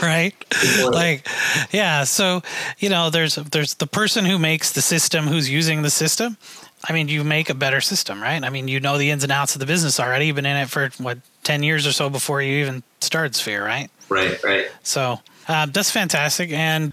right? 0.00 0.32
like 0.92 1.26
yeah, 1.72 2.04
so, 2.04 2.42
you 2.78 2.88
know, 2.88 3.10
there's 3.10 3.34
there's 3.34 3.74
the 3.74 3.88
person 3.88 4.24
who 4.24 4.38
makes 4.38 4.70
the 4.70 4.80
system 4.82 5.26
who's 5.26 5.50
using 5.50 5.82
the 5.82 5.90
system. 5.90 6.36
I 6.88 6.92
mean, 6.92 7.08
you 7.08 7.24
make 7.24 7.50
a 7.50 7.54
better 7.54 7.80
system, 7.80 8.22
right? 8.22 8.42
I 8.42 8.50
mean, 8.50 8.68
you 8.68 8.78
know 8.78 8.98
the 8.98 9.10
ins 9.10 9.24
and 9.24 9.32
outs 9.32 9.56
of 9.56 9.58
the 9.58 9.66
business 9.66 9.98
already. 9.98 10.26
You've 10.26 10.36
been 10.36 10.46
in 10.46 10.56
it 10.58 10.70
for 10.70 10.90
what 10.98 11.18
10 11.42 11.64
years 11.64 11.86
or 11.88 11.92
so 11.92 12.08
before 12.08 12.40
you 12.40 12.60
even 12.62 12.84
started 13.00 13.34
Sphere, 13.34 13.64
right? 13.64 13.90
Right, 14.10 14.42
right. 14.42 14.66
So 14.82 15.20
uh, 15.48 15.66
that's 15.66 15.90
fantastic. 15.90 16.50
And 16.50 16.92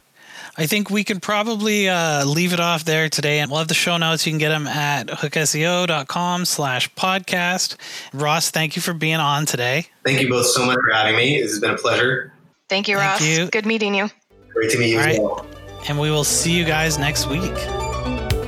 I 0.58 0.66
think 0.66 0.90
we 0.90 1.04
can 1.04 1.20
probably 1.20 1.88
uh, 1.88 2.26
leave 2.26 2.54
it 2.54 2.60
off 2.60 2.84
there 2.84 3.10
today. 3.10 3.40
And 3.40 3.52
we'll 3.52 3.60
have 3.60 3.68
the 3.68 3.74
show 3.74 3.98
notes. 3.98 4.26
You 4.26 4.32
can 4.32 4.40
get 4.40 4.50
them 4.50 4.68
at 4.68 5.08
hookseo.com 5.08 6.46
slash 6.46 6.94
podcast. 6.96 7.76
Ross, 8.14 8.50
thank 8.52 8.76
you 8.76 8.82
for 8.82 8.94
being 8.94 9.18
on 9.18 9.46
today. 9.46 9.88
Thank 10.04 10.22
you 10.22 10.30
both 10.30 10.48
so 10.48 10.66
much 10.66 10.78
for 10.84 10.94
having 10.94 11.16
me. 11.16 11.42
This 11.42 11.52
has 11.52 11.60
been 11.60 11.72
a 11.72 11.78
pleasure. 11.78 12.34
Thank 12.70 12.88
you, 12.88 12.98
Ross. 12.98 13.20
Thank 13.20 13.40
you. 13.40 13.48
Good 13.48 13.66
meeting 13.66 13.94
you. 13.94 14.10
Great 14.54 14.72
to 14.72 14.80
meet 14.80 14.92
you 14.92 15.00
All 15.00 15.06
as 15.06 15.20
well. 15.20 15.48
And 15.88 16.00
we 16.00 16.10
will 16.10 16.24
see 16.24 16.52
you 16.52 16.66
guys 16.66 16.98
next 16.98 17.28
week. 17.28 17.54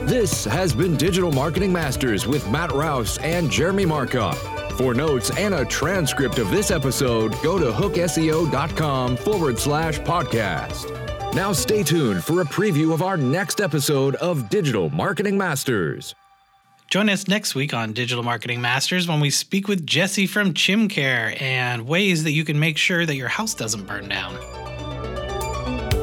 This 0.08 0.44
has 0.46 0.74
been 0.74 0.98
Digital 0.98 1.32
Marketing 1.32 1.72
Masters 1.72 2.26
with 2.26 2.50
Matt 2.50 2.72
Rouse 2.72 3.20
and 3.20 3.52
Jeremy 3.52 3.86
Marcotte. 3.86 4.59
For 4.80 4.94
notes 4.94 5.30
and 5.32 5.54
a 5.54 5.66
transcript 5.66 6.40
of 6.40 6.52
this 6.52 6.72
episode, 6.72 7.36
go 7.44 7.60
to 7.60 7.70
hookseo.com 7.70 9.18
forward 9.18 9.60
slash 9.60 10.00
podcast. 10.00 11.34
Now 11.34 11.52
stay 11.52 11.84
tuned 11.84 12.24
for 12.24 12.40
a 12.40 12.46
preview 12.46 12.94
of 12.94 13.02
our 13.02 13.18
next 13.18 13.60
episode 13.60 14.16
of 14.16 14.48
Digital 14.48 14.90
Marketing 14.90 15.38
Masters. 15.38 16.16
Join 16.88 17.10
us 17.10 17.28
next 17.28 17.56
week 17.56 17.74
on 17.74 17.92
Digital 17.92 18.24
Marketing 18.24 18.62
Masters 18.62 19.06
when 19.06 19.20
we 19.20 19.30
speak 19.30 19.68
with 19.68 19.86
Jesse 19.86 20.26
from 20.26 20.54
ChimCare 20.54 21.40
and 21.42 21.86
ways 21.86 22.24
that 22.24 22.32
you 22.32 22.46
can 22.46 22.58
make 22.58 22.78
sure 22.78 23.06
that 23.06 23.16
your 23.16 23.28
house 23.28 23.54
doesn't 23.54 23.86
burn 23.86 24.08
down. 24.08 24.38